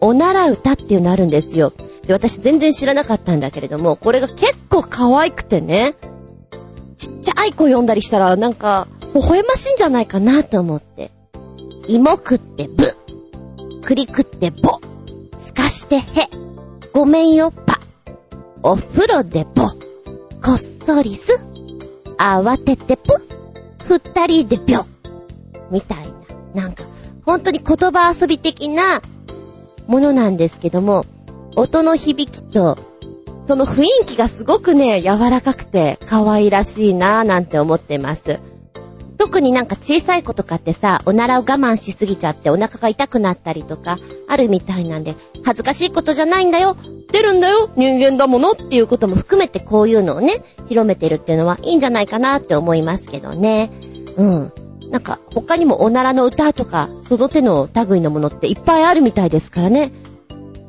[0.00, 1.72] おなら歌っていうのあるんですよ。
[2.06, 5.96] で、私全然知らなかったんだけれども、これが結構可愛くてね、
[7.00, 11.10] ちっちゃい子読んだりしたら、なんか、微笑ましいんじゃないかなと思って。
[11.88, 12.94] 芋食ってぶ。
[13.80, 14.80] 栗食ってぼ。
[15.38, 16.02] すかしてへ。
[16.92, 17.80] ごめんよぱ。
[18.62, 19.70] お風呂でぼ。
[20.44, 21.42] こっそりす。
[22.18, 23.14] 慌ててぷ。
[23.88, 24.84] 二人でぴょ。
[25.70, 26.06] みたい
[26.54, 26.64] な。
[26.64, 26.84] なんか、
[27.24, 29.00] 本当に言葉遊び的な
[29.86, 31.06] ものなんですけども、
[31.56, 32.76] 音の響きと、
[33.50, 38.38] その雰囲気がすごくね、柔らかくて可愛らしいなぁなんて思ってます。
[39.18, 43.98] 特になんか小さい子とかってさ、おならを我慢しすぎちゃってお腹が痛くなったりとか、
[44.28, 46.76] あるみたいなんで、恥ずかしいことじゃないんだよ、
[47.10, 53.72] 出るんだよ、人間だものっていうことも含めてこういうのをね、広めてるっていうのはいいんじゃないかなって思いますけどね。
[54.16, 54.52] うん。
[54.92, 59.90] なんか他にもおならの歌とか、その手の類のものっていっぱいあるみたいですからね。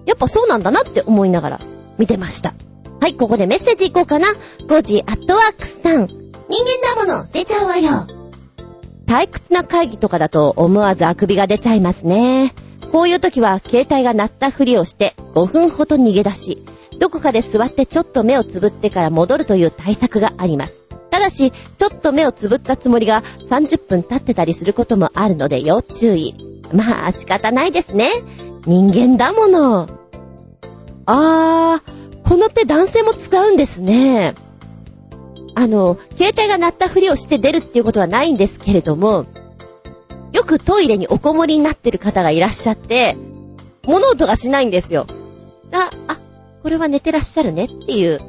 [0.07, 1.61] やっぱそうなんだなって思いながら
[1.99, 2.55] 見てました。
[3.01, 4.27] はい、ここでメッセージいこうかな。
[4.67, 6.05] 5時アットワークさん。
[6.05, 8.05] 人間だもの出ちゃうわよ。
[9.07, 12.53] 退屈な会議とかだと思わずあくびが出ちゃいますね。
[12.91, 16.63] こういう時は携帯が鳴ったふりをして5分ほど逃げ出し、
[16.99, 20.75] どこかで座ってちょっと目をつぶってから戻るという対策があります。
[21.09, 26.35] ただし、ちょっと目をつぶったつもりが30分経ってたりすることもあるので要注意。
[26.71, 28.07] まあ仕方ないですね。
[28.67, 29.89] 人間だもの。
[31.07, 32.00] あー、
[32.31, 34.35] この手男性も使うんですね。
[35.53, 39.25] あの、携帯が鳴ったふりをして出るっていうことはないんですけれども、
[40.31, 43.17] よくトイレにおこもりになってる方がいらっしゃって、
[43.83, 45.07] 物音がしないんですよ。
[45.73, 46.19] あ、あ、
[46.63, 48.21] これは寝てらっしゃるねっていう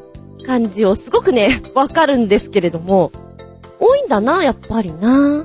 [0.44, 3.12] 感じをすごくね、 わかるんですけれども、
[3.78, 5.44] 多いんだな、やっぱりな。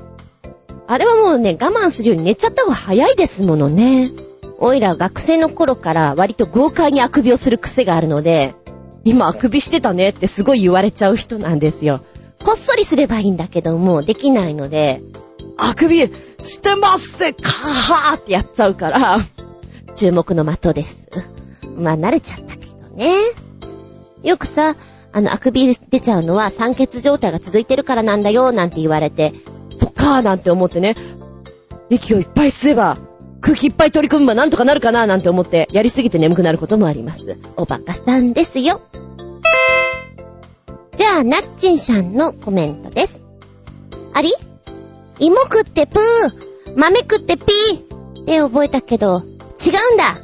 [0.88, 4.10] あれはもうね、我慢するように寝ちゃった方が早いですものね。
[4.58, 8.54] おいら学生の頃から割と豪快にあくびをする癖があるので、
[9.04, 12.00] 今あくびしてたねってすごい言われちゃう人なんですよ。
[12.44, 15.00] こっそりすればいいんだけども、できないので、
[15.56, 15.98] あくび
[16.42, 19.18] してますせかーってやっちゃうから、
[19.94, 21.08] 注目の的です。
[21.76, 23.14] まあ慣れちゃったけどね。
[24.22, 24.76] よくさ、
[25.12, 29.34] あの、あくび出ちゃうのは酸欠状態が続いてるからなんだよ、なんて言われて、
[29.76, 30.96] そっかーなんて思ってね、
[31.90, 32.98] 息をいっぱい吸えば、
[33.40, 37.38] 空気いっぱい取り組めばなんとかなるかななんて思って、やりすぎて眠くなることもあります。
[37.56, 38.80] おバカさんですよ。
[40.96, 43.22] じゃあ、なっちんさんのコメントです。
[44.14, 44.32] あり？
[45.20, 49.22] 芋食ってプー、豆食ってピーで覚えたけど、
[49.64, 50.18] 違うんだ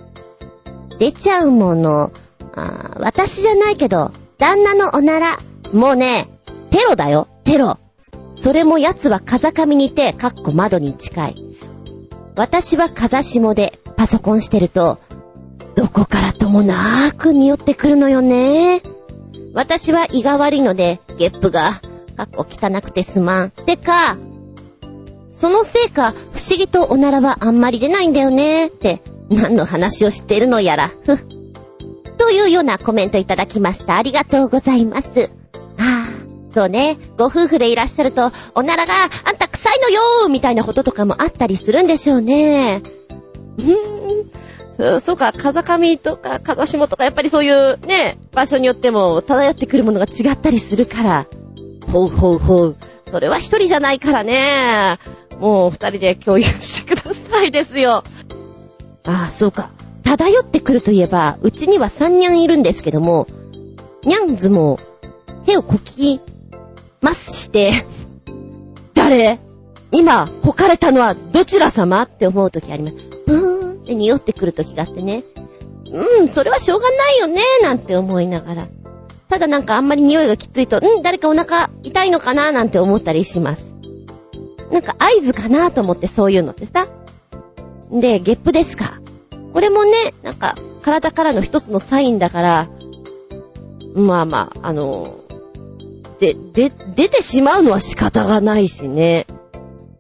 [0.99, 2.12] 出ちゃうもの、
[2.55, 5.39] あ私じゃないけど、旦那のおなら、
[5.73, 6.29] もうね、
[6.71, 7.79] テロだよ、テロ。
[8.35, 11.57] それも奴は風上にいて、かっこ窓に近い。
[12.37, 14.99] 私は風下でパソコンしてると、
[15.76, 18.82] どこからともなーく匂ってくるのよね。
[19.53, 21.80] 私は胃が悪いので、ゲップが、
[22.16, 23.51] かっこ汚くてすまん。
[23.51, 24.16] てか、
[25.30, 31.18] そのせいか、不思議とおならはあんまり出ないんだよねって、何の話をしてるのやら、ふ。
[32.18, 33.97] というようなコメントいただきました。
[33.97, 35.43] ありがとうございます。
[36.55, 38.95] そうね、ご夫婦でいらっしゃると、おならが
[39.25, 42.81] あんた臭いのよーみたいなこととかもあったりするんでしょうね。
[43.59, 45.01] うーん。
[45.01, 51.27] そうか、風上とか風下とか、やっぱりそういうね、場所によっても漂ってくるものが違ったりするから。
[51.93, 52.77] ほうほうほう。
[53.11, 54.99] それは一人じゃないからね。
[55.41, 58.05] もう二人で共有してくださいですよ。
[59.05, 59.71] ああ、そうか。
[60.05, 63.27] 漂ってくるといえば、うちには三ニャンいるんですけども、
[64.05, 64.79] ニャンズも、
[65.47, 66.21] 手をこき
[67.05, 67.73] ますして、
[68.95, 69.39] 誰？
[69.93, 72.03] 今、ほかれたのはどちら様？
[72.03, 72.97] って思うときあります。
[73.27, 75.23] ブーンって匂ってくるときがあってね。
[75.93, 78.67] うん、それはしょうがないよね、なんて思いながら。
[79.29, 83.77] ただなんかあんまり匂いがきついと、うん、誰かお腹痛いのかな、なんて思ったりします。
[84.73, 86.89] なんか合図かなと思ってそういうのってさ。
[87.93, 89.01] で、ゲップですか。
[89.53, 89.93] これもね、
[90.23, 92.69] なんか体からの一つのサインだから、
[93.95, 95.21] まあまあ、あの、
[96.21, 99.27] で、で、出てしまうのは仕方がないしね。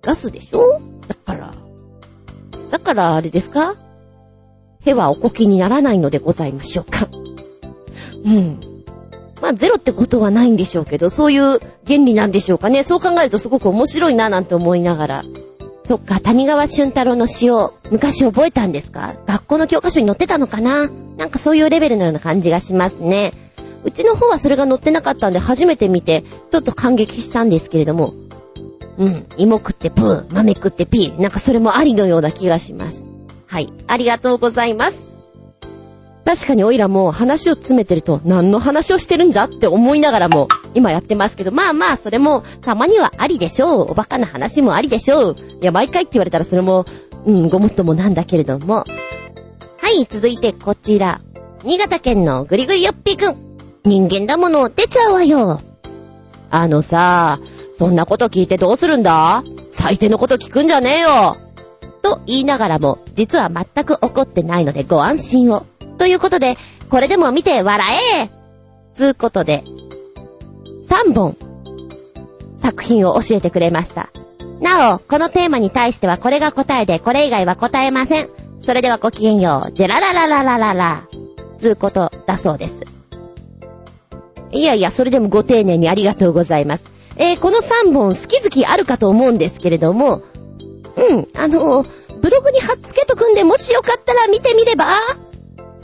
[0.02, 0.80] ガスでしょ？
[1.08, 1.54] だから。
[2.70, 3.74] だからあれですか？
[4.84, 7.08] へはおこきにならないのでございましょうか。
[8.24, 8.60] うん。
[9.40, 12.84] まあ、ゼロってことはないんでしょうけど、そういう原理なんでしょうかね。
[12.84, 15.24] そう考えるとすごく面白いななんて思いながら。
[15.84, 19.14] そっか、谷川俊太郎の詩を昔覚えたんですか？
[19.26, 20.88] 学校の教科書に載ってたのかな？
[21.18, 23.32] なんかそういうレベルのような感じがしますね。
[23.84, 28.14] うちの方はそれが載ってなかったんで初めて見て、ちょっと感激したんですけれども、
[28.96, 33.06] うん、芋食ってプー、豆食ってピー、なんかそれもありのような気がします。
[33.46, 35.04] はい、ありがとうございます。
[36.24, 43.90] 確かにオイラも話を詰めてると何の話をしてるんじゃって思いながらも今やってますけど、まあまあそれもたまにはありでしょう。
[43.90, 45.36] おバカな話もありでしょう。
[45.60, 46.86] いや、毎回って言われたらそれも、
[47.26, 48.76] うん、ごもっともなんだけれども。
[48.76, 51.20] はい、続いてこちら。
[51.62, 53.43] 新潟県のぐりぐりよっぴーくん。
[53.84, 55.60] 人間だもの出ちゃうわよ。
[56.50, 57.38] あのさ、
[57.76, 59.42] そんなこと聞いてどうするんだ？
[59.70, 61.36] 最低のこと聞くんじゃねえよ
[62.00, 65.66] と言いながらも、実は全く怒ってないのでご安心を。
[65.98, 66.56] ということで、
[66.88, 67.86] これでも見て笑
[68.22, 68.30] え
[68.94, 69.64] つうことで、
[70.88, 71.36] 3本、
[72.62, 74.10] 作品を教えてくれました。
[74.60, 78.28] なお、このテーマに対してはこれが答えで、これ以外は答えません。
[78.64, 79.72] それではごきげんよう。
[79.72, 81.08] ジェラララララララ。
[81.58, 82.93] つうことだそうです。
[84.54, 86.84] いやいや、それでもご丁寧にありがとうございます。
[87.16, 90.22] えー、この3本好き好きあるかと思うんですけれども、
[90.96, 91.84] うん、あの、
[92.22, 94.86] ブログに貼っつけとくんで、もしよかったら見てみれば、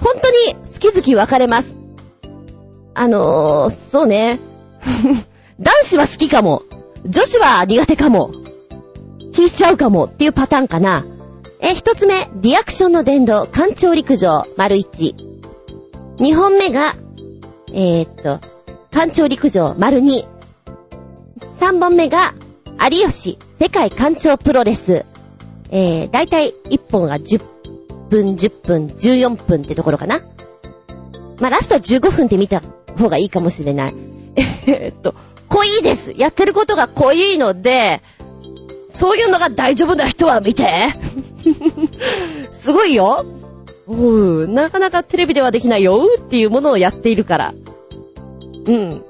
[0.00, 1.76] 本当に好き好き分かれます。
[2.94, 4.38] あのー、そうね。
[5.60, 6.62] 男子は好きかも。
[7.04, 8.30] 女子は苦手かも。
[9.36, 11.04] 引いちゃうかもっていうパターンかな。
[11.60, 15.14] え一つ目、リアクションの伝道、艦長陸上、丸一。
[16.18, 16.94] 二本目が、
[17.72, 18.40] えー、っと、
[18.92, 20.26] 艦長陸上丸2。
[21.60, 22.34] 3本目が、
[22.90, 25.04] 有吉世界艦長プロレス。
[25.70, 27.40] えー、だいたい1本が10
[28.08, 30.20] 分、10分、14分ってところかな。
[31.40, 32.62] まあ、ラストは15分って見た
[32.98, 33.94] 方がいいかもしれない。
[34.66, 35.14] え、っと、
[35.48, 36.14] 濃いです。
[36.16, 38.02] やってることが濃いので、
[38.88, 40.66] そういうのが大丈夫な人は見て。
[42.52, 43.24] すごいよ。
[43.86, 47.54] うーなかなかテレビではできないよっていうものをやっているから。
[48.66, 49.04] うん。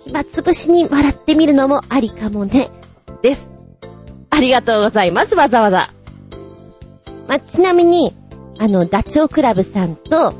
[0.00, 2.70] 暇つぶしに笑ってみるのもありかもね。
[3.22, 3.50] です。
[4.30, 5.90] ありがとうございます、わざわざ。
[7.26, 8.14] まちなみに、
[8.58, 10.34] あの、ダチョウ倶楽部さんと、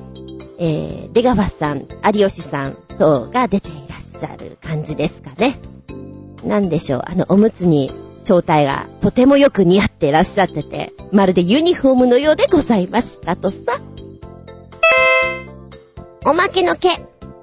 [0.58, 5.58] えー、出川さん、有吉さん等が出ていらっしゃる感じですかね。
[6.44, 7.90] なんでしょう、あの、おむつに
[8.24, 13.58] 正体がとてもよく似合っていらっしゃってて、まるでユニフォームのようでございましたとさ。
[16.24, 16.88] おまけの毛。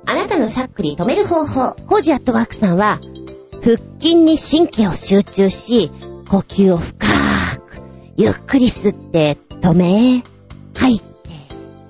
[0.08, 1.76] あなたのしゃっくり止める方法。
[1.88, 3.00] コージアットワークさんは、
[3.64, 5.92] 腹筋に神経を集中し、
[6.30, 7.08] 呼吸を深
[7.58, 7.82] く、
[8.18, 10.24] ゆっくり吸って、止め、
[10.76, 11.06] 吐いて、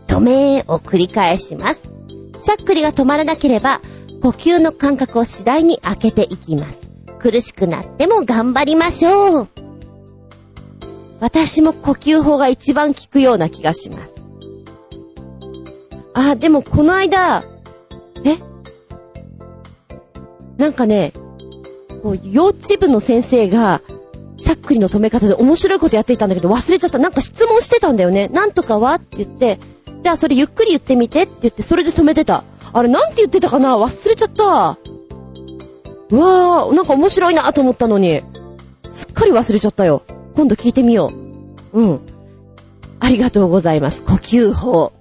[0.08, 1.90] 止めを繰り返します。
[2.40, 3.82] しゃっくりが止まらなければ、
[4.22, 6.82] 呼吸の間隔を次第に開けていきます。
[7.20, 9.48] 苦しくなっても頑張りましょう。
[11.20, 14.16] 私も呼吸法が一番効くような気がします。
[16.14, 17.44] あ、でもこの間、
[20.58, 21.14] なんかね、
[22.04, 23.82] こう、幼稚部の先生が、
[24.38, 27.00] しゃっくりの止め方で面白いことやっていたんだけど忘れちゃった。
[27.00, 28.28] なんか質問してたんだよね。
[28.28, 29.60] なんとかはって言って、
[30.02, 32.44] じゃあそれゆっくり言ってみてって言って、それで止めてた。
[32.74, 33.78] あれなんて言ってたかな？
[33.78, 34.78] 忘れちゃった。
[36.12, 38.22] うわー、なんか面白いなと思ったのに、
[38.90, 40.04] すっかり忘れちゃったよ。
[40.36, 41.12] 今度聞いてみよ
[41.74, 41.80] う。
[41.82, 42.00] うん。
[43.00, 44.04] ありがとうございます。
[44.04, 44.92] 呼吸法。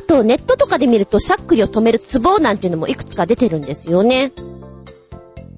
[0.00, 4.32] あと、ネットとかで見ると、しゃっくりを止めるツボなんていうのもいくつか出てるんですよね。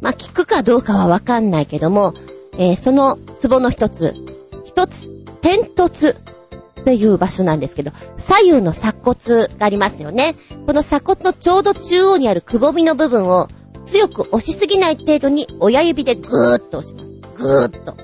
[0.01, 2.13] まあ、聞くかどうかはわかんないけども、
[2.59, 4.17] えー、そのツボの一つ、
[4.65, 5.07] 一つ、
[5.43, 10.35] 点突っていう場所なんですけど、左右の鎖骨がありますよね。
[10.67, 13.47] この鎖骨のちょうど中央にあるくぼみの部分を
[13.85, 17.13] 強く押しすぎない程度に親指でぐーっと押します。
[17.37, 17.95] ぐーっと。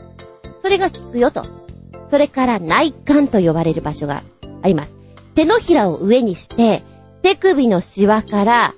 [0.62, 1.44] それが効くよと。
[2.12, 4.22] それから内幹と呼ばれる場所が
[4.62, 4.97] あります。
[5.38, 6.82] 手のひらを上にして、
[7.22, 8.74] 手首のシワから、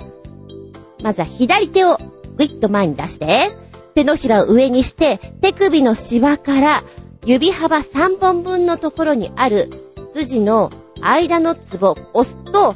[1.03, 1.97] まずは左手を
[2.37, 3.57] ぐいっと前に出して、
[3.95, 6.85] 手のひらを上にして、手首のシワから
[7.25, 9.71] 指幅3本分のところにある
[10.13, 12.75] 筋の間のツボを押すと、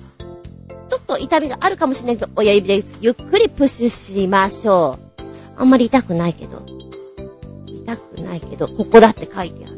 [0.89, 2.97] ちょっと痛みがあるかもしれないけど、親指です。
[3.03, 5.61] ゆっくりプッシュしましょう。
[5.61, 6.63] あんまり痛くないけど。
[7.67, 9.74] 痛くないけど、ここだって書いてある。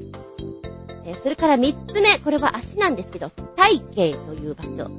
[1.07, 4.90] えそれから三つ目、これは足なんですけど、体型という場所。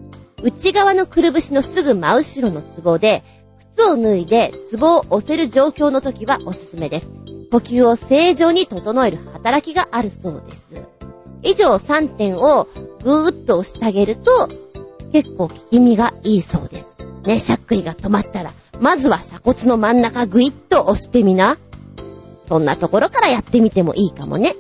[0.42, 3.24] 内側のくるぶしのすぐ真後ろのツボで、
[3.76, 7.12] 靴を脱いでツボを押せる状況の時はおすすめです。
[7.52, 10.86] 呼吸を正常に整える働きがあるそうです。
[11.44, 12.68] 以上3点を
[13.04, 14.48] ぐーっと押してあげると、
[15.12, 16.96] 結構効き身がいいそうです。
[17.26, 21.58] ね、しゃっくりが止まったら、まずは鎖骨の真ん中ぐいっと押してみな。
[22.46, 24.56] そんなところからやってみてもいいかもね。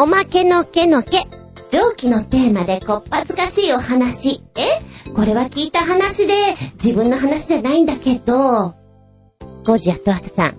[0.00, 1.24] おまけのけのけ。
[1.70, 4.40] 上記のテーマでこっぱずかしいお話。
[4.54, 5.10] え？
[5.10, 6.34] これは聞いた話で、
[6.74, 8.76] 自分の話じゃないんだけど。
[9.64, 10.56] ゴジアットさん。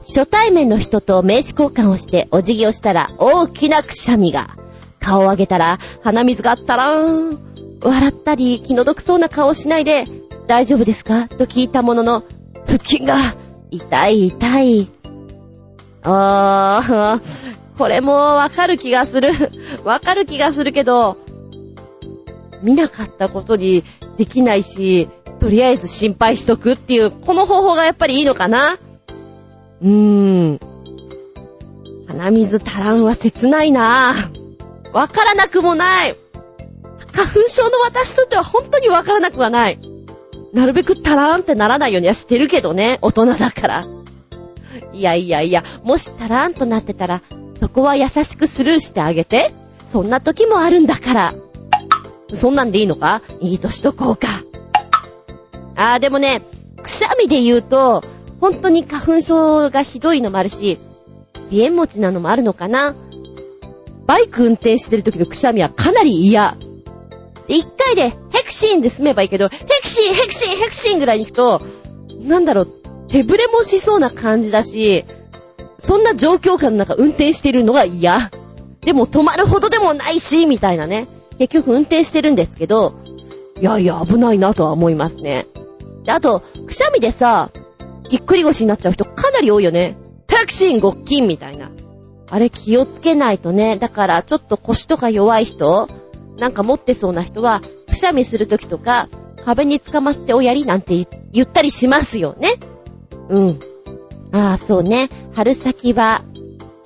[0.00, 4.58] 初対面の人と名刺交換をしてお辞儀をしたら大きなくしゃみが。
[5.00, 7.78] 顔を上げたら鼻水があったらーん。
[7.80, 10.04] 笑ったり気の毒そうな顔をしないで、
[10.48, 11.28] 大丈夫ですか？
[11.28, 12.24] と聞いたものの、
[12.66, 13.16] 腹筋が
[13.70, 14.88] 痛い痛い。
[16.02, 17.20] あー、
[17.78, 19.30] これもわかる気がする。
[19.84, 21.16] わかる気がするけど、
[22.62, 23.82] 見なかったことに
[24.16, 25.08] できないし、
[25.40, 28.78] とりあえず心配しとくっていう、この方法がやっぱりいいのかな？
[29.82, 30.60] うーん。
[32.06, 34.14] 鼻水足らんは切ないな
[34.92, 36.16] わからなくもない。
[37.12, 39.78] 花粉症の私としては本当にわからなくはない。
[40.52, 43.86] なるべく足らんってならないようにはしてるけどね、大人だから。
[44.92, 47.22] いやいやいや、もし足らんとなってたら、
[47.72, 49.52] こは優しくスルーしてあげて。
[49.90, 51.34] そんな時もあるんだから。
[52.32, 53.20] そんなんでいいのか？
[53.40, 54.28] いいとしとこうか。
[55.76, 56.42] あーでもね、
[56.82, 58.02] くしゃみで言うと、
[58.40, 60.78] 本当に花粉症がひどいのもあるし、
[61.50, 62.94] 鼻炎持ちなのもあるのかな？
[64.06, 66.56] バイク運転してる時のくしゃみはかなり嫌。
[67.46, 71.62] で、一回でヘクシーンで済めばいいけど、ヘクシーン、ヘクシーン、ヘクシーンぐらいに行くと、
[72.22, 72.68] なんだろう、
[73.08, 75.04] 手ぶれもしそうな感じだし、
[75.78, 78.30] そんな状況下の中運転してるのが嫌。
[78.82, 81.06] でも止まるほどでもないし、みたいなね。
[81.38, 82.94] 結局運転してるんですけど、
[83.60, 85.46] いやいや危ないなとは思いますね。
[86.08, 87.50] あと、くしゃみでさ、
[88.08, 89.96] ぎっくり腰になっちゃう人かなり多いよね。
[90.26, 91.70] タクシーンごっきんみたいな。
[92.30, 93.76] あれ気をつけないとね。
[93.76, 95.88] だからちょっと腰とか弱い人、
[96.38, 99.08] なんか持ってそうな人は、くしゃみするときとか、
[99.44, 100.94] 壁に捕まっておやりなんて
[101.32, 102.54] 言ったりしますよね。
[103.28, 103.60] うん。
[104.32, 105.10] ああ、そうね。
[105.34, 106.24] 春先は、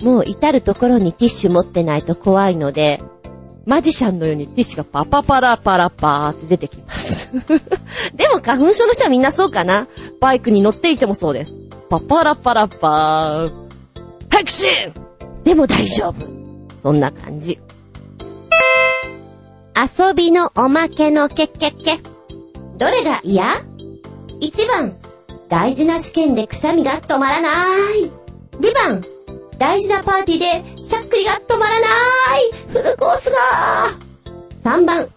[0.01, 3.01] もう至るところにティッシュ持ってないと怖いので、
[3.65, 7.31] マジシャンのようにティッシュがパパパラパラパーって出てきます。
[8.15, 9.87] でも花粉症の人はみんなそうかな
[10.21, 11.53] バイクに乗っていてもそうです。
[11.89, 13.51] パパラパラパー。
[14.29, 14.93] ハクシン
[15.43, 16.15] でも大丈夫。
[16.81, 17.59] そんな感じ。
[19.75, 21.99] 遊びのおまけのけけけ。
[22.77, 23.63] どれが嫌
[24.39, 24.95] ?1 番、
[25.49, 27.49] 大事な試験でくしゃみが止まらな
[27.95, 28.11] い。
[28.59, 29.03] 2番、
[29.57, 30.39] 大事なパーティー
[30.75, 32.51] でしゃっくりが止まらない。
[32.69, 33.37] フルコースが。
[34.63, 35.07] 3番、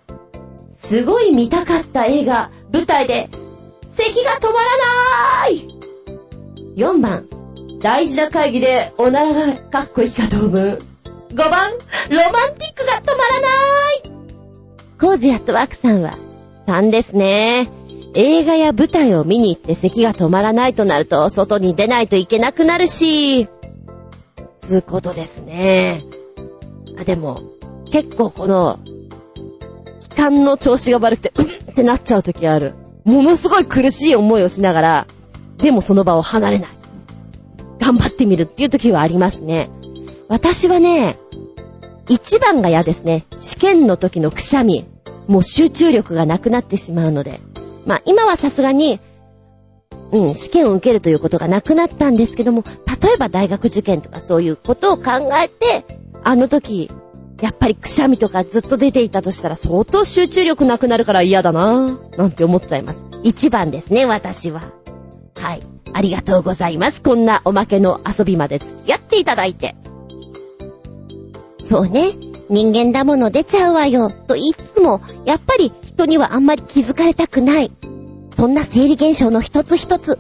[0.70, 3.28] すごい見たかった映画、舞台で。
[3.96, 5.68] 咳が止まらない
[6.76, 7.26] !4 番、
[7.80, 8.92] 大事な会議で。
[8.98, 9.54] おならが。
[9.54, 10.82] かっこいいかと思う。
[11.32, 13.48] 5番、ロマンティックが止まらな
[13.92, 14.12] い。
[15.00, 16.14] コージアットワークさんは。
[16.66, 17.68] 3ですね。
[18.14, 23.46] 映画や舞台を見に行って咳が止まらないとなると、外に出ないといけなくなるし、
[24.58, 26.04] つうことですね。
[26.98, 27.42] あ、でも、
[27.90, 28.78] 結構この、
[30.00, 32.74] 気管の調子が悪くて、うんってなっちゃう時ある。
[33.04, 35.06] ものすごい苦しい思いをしながら、
[35.58, 36.70] でもその場を離れない。
[37.78, 39.70] 頑張ってみるっていう時はありますね。
[40.28, 41.16] 私はね、
[42.08, 43.24] 一番が嫌ですね。
[43.38, 44.84] 試験の時のくしゃみ。
[45.28, 47.40] もう集中力がなくなってしまうので。
[47.90, 49.00] まあ今はさすがに、
[50.12, 52.62] うん、試験を受けるということがなくなったんですけども、
[53.02, 55.84] 例えば大学受験とかそういうことを考えて、
[56.22, 56.88] あの時、
[57.40, 63.00] やっぱりくしゃみとかずっと出ていたとしたら相当集中力なくなるから嫌だなぁ、なんて思っちゃいます。
[63.24, 64.70] 一番ですね、私は。
[65.34, 65.62] はい。
[65.92, 67.02] ありがとうございます。
[67.02, 69.74] こんなおまけの遊びまで付き合っていただいて。
[71.58, 72.29] そうね。
[72.50, 74.10] 人間だもの出ちゃうわよ。
[74.10, 77.70] と言いつつも、やっぱり人にはあんまり気づかれたくない。
[78.36, 80.18] そんな生理現象の一つ一つ。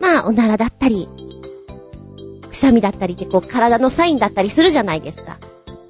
[0.00, 1.08] まあ、おならだったり、
[2.48, 5.38] くしゃみだったりってこう体のサインだったりするじゃないですか。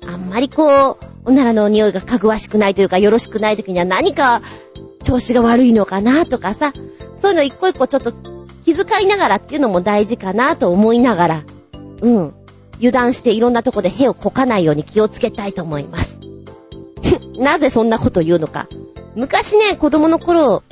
[0.07, 4.41] あんまりこう、おならの匂いがかぐわしくないというかよろしくない時には何か
[5.03, 6.73] 調子が悪いのかなとかさ、
[7.17, 8.13] そういうの一個一個ちょっと
[8.65, 11.45] 気遣いながらっていうのも大事かなと思いながら、
[12.01, 12.35] うん。
[12.79, 16.21] 油断していろんなとこで屁をこかないように気をつけたいと思います。
[17.39, 18.69] なぜそんなこと言うのか。
[19.15, 20.63] 昔ね、子供の頃、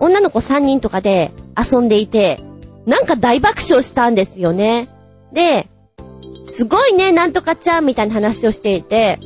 [0.00, 2.40] 女の子3人とかで遊んでいて、
[2.86, 4.88] なんか大爆笑したんですよね。
[5.32, 5.68] で、
[6.50, 9.18] すごいね、なんとかちゃんみたいな話をしていて、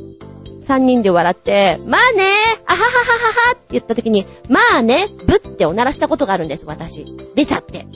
[0.66, 2.24] 3人で笑って、まあね、
[2.66, 7.06] あはははははって言った時に、まあね、ぶっておならしたことがあるんです、私。
[7.34, 7.86] 出ちゃって。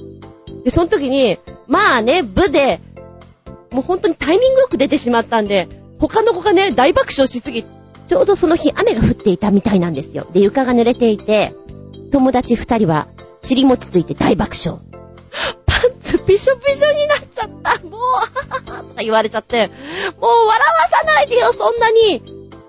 [0.65, 2.81] で、その時に、まあね、ぶで、
[3.73, 5.69] もう本当にタイミングよく出てしまったんで、
[5.99, 7.65] 他の子がね、大爆笑しすぎ、
[8.07, 10.27] ちょうどその日雨が降っていたみたいなんですよ。
[10.33, 11.55] で、床が濡れていて、
[12.11, 13.09] 友達二人は
[13.41, 14.81] 尻餅ついて大爆笑。
[15.67, 17.83] パンツびしょびしょになっちゃった。
[17.83, 20.59] もう、はははとか言われちゃって、もう笑わ
[20.91, 22.21] さないでよ、そんなにっ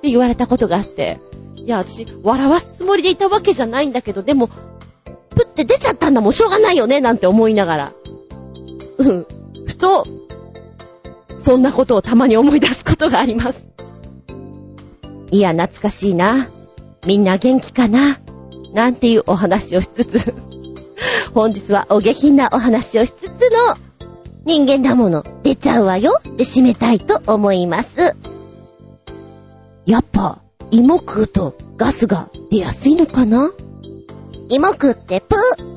[0.01, 1.20] て言われたことがあって。
[1.56, 4.49] いや、私、笑わすつもりでいたわけじゃないんだけど、でも、
[5.36, 7.91] プって出ちゃったんだもん、しょうがないよね、なんて思いながら。
[8.97, 9.26] うん。
[9.66, 10.06] ふと、
[11.44, 13.68] そんなことをたまに思い出すことがあります。
[15.30, 16.48] いや、懐かしいな。
[17.06, 18.22] みんな元気かな。
[18.74, 20.34] なんていうお話をしつつ
[21.34, 23.76] 本日はお下品なお話をしつつの
[24.46, 28.16] 人間だもの出ちゃうわよって締めたいと思います。
[29.86, 30.41] やっぱ
[30.72, 33.52] 芋食うとガスが出やすいのかな？
[34.50, 35.72] 芋食ってプー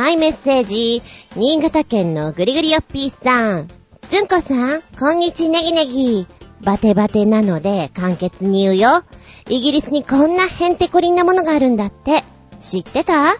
[0.00, 1.02] はい、メッセージ。
[1.36, 3.68] 新潟県のぐりぐりよっぴーさん。
[4.08, 6.26] ずんこさん、こんにちネギネギ。
[6.62, 9.04] バテバテなので簡潔に言うよ。
[9.50, 12.22] イギリスにこんなヘンテコリンなものがあるんだって。
[12.58, 13.34] 知ってた？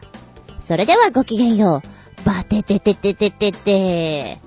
[0.60, 2.26] それではごきげんよう。
[2.26, 4.38] バテテテテテテテ。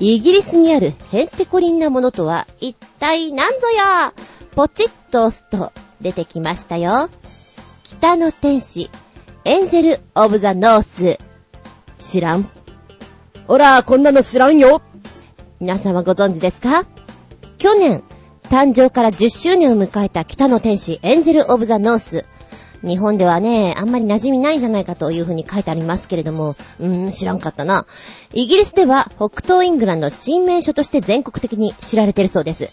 [0.00, 4.12] イギリスにあるヘンテコリンなものとは一体何ぞや？
[4.54, 5.72] ポチッと押すと
[6.02, 7.08] 出てきましたよ。
[7.84, 8.90] 北の天使、
[9.46, 11.18] エンジェル・オブ・ザ・ノース。
[11.98, 12.46] 知らん？
[13.46, 14.82] ほら、こんなの知らんよ
[15.60, 16.84] 皆様ご存知ですか？
[17.56, 18.02] 去年、
[18.44, 22.26] 誕生から10周年を迎えた北の天使、エンジェル・オブ・ザ・ノース。
[22.82, 27.86] 日本ではね、あんまり馴染みないんじゃないかというふうに書いてありますけれども、うーん、知らんかったな。
[28.34, 32.68] イギリスでは北東イングランド新名所として全国的に知られてるそうです。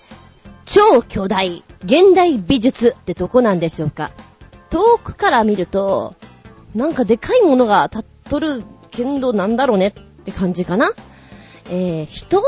[0.66, 4.12] 超巨大、現代美術ってどこなんでしょうか？
[4.70, 6.16] 遠くから見ると、
[6.78, 10.92] なんかでかいものが立っとるけどなんだろうねって感じかな。
[11.70, 12.42] えー、人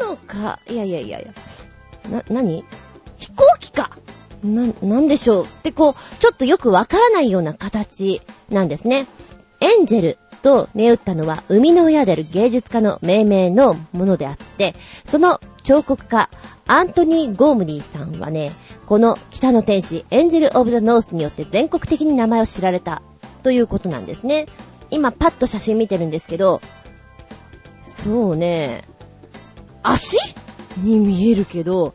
[0.00, 1.32] なのか、いやいやいやいや、
[2.10, 2.64] な、なに
[3.18, 3.90] 飛行機か
[4.42, 9.06] な、なんでしょうってこう、ちょっとよくわからないような形なんですね。
[9.60, 14.74] エンジェルと銘打ったのは生みの親である芸術家の命名のものであって、
[15.04, 16.30] その彫刻家、
[16.66, 18.52] アントニー・ゴームリーさんはね、
[18.86, 23.02] この北の天使、エンジェル・オブ・ザ・ノースによって全国的に名前を知られた
[23.46, 24.46] ということなんですね。
[24.90, 26.60] 今パッと写真見てるんですけど、
[27.84, 28.82] そうね、
[29.84, 30.18] 足？
[30.82, 31.94] に見えるけど、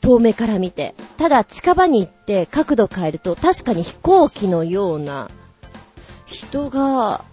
[0.00, 0.94] 遠目から見て。
[1.16, 5.28] ただ近場に行って角度変えると確かに飛行機のような
[6.26, 7.24] 人が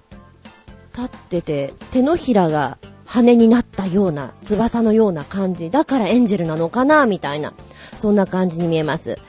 [0.98, 5.70] 立ってて手のひらが羽になったような翼のような感じ。
[5.70, 7.54] だからエンジェルなのかなみたいな。
[7.96, 9.20] そんな感じに見えます。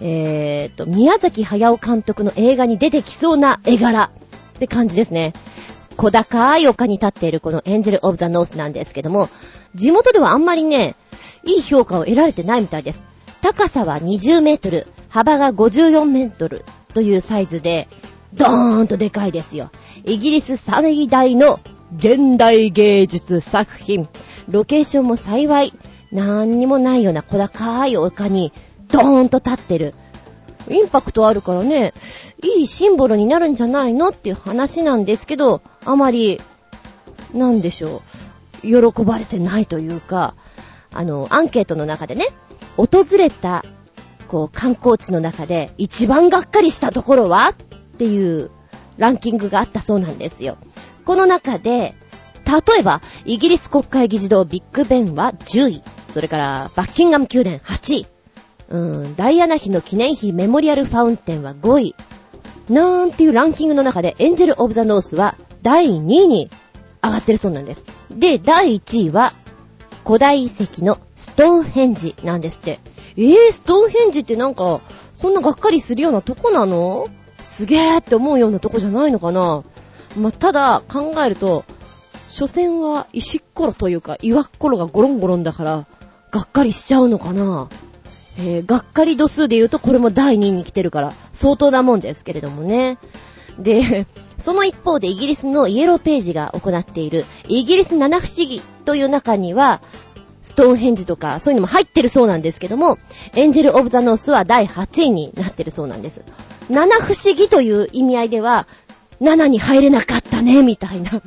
[0.00, 4.10] えーと、宮崎駿監督の映画に出てきそうな絵柄
[4.56, 5.32] って感じですね。
[5.96, 9.28] 小高い丘に立っているこのエンジェル・オブ・ザ・ノースなんですけども、
[9.74, 10.94] 地元ではあんまりね、
[11.44, 13.00] いい評価を得られてないみたいです。
[13.40, 17.88] 高さは20メートル、幅が54メートルというサイズで、
[18.34, 19.70] ドーンとでかいですよ。
[20.04, 21.60] イギリス最大の
[21.96, 24.08] 現代芸術作品。
[24.48, 25.72] ロケーションも幸い、
[26.12, 28.52] 何にもないような小高い丘に、
[28.90, 29.94] ドーンと立ってる。
[30.70, 31.94] インパクトあるからね、
[32.42, 36.40] いいシンボルになるんじゃないのっていう話なんですけど、あまり、
[37.32, 38.02] なんでしょ
[38.62, 40.34] う、喜ばれてないというか、
[40.92, 42.26] あの、アンケートの中でね、
[42.76, 43.64] 訪れた、
[44.28, 47.50] こう、観光地の中で一番がっかりしたところは？
[47.50, 48.50] っていう
[48.98, 50.58] ランキングがあったそうなんですよ。
[51.04, 51.94] この中で、
[52.46, 55.82] 例えば、イギリス国会議事堂ビッグベンは10位。
[56.12, 58.06] それから、バッキンガム宮殿8位。
[58.70, 61.94] うん、ダイアナ妃の記念碑メモリアルファウンテンは5位。
[62.68, 66.50] なんていうランキングの中で、エンジェル・オブ・ザ・ノースは第2位に
[67.02, 67.84] 上がってるそうなんです。
[68.10, 69.32] で、第1位は、
[70.04, 72.78] 古代遺跡のストーンヘンジなんですって。
[73.16, 74.80] えー、ストーンヘンジってなんか、
[75.14, 77.08] そんながっかりするようなとこなの？
[77.42, 79.64] すげーって思うようなとこじゃないのかな？
[80.18, 81.64] まあ、ただ、考えると、
[82.28, 85.86] 所詮は石っころというか岩っころがゴロンゴロンだから、
[86.30, 87.68] がっかりしちゃうのかな？
[88.38, 92.98] えー、がっかり度数で言うとこれも第2位に来てるから、相当なもんですけれどもね。
[93.58, 94.06] で、
[94.38, 99.80] その一方でイギリスのイエローページが行っている、イギリス七不思議という中には、
[100.42, 102.98] ストーンヘンジとかそういうのも入ってるそうなんですけども、
[103.34, 106.22] エンジェル・オブ・ザ・ノースは第8位になってるそうなんです。
[106.70, 108.68] 七不思議という意味合いでは、
[109.20, 111.20] 7に入れなかったね、みたいな。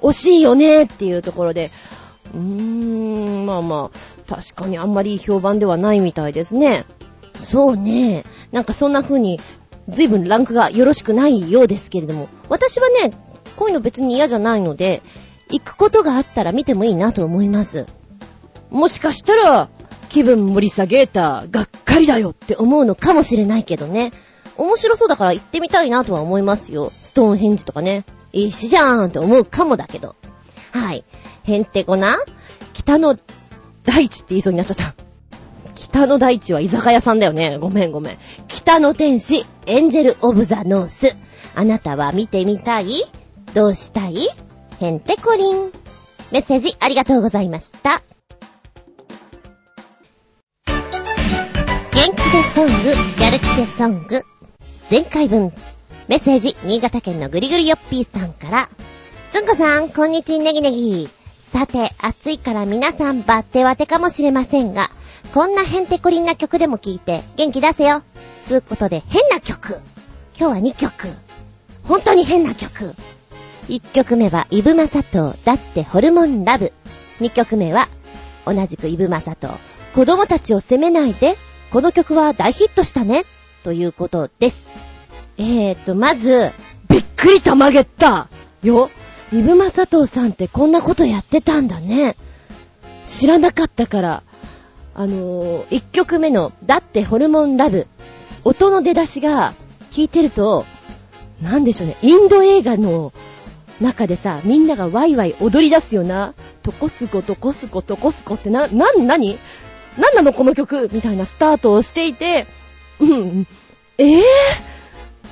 [0.00, 1.70] 惜しいよね、っていうところで。
[2.34, 6.84] うーん、まあまあ、確かにあんまり評判ではないみたいですね。
[7.34, 8.24] そうね。
[8.52, 9.40] なんかそんな風に、
[9.88, 13.12] 随分ランクがよろしくないようですけれども、私はね、
[13.56, 15.02] こういうの別に嫌じゃないので、
[15.50, 17.86] 行くことがあったら見てもいいなと思います。
[18.70, 19.68] もしかしたら、
[20.08, 24.12] 気分盛り下げた、がっかりだよって思うのかもしれないけどね。
[24.56, 26.90] 面白そうだから行ってみたいなとは思いますよ。
[27.02, 28.04] ストーンヘンジとかね。
[28.32, 30.16] いいしじゃーんって思うかもだけど。
[30.72, 31.04] はい。
[31.44, 32.16] へんてこな？
[32.72, 33.18] 北の
[33.84, 34.94] 大地って言いそうになっちゃった。
[35.74, 37.58] 北の大地は居酒屋さんだよね。
[37.58, 38.18] ごめんごめん。
[38.48, 41.16] 北の天使、エンジェル・オブ・ザ・ノース。
[41.54, 43.04] あなたは見てみたい？
[43.54, 44.28] どうしたい？
[44.80, 45.70] へんてこりん。
[46.32, 48.02] メッセージありがとうございました。
[50.66, 50.74] 元
[51.92, 54.22] 気でソング、やる気でソング。
[54.90, 55.52] 前回分、
[56.08, 58.68] メッセージ、新潟県のぐりぐりよっぴーさんから、
[59.30, 61.08] つんこさん、こんにちは、ネギネギ。
[61.54, 64.90] さて、暑いから皆さんバッテワテかもしれませんが、
[65.32, 68.02] こんなヘンテコリンな曲でも聴いて元気出せよ。
[68.44, 69.80] つうことで変な曲。
[70.36, 71.08] 今日は2曲。
[71.84, 72.96] 本当に変な曲。
[73.68, 76.72] 1曲目はイブマサトウ、だってホルモンラブ。
[77.20, 77.88] 2曲目は、
[78.46, 79.50] 同じくイブマサトウ、
[79.94, 81.36] 子供たちを責めないで、
[81.70, 83.22] この曲は大ヒットしたね。
[83.62, 84.66] ということです。
[85.38, 86.50] えーと、まず、
[86.88, 88.28] びっくりたまげった
[88.64, 88.90] よ。
[89.34, 92.14] イブマサトウさんってこんなことやってたんだね。
[93.04, 94.22] 知らなかったから。
[94.94, 97.88] あのー、1曲目の、だってホルモンラブ。
[98.44, 99.52] 音の出だしが、
[99.90, 100.66] 聞いてると、
[101.42, 103.12] なんでしょうね、インド映画の
[103.80, 109.36] 中でさ、みんながワイワイ踊り出すよな、トコスコトコスコトコスコってな、な、なに
[109.98, 110.88] なんなのこの曲？
[110.92, 112.46] みたいなスタートをしていて、
[113.00, 113.46] うん、
[113.98, 114.22] えぇ、ー、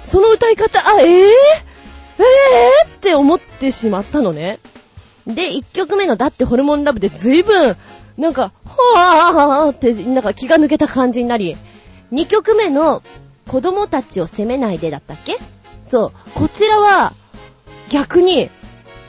[0.03, 1.33] その歌い方、あ、えぇ、ー、
[2.19, 4.59] えぇ、ー、って思ってしまったのね。
[5.27, 7.77] で、1曲目のだってホルモンラブで随分、
[8.17, 11.57] なんか、はぁーって、なんか気が抜けた感じになり、
[12.13, 13.03] 2曲目の
[13.49, 15.39] 子供たちを責めないでだったっけ？
[15.85, 16.13] そう。
[16.35, 17.13] こちらは、
[17.89, 18.51] 逆に、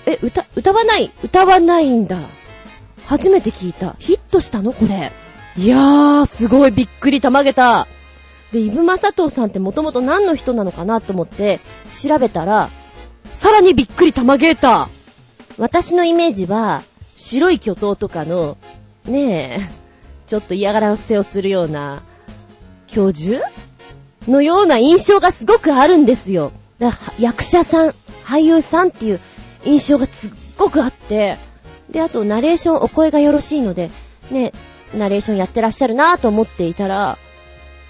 [0.05, 2.17] え、歌、歌わない、歌わないんだ。
[3.05, 3.95] 初めて聞いた。
[3.99, 4.71] ヒットしたの？
[4.71, 5.11] これ。
[5.57, 7.88] いやー、すごいびっくりたまげた。
[8.51, 11.59] で、イブマサトウさんってもともと何の人なのかなと思って
[11.89, 12.69] 調べたら、
[13.34, 14.88] さらにびっくりたまげー。
[15.57, 16.84] 私のイメージは、
[17.15, 18.57] 白い巨頭とかの、
[19.05, 19.69] ねえ、
[20.27, 22.03] ちょっと嫌がらせをするような、
[22.88, 23.43] 教授
[24.27, 26.51] のような印象がすごくあるんですよ。
[26.77, 29.19] だ役者さん、俳優さんっていう
[29.65, 31.38] 印象がすっごくあって、
[31.89, 33.89] で、あとナレーションお声がよろしいので、
[34.30, 34.53] ね、
[34.95, 37.18] ナレーションやってらっしゃるなぁと思っていたら、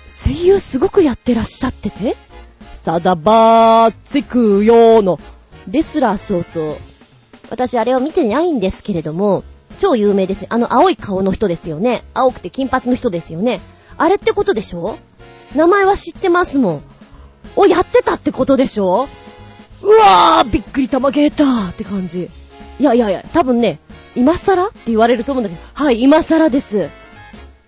[0.08, 2.16] 声優すごくやってらっしゃってて、
[2.74, 5.20] サダバーツクヨーの
[5.68, 6.78] レスラーショーと、
[7.50, 9.44] 私あれを見てないんですけれども、
[9.80, 10.46] 超有名です。
[10.50, 12.04] あの青い顔の人ですよね。
[12.14, 13.60] 青くて金髪の人ですよね。
[13.98, 14.98] あれってことでしょ？
[15.56, 16.84] 名前は知ってますもん。
[17.56, 19.08] お、やってたってことでしょ？
[19.82, 22.30] うわーびっくり玉ゲーターって感じ。
[22.80, 23.80] いやいやいや、多分ね、
[24.16, 26.90] 今更って言われると思うんだけど、はい、今更です。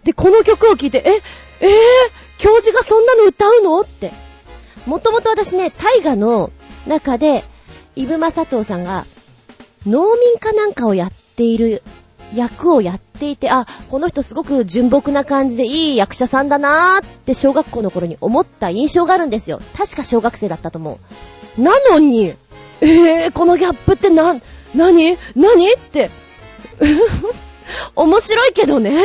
[0.04, 1.22] で、この曲を聴いて、え、
[1.66, 1.70] えー、
[2.38, 3.82] 教授がそんなの歌うの？
[3.82, 4.12] って。
[4.86, 6.52] もともと私ね、大河の
[6.88, 7.44] 中で、
[7.96, 9.06] イブマサトウさんが、
[9.86, 11.84] 農民かなんかをやっている
[12.34, 19.60] 役をやっていて、あ、この人すごく純朴な感じでいい役者さんだなーって小学校の頃に思った印象があるんですよ。
[19.78, 21.00] 確か小学生だったと思
[21.58, 21.62] う。
[21.62, 22.36] なのに、
[22.82, 24.36] えー、このギャップってな、
[24.74, 26.10] なになにって、
[27.96, 29.04] 面白いけどね。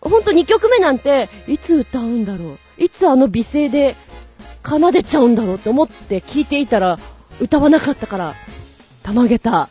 [0.00, 2.82] ほんと2曲目なんて、いつ歌うんだろう。
[2.84, 3.96] いつあの美声で
[4.64, 6.98] 奏でちゃうんだろうって思って聞いていたら、
[7.40, 8.34] 歌わなかったから、
[9.02, 9.68] たまげた。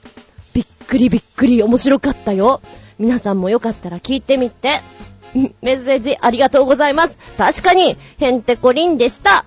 [0.53, 2.61] びっくりびっくり面白かったよ。
[2.99, 4.81] 皆さんもよかったら聞いてみて。
[5.34, 7.18] メッセージありがとうございます。
[7.38, 9.45] 確かに、へんてこりんでした。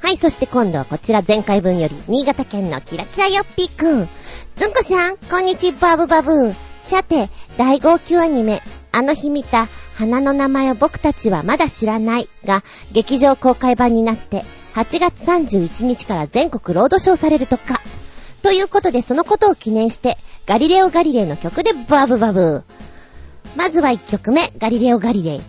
[0.00, 4.08] はい、そして今度はこちら前回分より、新潟県のキラキラよっぴーくん。
[4.56, 6.54] ずんこしゃん、こんにちはバブバブ。
[6.82, 14.44] さて、大号泣アニメ、あの日見た、花の名前を僕たちはまだ知らないが、劇場公開版になって、
[14.78, 17.80] 8月31日から全国ロードショーされるとか。
[18.42, 22.62] ということで、そのことを記念して、ガリレオ・ガリレイの曲でバブバブ。
[23.56, 25.40] まずは1曲目、ガリレオ・ガリレイ。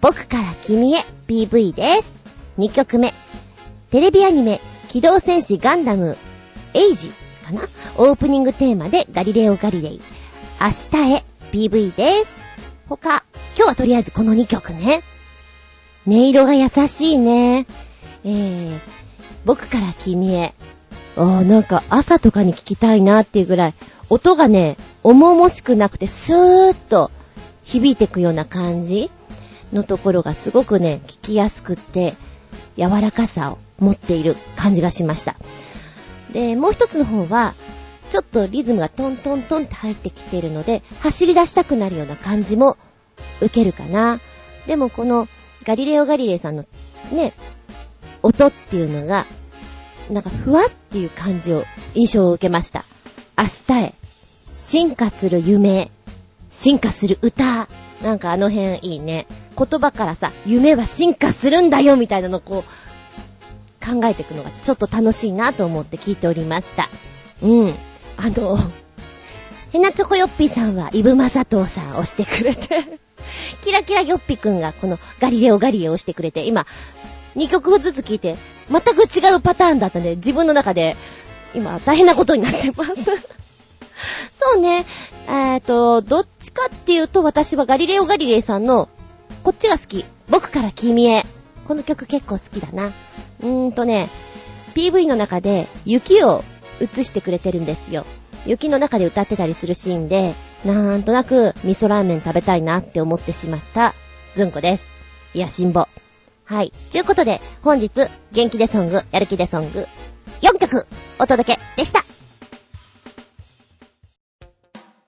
[0.00, 2.14] 僕から君へ PV です。
[2.58, 3.12] 2曲目、
[3.90, 6.16] テレビアニメ、機動戦士ガンダム、
[6.72, 7.08] エイジ
[7.44, 7.62] かな？
[7.96, 10.00] オープニングテーマでガリレオ・ガリレイ。
[10.60, 10.68] 明
[11.02, 12.36] 日へ PV です。
[12.88, 13.24] 他、
[13.56, 15.02] 今日はとりあえずこの2曲ね。
[16.06, 17.66] 音色が優しいね。
[18.26, 18.80] えー、
[19.44, 20.52] 僕から君へ。
[21.16, 23.74] あーなんか朝とかに聞きたいなっていうぐらい、
[24.10, 27.10] 音がね、重々しくなくてスーッと
[27.64, 29.10] 響いてくような感じ
[29.72, 32.14] のところがすごくね、聞きやすくって、
[32.76, 35.36] 柔らかさを持っている感じがしました。
[36.32, 37.54] で、もう一つの方は、
[38.10, 42.76] ちょっとリズムがトントントンって入ってきているので、走り出したくなるような感じも
[43.40, 44.20] 受けるかな。
[44.66, 45.28] でもこの
[45.64, 46.64] ガリレオ・ガリレイさんの
[47.12, 47.32] ね、
[48.26, 49.26] 音っていうのが、
[50.10, 52.84] なんかふわっていう感じを、印象を受けました。
[53.38, 53.94] 明日へ、
[54.52, 55.90] 進化する夢、
[56.50, 57.68] 進化する歌、
[58.02, 59.26] なんかあの辺いいね。
[59.56, 66.88] 言葉からさ、夢は進化するんだよみたいなのをこう、考えていくのがちょっと楽しいなと思って聞いておりました。
[67.42, 67.74] うん。
[68.16, 68.58] あの、
[69.72, 72.98] ヘナチョコヨッピーさんはイブマサトウさんをしてくれて
[73.62, 76.66] キラキラヨッピーくんがこのガリレオガリレオをしてくれて、今、
[77.36, 78.36] 2曲ずつ聴いて、
[78.70, 80.96] 全く違うパターンだったんで、自分の中で、
[81.54, 83.04] 今、大変なことになってます
[84.34, 84.84] そうね、
[85.28, 88.88] えっ、ー、と、どっちかっていうと、私はガリレオガリレイさんの、
[89.42, 90.04] こっちが好き。
[90.28, 91.24] 僕から君へ。
[91.66, 92.88] この曲結構好きだな。
[92.88, 94.08] うーんとね、
[94.74, 96.44] PV の中で雪を
[96.80, 98.04] 映してくれてるんですよ。
[98.44, 100.34] 雪の中で歌ってたりするシーンで、
[100.64, 103.94] なんとなく味噌ラーメン食べたいなって思ってしまった
[104.34, 104.86] ずんこです。
[105.34, 105.86] いや、しんぼ。
[106.46, 106.72] はい。
[106.90, 107.90] ちゅうことで、本日、
[108.30, 109.86] 元気でソング、やる気でソング、
[110.42, 110.86] 4曲、
[111.18, 112.04] お届けでした。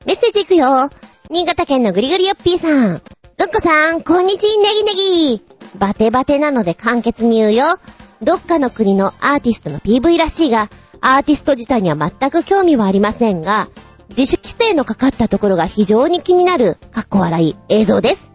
[0.05, 0.91] メッセージいくよ。
[1.31, 3.03] 新潟県のぐりぐりよっぴーさん。
[3.37, 5.43] ずっこさん、こんにちは、ネギネギ。
[5.79, 7.79] バテバテなので簡潔に言うよ。
[8.21, 10.71] どっかの国のアーティストの PV らしいが、
[11.01, 13.69] アーティスト自体には全く興味はありませんが、
[14.09, 18.33] 自主規制のかかったところが非常に気になる、かっこ笑い映像です。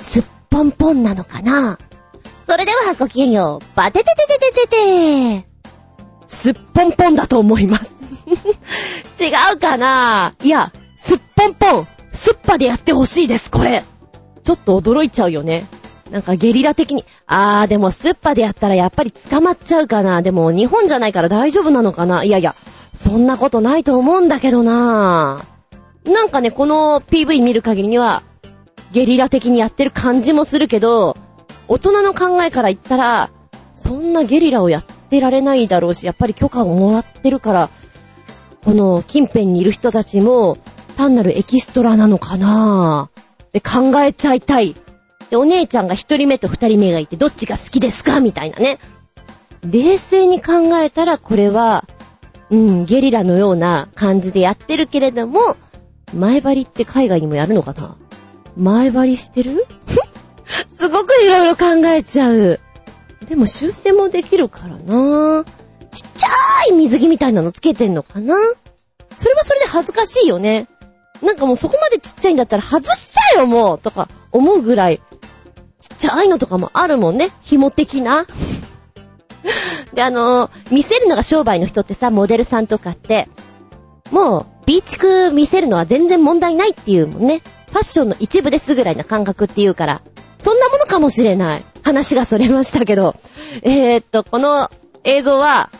[0.00, 1.78] すっぽんぽんなのかな
[2.48, 3.76] それではごきげんよう。
[3.76, 4.68] バテテテテテテ
[5.42, 5.46] テ
[6.26, 7.94] すっぽんぽんだと思います。
[9.22, 10.32] 違うかな？
[10.42, 13.84] いや、すっぽんぽん、すっぱでやってほしいです、これ。
[14.42, 15.66] ちょっと驚いちゃうよね。
[16.10, 20.22] なんかゲリラ的に、あーでもスッパでやったらやっぱり捕まっちゃうかな。
[20.22, 22.24] でも日本じゃないから大丈夫なのかな？
[22.24, 22.54] いやいや、
[22.94, 25.42] そんなことないと思うんだけどな
[26.06, 28.22] なんかね、この PV 見る限りには、
[28.92, 31.14] ゲリラ的にやってる感じもするけど、
[31.68, 33.30] 大人の考えから言ったら、
[33.74, 37.70] そんなゲリラをやってられないだろうし、やっぱり許可をもらってるから、
[38.64, 40.58] この近辺にいる人たちも
[40.96, 43.10] 単なるエキストラなのかな？
[43.44, 44.74] って考えちゃいたい。
[45.30, 48.20] で、お姉ちゃんが一人目と二人目がいて、どっちが好きですか？
[48.20, 48.78] みたいなね。
[49.64, 51.84] 冷静に考えたら、これは、
[52.50, 55.56] うん、ゲリラのような感じでやってるけれども、
[56.14, 57.96] 前張りって海外にもやるのかな？
[58.56, 59.66] 前張りしてる？
[60.68, 62.60] すごくいろいろ考えちゃう。
[63.26, 65.44] でも修正もできるからな
[65.92, 68.36] ちっちゃーい水着みたいなのつけてんのかな
[69.14, 70.68] それはそれで恥ずかしいよね。
[71.22, 75.00] なんかもうそこまでちっちゃいんだったら外しちゃえよもうとか思うぐらい、
[75.80, 77.30] ちっちゃいのとかもあるもんね。
[77.42, 78.26] 紐的な。
[79.94, 83.28] で、あの見せるのが商売の人ってさ、モデルさんとかって、
[84.10, 87.42] もう、ビーチク見せるのは全然問題ないっていうもんね。
[87.70, 90.02] ファッションの一部ですぐらいな感覚っていうから。
[90.38, 91.64] そんなものかもしれない。
[91.82, 93.16] 話がそれましたけど。
[93.62, 94.70] えー、っと、この
[95.04, 95.70] 映像は、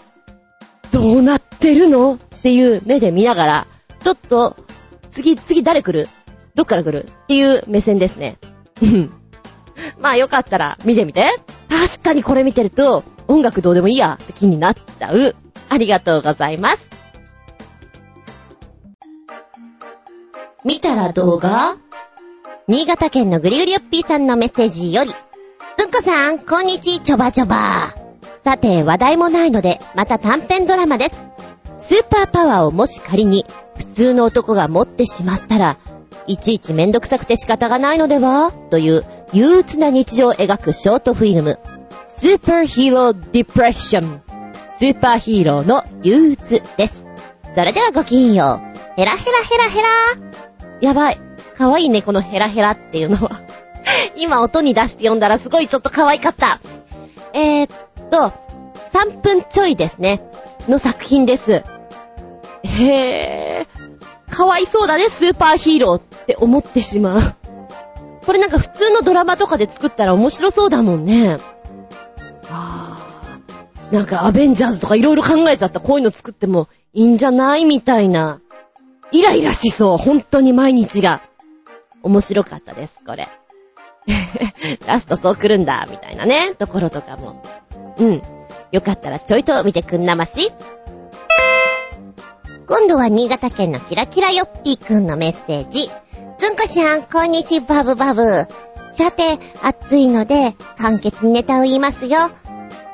[0.93, 2.14] どうなってるの？
[2.14, 3.66] っていう目で見ながら、
[4.02, 4.56] ちょっと、
[5.10, 6.09] 次、次誰来る？
[6.55, 7.05] どっから来る？
[7.05, 8.39] っていう目線ですね。
[9.98, 11.39] まあよかったら見てみて。
[11.68, 15.36] 確かにこれ見てると、音楽どうでもいいやって気になっちゃう。
[15.68, 16.89] ありがとうございます。
[20.64, 21.76] 見たら動画？
[22.70, 25.15] 新潟県のぐりぐりよっぴーさんのメッセージより、
[25.78, 27.95] つんこさん、こんにち、ちょばちょば。
[28.45, 31.15] さて、話題もないので、また短編ドラマです。
[31.74, 33.47] スーパーパワーをもし仮に、
[33.78, 35.78] 普通の男が持ってしまったら、
[36.27, 38.53] いちいちめんどくさくて仕方がないのでは？
[38.69, 41.59] という憂鬱な日常を描くショートフィルム、
[42.05, 44.20] スーパーヒーローディプレッション。
[44.77, 47.07] スーパーヒーローの憂鬱です。
[47.55, 48.78] それではごきんよう。
[48.97, 49.89] ヘラヘラヘラヘラ
[50.82, 51.27] やばい。
[51.59, 53.40] かわいいね、このヘラヘラっていうのは。
[54.16, 56.60] 今音に出して読んだらすごいちょっと可愛かった。
[57.32, 57.68] えー、っ
[58.10, 58.32] と、
[58.93, 60.22] 3分ちょいですね。
[60.68, 61.52] の作品です。
[61.52, 64.36] へぇー。
[64.36, 67.20] かわいそうだね、スーパーヒーローって思ってしまう。
[68.24, 71.39] これなんか普通のドラマとかで作ったら面白そうだもんね。
[72.48, 73.94] あー。
[73.94, 75.80] なんかアベンジャーズとか色々考えちゃった。
[75.80, 78.40] こういうの作ってもいいんじゃないみたいな。
[79.10, 79.97] イライラしそう。
[79.97, 81.22] 本当に毎日が。
[82.03, 83.29] 面白かったです、これ。
[84.87, 87.43] ラストそう来るんだ、みたいなね、ところとかも。
[87.99, 88.23] うん。
[88.70, 90.53] よかったらちょいと見てくんなまし。
[92.66, 95.91] 今度は新潟県のキラキラよっぴーくんのメッセージ。
[96.39, 98.47] ずんこしゃん、こんにちバブバブ。
[98.93, 102.19] さて、暑いので、簡潔にネタを言いますよ。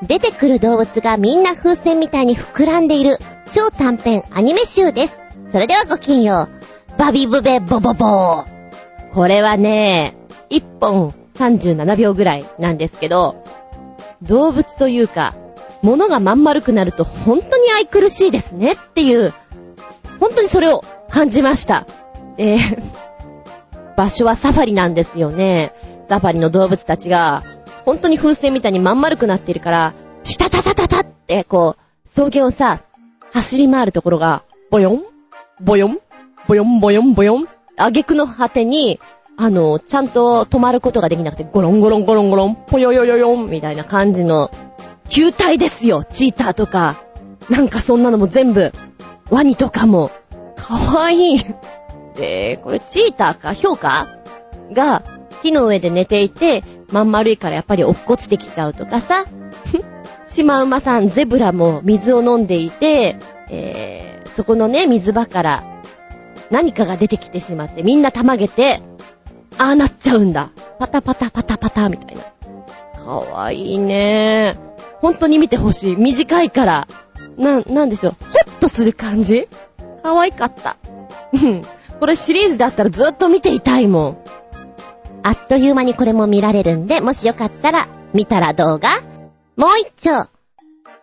[0.01, 3.17] 出てくる動物がみんな風船みたいに膨らんでいる
[3.51, 5.21] 超短編アニメ集です。
[5.51, 6.49] それではごきんよ
[6.95, 6.97] う。
[6.97, 8.54] バビブベボボボー。
[9.15, 10.13] これはね、
[10.49, 13.41] 1本37秒ぐらいなんですけど、
[14.21, 15.33] 動物というか、
[15.81, 19.33] 物がまん丸くなると本当に愛くるしいですねっていう、
[20.19, 21.87] 本当にそれを感じました。
[22.37, 22.83] えー、
[23.95, 25.71] 場所はサファリなんですよね。
[26.09, 27.43] サファリの動物たちが、
[27.85, 29.93] 本当に風船みたいにまん丸くなってるから、
[30.25, 32.81] シュタタタタタって、こう、草原をさ、
[33.31, 35.03] 走り回るところが、ボヨン
[35.61, 35.99] ボヨン
[36.49, 38.99] ボヨンボヨンボヨン挙句の果てに、
[39.37, 44.49] あの、ちゃんと止まることができなくて、ゴロンゴロンゴロンゴロン、ぽよよよよん、みたいな感じの、
[45.09, 46.95] 球体ですよ、チーターとか。
[47.49, 48.71] なんかそんなのも全部、
[49.29, 50.09] ワニとかも、
[50.55, 51.39] かわいい。
[52.15, 54.07] で、これチーターか、ヒョウか？
[54.71, 55.03] が、
[55.43, 59.25] 木の上で寝ていて、まん丸いからやっぱり落っこちてきちゃうとかさ。
[60.25, 63.17] シマウマさん、ゼブラも水を飲んでいて、
[63.49, 65.63] えー、そこのね、水場から
[66.51, 68.81] 何かが出てきてしまって、みんなたまげて、
[69.57, 70.51] ああなっちゃうんだ。
[70.79, 72.23] パタパタパタパタみたいな。
[73.03, 74.57] かわいいね
[75.01, 75.95] 本当に見てほしい。
[75.95, 76.87] 短いから。
[77.37, 78.15] な、なんでしょう。
[78.19, 78.27] ホ
[78.57, 79.47] ッとする感じ
[80.03, 80.77] かわいかった。
[81.33, 81.61] うん。
[81.99, 84.17] これシリーズだったらずっと見ていたいもん。
[85.23, 89.01] あっという間にこれも見られるんで、もしよかったら、見たら動画
[89.55, 90.29] もう一丁。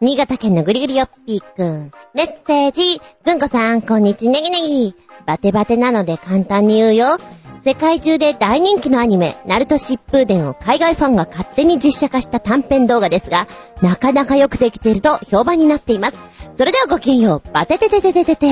[0.00, 1.92] 新潟県のぐりぐりよっぴーくん。
[2.14, 3.00] メッセージ。
[3.24, 4.96] ずんこさん、こんにちねぎねぎ。
[5.26, 7.18] バテバテなので簡単に言うよ。
[7.64, 13.46] 世界中で大人気のアニメ、ナルト疾風伝を海外ファンが勝手に実写化した短編動画ですが、
[13.80, 16.18] なかなかよくできていると評判になっています。
[16.58, 18.46] それではごきげんよう、バテテテテテテテ。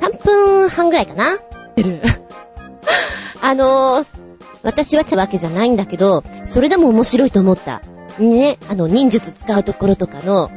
[0.00, 1.38] 3分半ぐらいかな
[1.74, 2.00] てる。
[3.42, 4.06] あのー、
[4.62, 7.82] 私はちゃわけじゃないんだけど、それでも面白いと思った。
[8.18, 10.50] ね、あの、忍術使うところとかの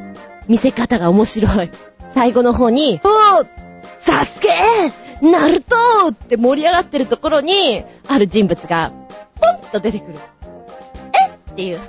[0.48, 1.72] 見せ方が面白い。
[2.14, 3.62] 最後の方に、おー
[4.04, 4.50] サスケ
[5.22, 5.76] ナルト
[6.12, 8.92] って盛り上がってるところに、ある人物が、
[9.40, 10.16] ポンと出てくる。
[11.48, 11.52] え？
[11.52, 11.80] っていう。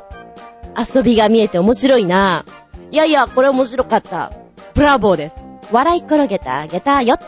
[0.78, 2.44] 遊びが見えて面白いな。
[2.92, 4.32] いやいや、これ面白かった。
[4.74, 5.36] ブラボーです。
[5.72, 7.22] 笑い転げた下駄4つ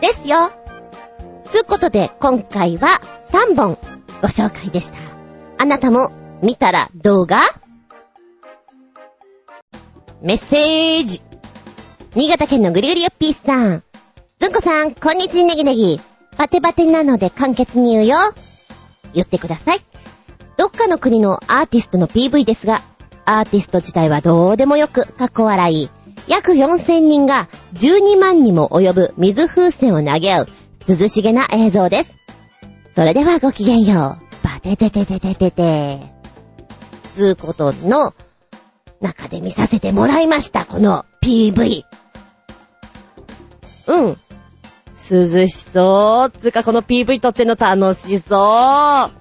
[0.00, 0.50] ですよ。
[1.46, 3.00] つうことで、今回は
[3.30, 3.78] 3本
[4.20, 4.98] ご紹介でした。
[5.56, 7.40] あなたも見たら動画
[10.20, 11.22] メッセージ
[12.14, 13.82] 新潟県のぐりぐりよっぴーさん。
[14.40, 16.00] ずんこさん、こんにちネギネギ。
[16.36, 18.16] バテバテなので簡潔に言うよ。
[19.12, 19.80] 言ってください。
[20.56, 22.80] どっかの国のアーティストの PV ですが、
[23.24, 25.90] アーティスト自体はどうでもよく、過去笑い。
[26.28, 30.48] 約4000人が12万にも及ぶ水風船を投げ合う
[30.86, 32.20] 涼しげな映像です。
[32.94, 34.44] それではごきげんよう。
[34.44, 35.98] バテテテテテテテ。
[37.12, 38.14] つうことの
[39.00, 41.82] 中で見させてもらいました、この PV。
[43.88, 44.16] うん。
[44.98, 46.36] 涼しそう。
[46.36, 49.18] つうかこの PV 撮ってんの楽しそう。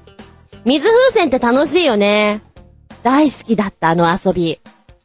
[0.65, 2.41] 水風船って楽しいよね。
[3.03, 4.59] 大好きだったあの遊び。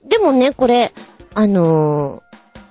[0.08, 0.92] でもね、これ、
[1.34, 2.22] あのー、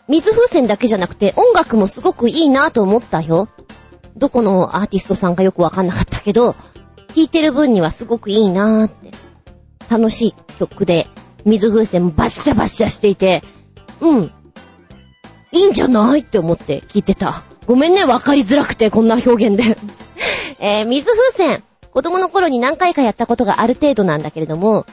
[0.08, 3.50] 水風船だけじゃなくて音楽もすごくいいなと思ったよ。
[4.18, 6.56] どこのアーティストさんかよくわかんなかったけど、
[7.16, 9.12] 弾いてる分にはすごくいいなーって。
[9.90, 11.08] 楽しい曲で、
[11.46, 13.44] 水風船もバッシャバッシャしていて、
[14.00, 14.32] うん。
[15.52, 17.44] いいんじゃないって思って聞いてた。
[17.72, 19.78] ごめんね、わかりづらくて、こんな表現で。
[20.60, 21.64] えー、水風船。
[21.94, 24.86] 子供の頃に何回かやったことがある程度なんだけれども、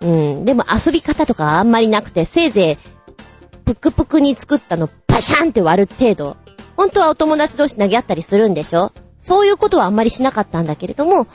[0.00, 6.36] うん、でも遊び方とかあんまりなくて、せいぜい、ぷくぷくに作ったのパシャンって割る程度。
[6.76, 8.90] 本当はお友達同士投げ合ったりするんでしょ？
[9.16, 11.28] そういうことはあんまりしなかったんだけれども、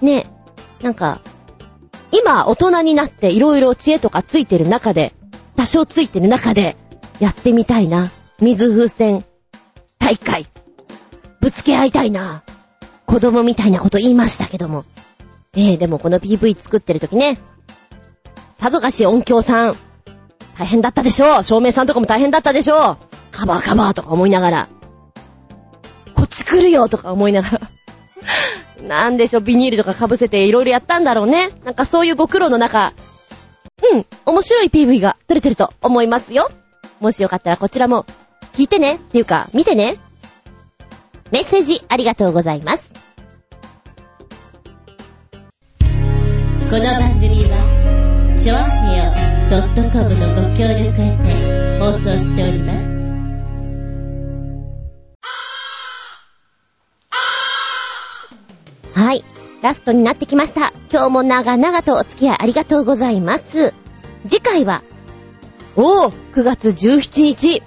[0.00, 0.28] ね、
[0.80, 1.22] なんか、
[2.12, 5.12] 今大人になっていろいろ知恵とかついてる中で、
[5.56, 6.76] 多少ついてる中で、
[7.18, 8.12] やってみたいな。
[8.40, 9.24] 水風船
[10.02, 10.46] 大会。
[11.40, 12.42] ぶつけ合いたいな。
[13.06, 14.84] 子供みたいなこと言いましたけども。
[15.54, 17.38] ええー、でもこの PV 作ってる時ね、
[18.58, 19.76] さぞかし音響さん、
[20.58, 21.44] 大変だったでしょう。
[21.44, 22.98] 照明さんとかも大変だったでしょう。
[23.30, 24.68] カバーカバーとか思いながら。
[26.16, 27.70] こっち来るよとか思いながら。
[28.82, 31.50] なんでしょう、ビニールとか被せていろいろやったんだろうね。
[31.64, 32.92] なんかそういうご苦労の中、
[33.92, 36.50] うん、面白い PV が撮れてると思いますよ。
[37.00, 38.06] もしよかったらこちらも
[38.52, 39.96] 聞いてねっていうか、見てね。
[41.30, 42.92] メッセージありがとうございます。
[46.70, 49.12] この番組は、ちょあへよ
[49.92, 52.92] .com のご協力へて放送しております。
[58.94, 59.24] はい。
[59.62, 60.72] ラストになってきました。
[60.90, 63.72] 今日も長々とお付き合いありがとうございます。
[64.28, 64.82] 次回は、
[65.76, 67.62] おー !9 月17日、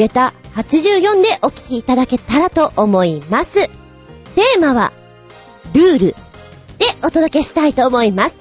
[0.00, 3.68] 下駄84でお聞きいただけたらと思います。
[3.68, 4.92] テーマは、
[5.74, 6.06] ルール
[6.78, 8.36] でお届けしたいと思います。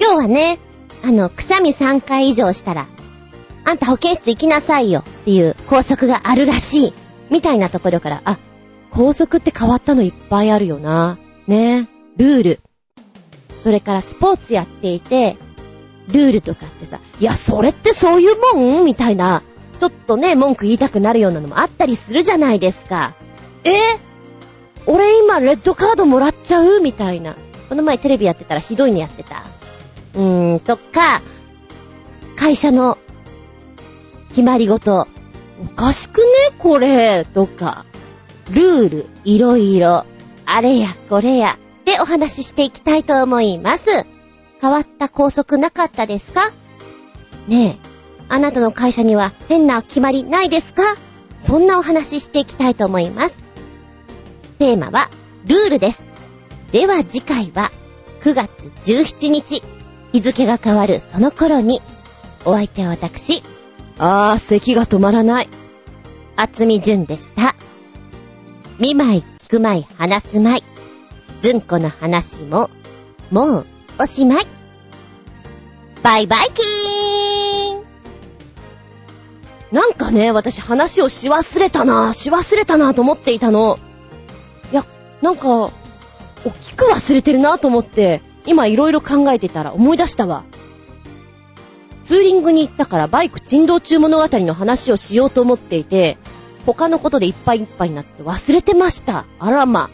[0.00, 0.58] 今日はね、
[1.04, 2.86] あの、くしゃみ3回以上したら、
[3.64, 6.92] あんた保健室行きなさいよっていう校則があるらしい、
[7.28, 8.38] みたいなところから、あ、
[8.90, 11.18] 校則って変わったのいっぱいあるよな。
[11.48, 11.90] ね。
[12.16, 12.60] ルール。
[13.62, 15.36] それからスポーツやっていて、
[16.08, 18.86] ルールとかってさ、いや、それってそういうもん？
[18.86, 19.42] みたいな、
[19.80, 23.14] ちょっとね、文句言いたくなるようなのもあったりするじゃないですか。
[23.64, 23.72] え？
[24.86, 26.80] 俺今レッドカードもらっちゃう？
[26.80, 27.34] みたいな。
[27.68, 29.42] この前テレビやってたらひどいのやってた。
[30.14, 31.22] うーん、とか、
[32.36, 32.98] 会社の
[34.28, 35.08] 決まりごと、
[35.62, 36.24] おかしくね？
[36.58, 37.86] これ、とか、
[38.50, 40.04] ルール、いろいろ、
[40.44, 43.86] あれやこれや、でお話ししていきたいと思います。
[44.60, 46.40] 変わった校則なかったですか？
[47.48, 47.89] ねえ、
[48.30, 50.82] あなたの会社には変な決まりないですか？
[51.38, 53.36] そんなお話ししていきたいと思います。
[54.58, 55.10] テーマは、
[55.46, 56.02] ルールです。
[56.70, 57.72] では次回は、
[58.20, 58.50] 9月
[58.90, 59.62] 17日、
[60.12, 61.80] 日付が変わるその頃に、
[62.44, 63.42] お相手は私、
[63.98, 65.48] あー、咳が止まらない。
[66.36, 67.56] 厚み純でした。
[68.78, 70.62] 見舞い、聞く舞い、話す舞い。
[71.40, 72.70] ずんこの話も、
[73.30, 73.66] もう、
[73.98, 74.46] おしまい。
[76.02, 76.79] バイバイキーン
[79.72, 83.78] なんかね、私話をし忘れたな、し忘れたなと思っていたの。
[84.72, 84.84] いや、
[85.22, 85.70] なんか、
[86.44, 90.44] 大きく忘れてるなと思って、今いろいろ考えてたら思い出したわ。
[92.02, 96.18] ツーリングに行ったからバイク珍道中物語の話をしようと思っていて、
[96.66, 99.26] 他のことでいっぱいいっぱいになって忘れてました。
[99.38, 99.90] あらま。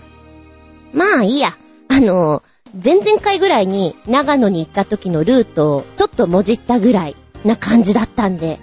[0.94, 1.56] まあいいや。
[1.88, 2.42] あの
[2.82, 8.60] 前々回ぐらいに長野に行った時のルートをちょっともじったぐらいな感じだったんで。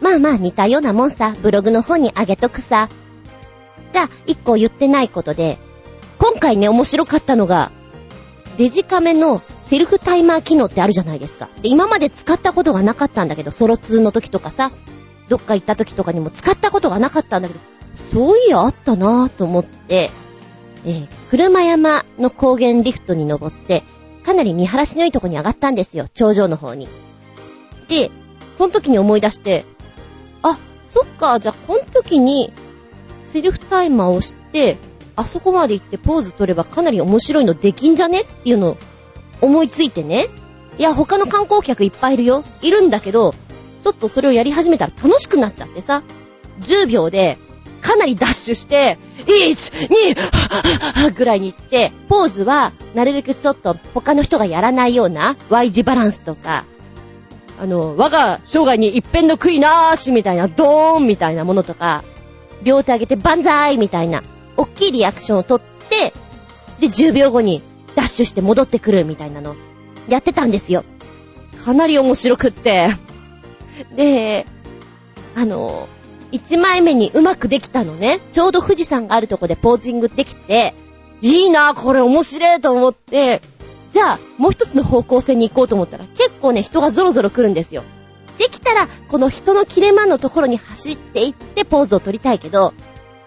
[0.00, 2.88] まあまあ似たようなもんさ、ブログの方にあげとくさ。
[3.92, 5.58] じゃあ、一個言ってないことで、
[6.18, 7.70] 今回ね、面白かったのが、
[8.56, 11.48] デジカメのセルフタイマー機能ってあるじゃないですか。
[11.62, 14.72] で、今まで使ったことがなかったんだけど、ソロ2の時とかさ、
[15.28, 17.60] どっか行った時とかにも使ったことがなかったんだけど、
[18.12, 20.10] そういやあったなぁと思って、
[20.84, 23.84] えー、車山の高原リフトに登って、
[24.24, 26.88] かなり見晴らしのいいとこに上がったんですよ、頂上の方に。
[27.88, 28.10] で、
[28.56, 29.64] その時に思い出して、
[30.44, 32.52] あ、そっか、じゃあこの時に、
[33.22, 34.76] セルフタイマーをして、
[35.16, 38.22] あそこまで行ってポーズ取ればかなり面白いのできんじゃね？
[38.22, 38.76] っていうのを
[39.40, 40.28] 思いついてね。
[40.78, 42.44] いや、他の観光客いっぱいいるよ。
[42.62, 43.34] いるんだけど、
[43.82, 46.02] ちょっとそれをやり始めたら楽しくなっちゃってさ。
[46.60, 47.38] 10秒で、
[47.80, 49.88] かなりダッシュして、1、
[51.08, 56.64] 2、ぐらいに行って、ポーズは、なるべくちょっと他の人がやらないような Y 字バランスとか、
[57.58, 62.04] あの、我が生涯に一辺の悔いなーしみたいな、ドーンみたいなものとか、
[62.62, 64.22] 両手上げて万歳みたいな、
[64.56, 66.12] 大きいリアクションをとって、
[66.80, 67.62] で、10秒後に
[67.94, 69.56] ダッシュして戻ってくるみたいなの、
[70.08, 70.84] やってたんですよ。
[71.64, 72.88] かなり面白くって。
[73.96, 74.46] で、
[75.36, 75.88] あの、
[76.32, 78.20] 1枚目にうまくできたのね。
[78.32, 80.74] ちょうど富士山があるとこでポージングできて、
[81.22, 83.40] いいな、これ面白いと思って、
[83.94, 87.84] じゃあ、もう一つの方向性に行こうと思ったら、結構ね、人がゾロゾロ来るんですよ。
[88.38, 92.74] できたら、この人の切れ間のところに走っていってポーズを取りたいけど、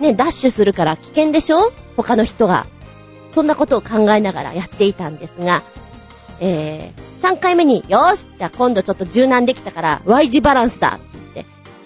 [0.01, 1.71] ね、ダッシュするから危険でしょ？
[1.95, 2.67] 他の人が。
[3.31, 5.63] そんなことを考えながらやっていたんですが、
[6.41, 11.45] えー、3回目に、よし、じゃあ今度ちょっと柔軟できたから、Y 字バランスだってって、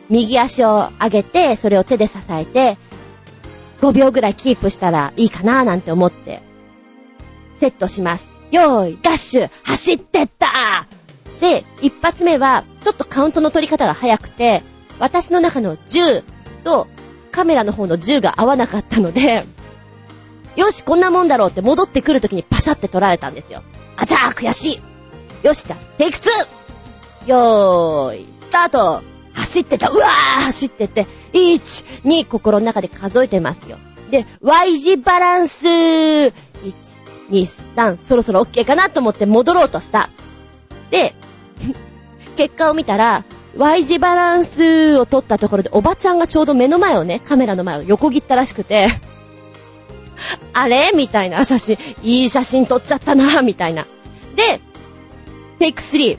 [0.10, 2.80] 右足を上げて、それを手で支えて、
[3.82, 6.42] 5秒ぐらいキープしたらいいかななんて思って、
[7.58, 8.31] セットします。
[8.52, 10.88] よーい、ダッシュ、走ってった
[11.40, 14.64] で、一発目は、ちょっとカウントの取り方が早くて、
[15.00, 16.24] 私の中の10
[16.64, 16.88] と
[17.32, 19.46] カメラの方の10が合わなかったので、
[20.56, 23.64] よし、こんなもんだろうって戻ってくるときにパシャって取られたんですよ。
[23.96, 24.82] あちゃー悔しい
[25.46, 26.18] よし、じゃテイク
[27.26, 27.30] 2!
[27.30, 29.02] よーい、スタート
[29.34, 30.10] 走ってたうわー
[30.44, 33.78] 走ってって、1、2心の中で数えてますよ。
[34.12, 36.32] で、Y 字バランス !1、
[37.32, 40.10] 2、3、そろそろ OK かなと思って戻ろうとした。
[40.92, 41.16] で、
[42.38, 43.24] 結果を見たら、
[43.58, 48.88] Y 字バランスを取ったところでおばちゃんがちょうど目の前をね、カメラの前を横切ったらしくて、
[50.54, 50.92] あれ？
[50.96, 53.86] みたいな写真、いい写真撮っちゃったな、みたいな。
[54.36, 54.62] で、
[55.60, 56.18] テイク3。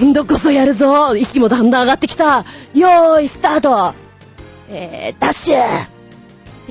[0.00, 3.94] 今度こそやるぞ息もだんだん上がってきたよーい、スタート
[4.70, 5.62] えー、ダッシュ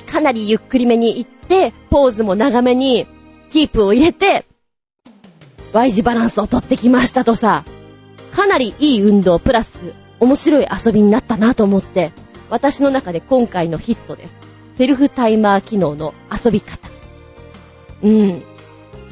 [0.10, 3.08] かなりゆっくりめに行って、ポーズも長めに、
[3.50, 4.46] キープを入れて、
[5.74, 7.64] Y 字バランスを取ってきましたとさ、
[8.32, 12.12] かなりいい運動プラス面白い遊びになったなと思って、
[12.50, 14.38] 私の中で今回のヒットです。
[14.78, 16.88] セルフタイマー機能の遊び方。
[18.04, 18.44] うん。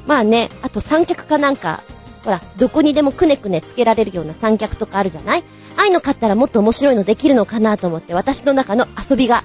[0.06, 1.82] まあね、あと三脚かなんか、
[2.24, 5.44] ほら、どこにでもくねくねつけられるような三脚とかあるじゃない？
[5.78, 9.44] ああいうの買ったらもっと面白いのできるのかなと思って私の中の遊びが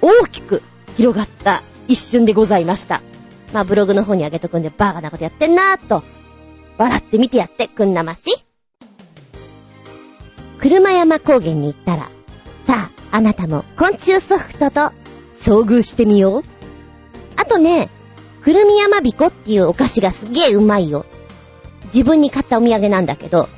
[0.00, 0.62] 大きく
[0.96, 3.02] 広がった一瞬でございました。
[3.52, 6.02] まあブログの方にあげとくんでバーガーなことやってんなーと、
[6.78, 8.44] 笑ってみてやってくんなまし。
[10.58, 12.10] 車山高原に行ったら、
[12.66, 14.80] さあ、あなたも昆虫ソフトと
[15.34, 16.42] 遭遇してみよう。
[17.36, 17.90] あとね、
[18.42, 21.04] くるみ山彦っていうお菓子がすげえうまいよ。
[21.86, 23.48] 自分に買ったお土産なんだけど、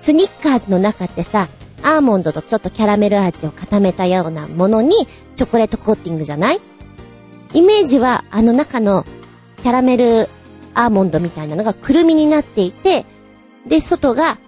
[0.00, 1.48] スニッカーズの中ってさ、
[1.82, 6.60] アーモンドとちょっとキャラメル味を固めたようなものにチョコレートコーティングじゃない？
[7.54, 9.04] イメージはあの中の
[9.62, 10.28] キャラメル
[10.74, 13.06] アーモンドみたいなのがくるみになっていて、
[13.66, 14.38] で、外が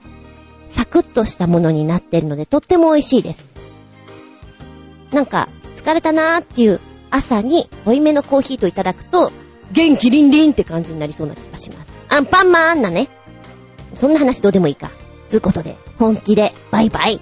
[0.67, 3.45] サクッとしたものになってるので、とっても美味しいです。
[5.13, 6.81] なんか、疲れたなーっていう
[7.11, 9.31] 朝に濃いめのコーヒーといただくと、
[9.73, 11.93] 元気リンリンって感じになりそうな気がします。
[12.09, 13.09] アンパンマンなね。
[13.93, 14.91] そんな話どうでもいいか。
[15.29, 17.21] つうことで、本気で、バイバイ。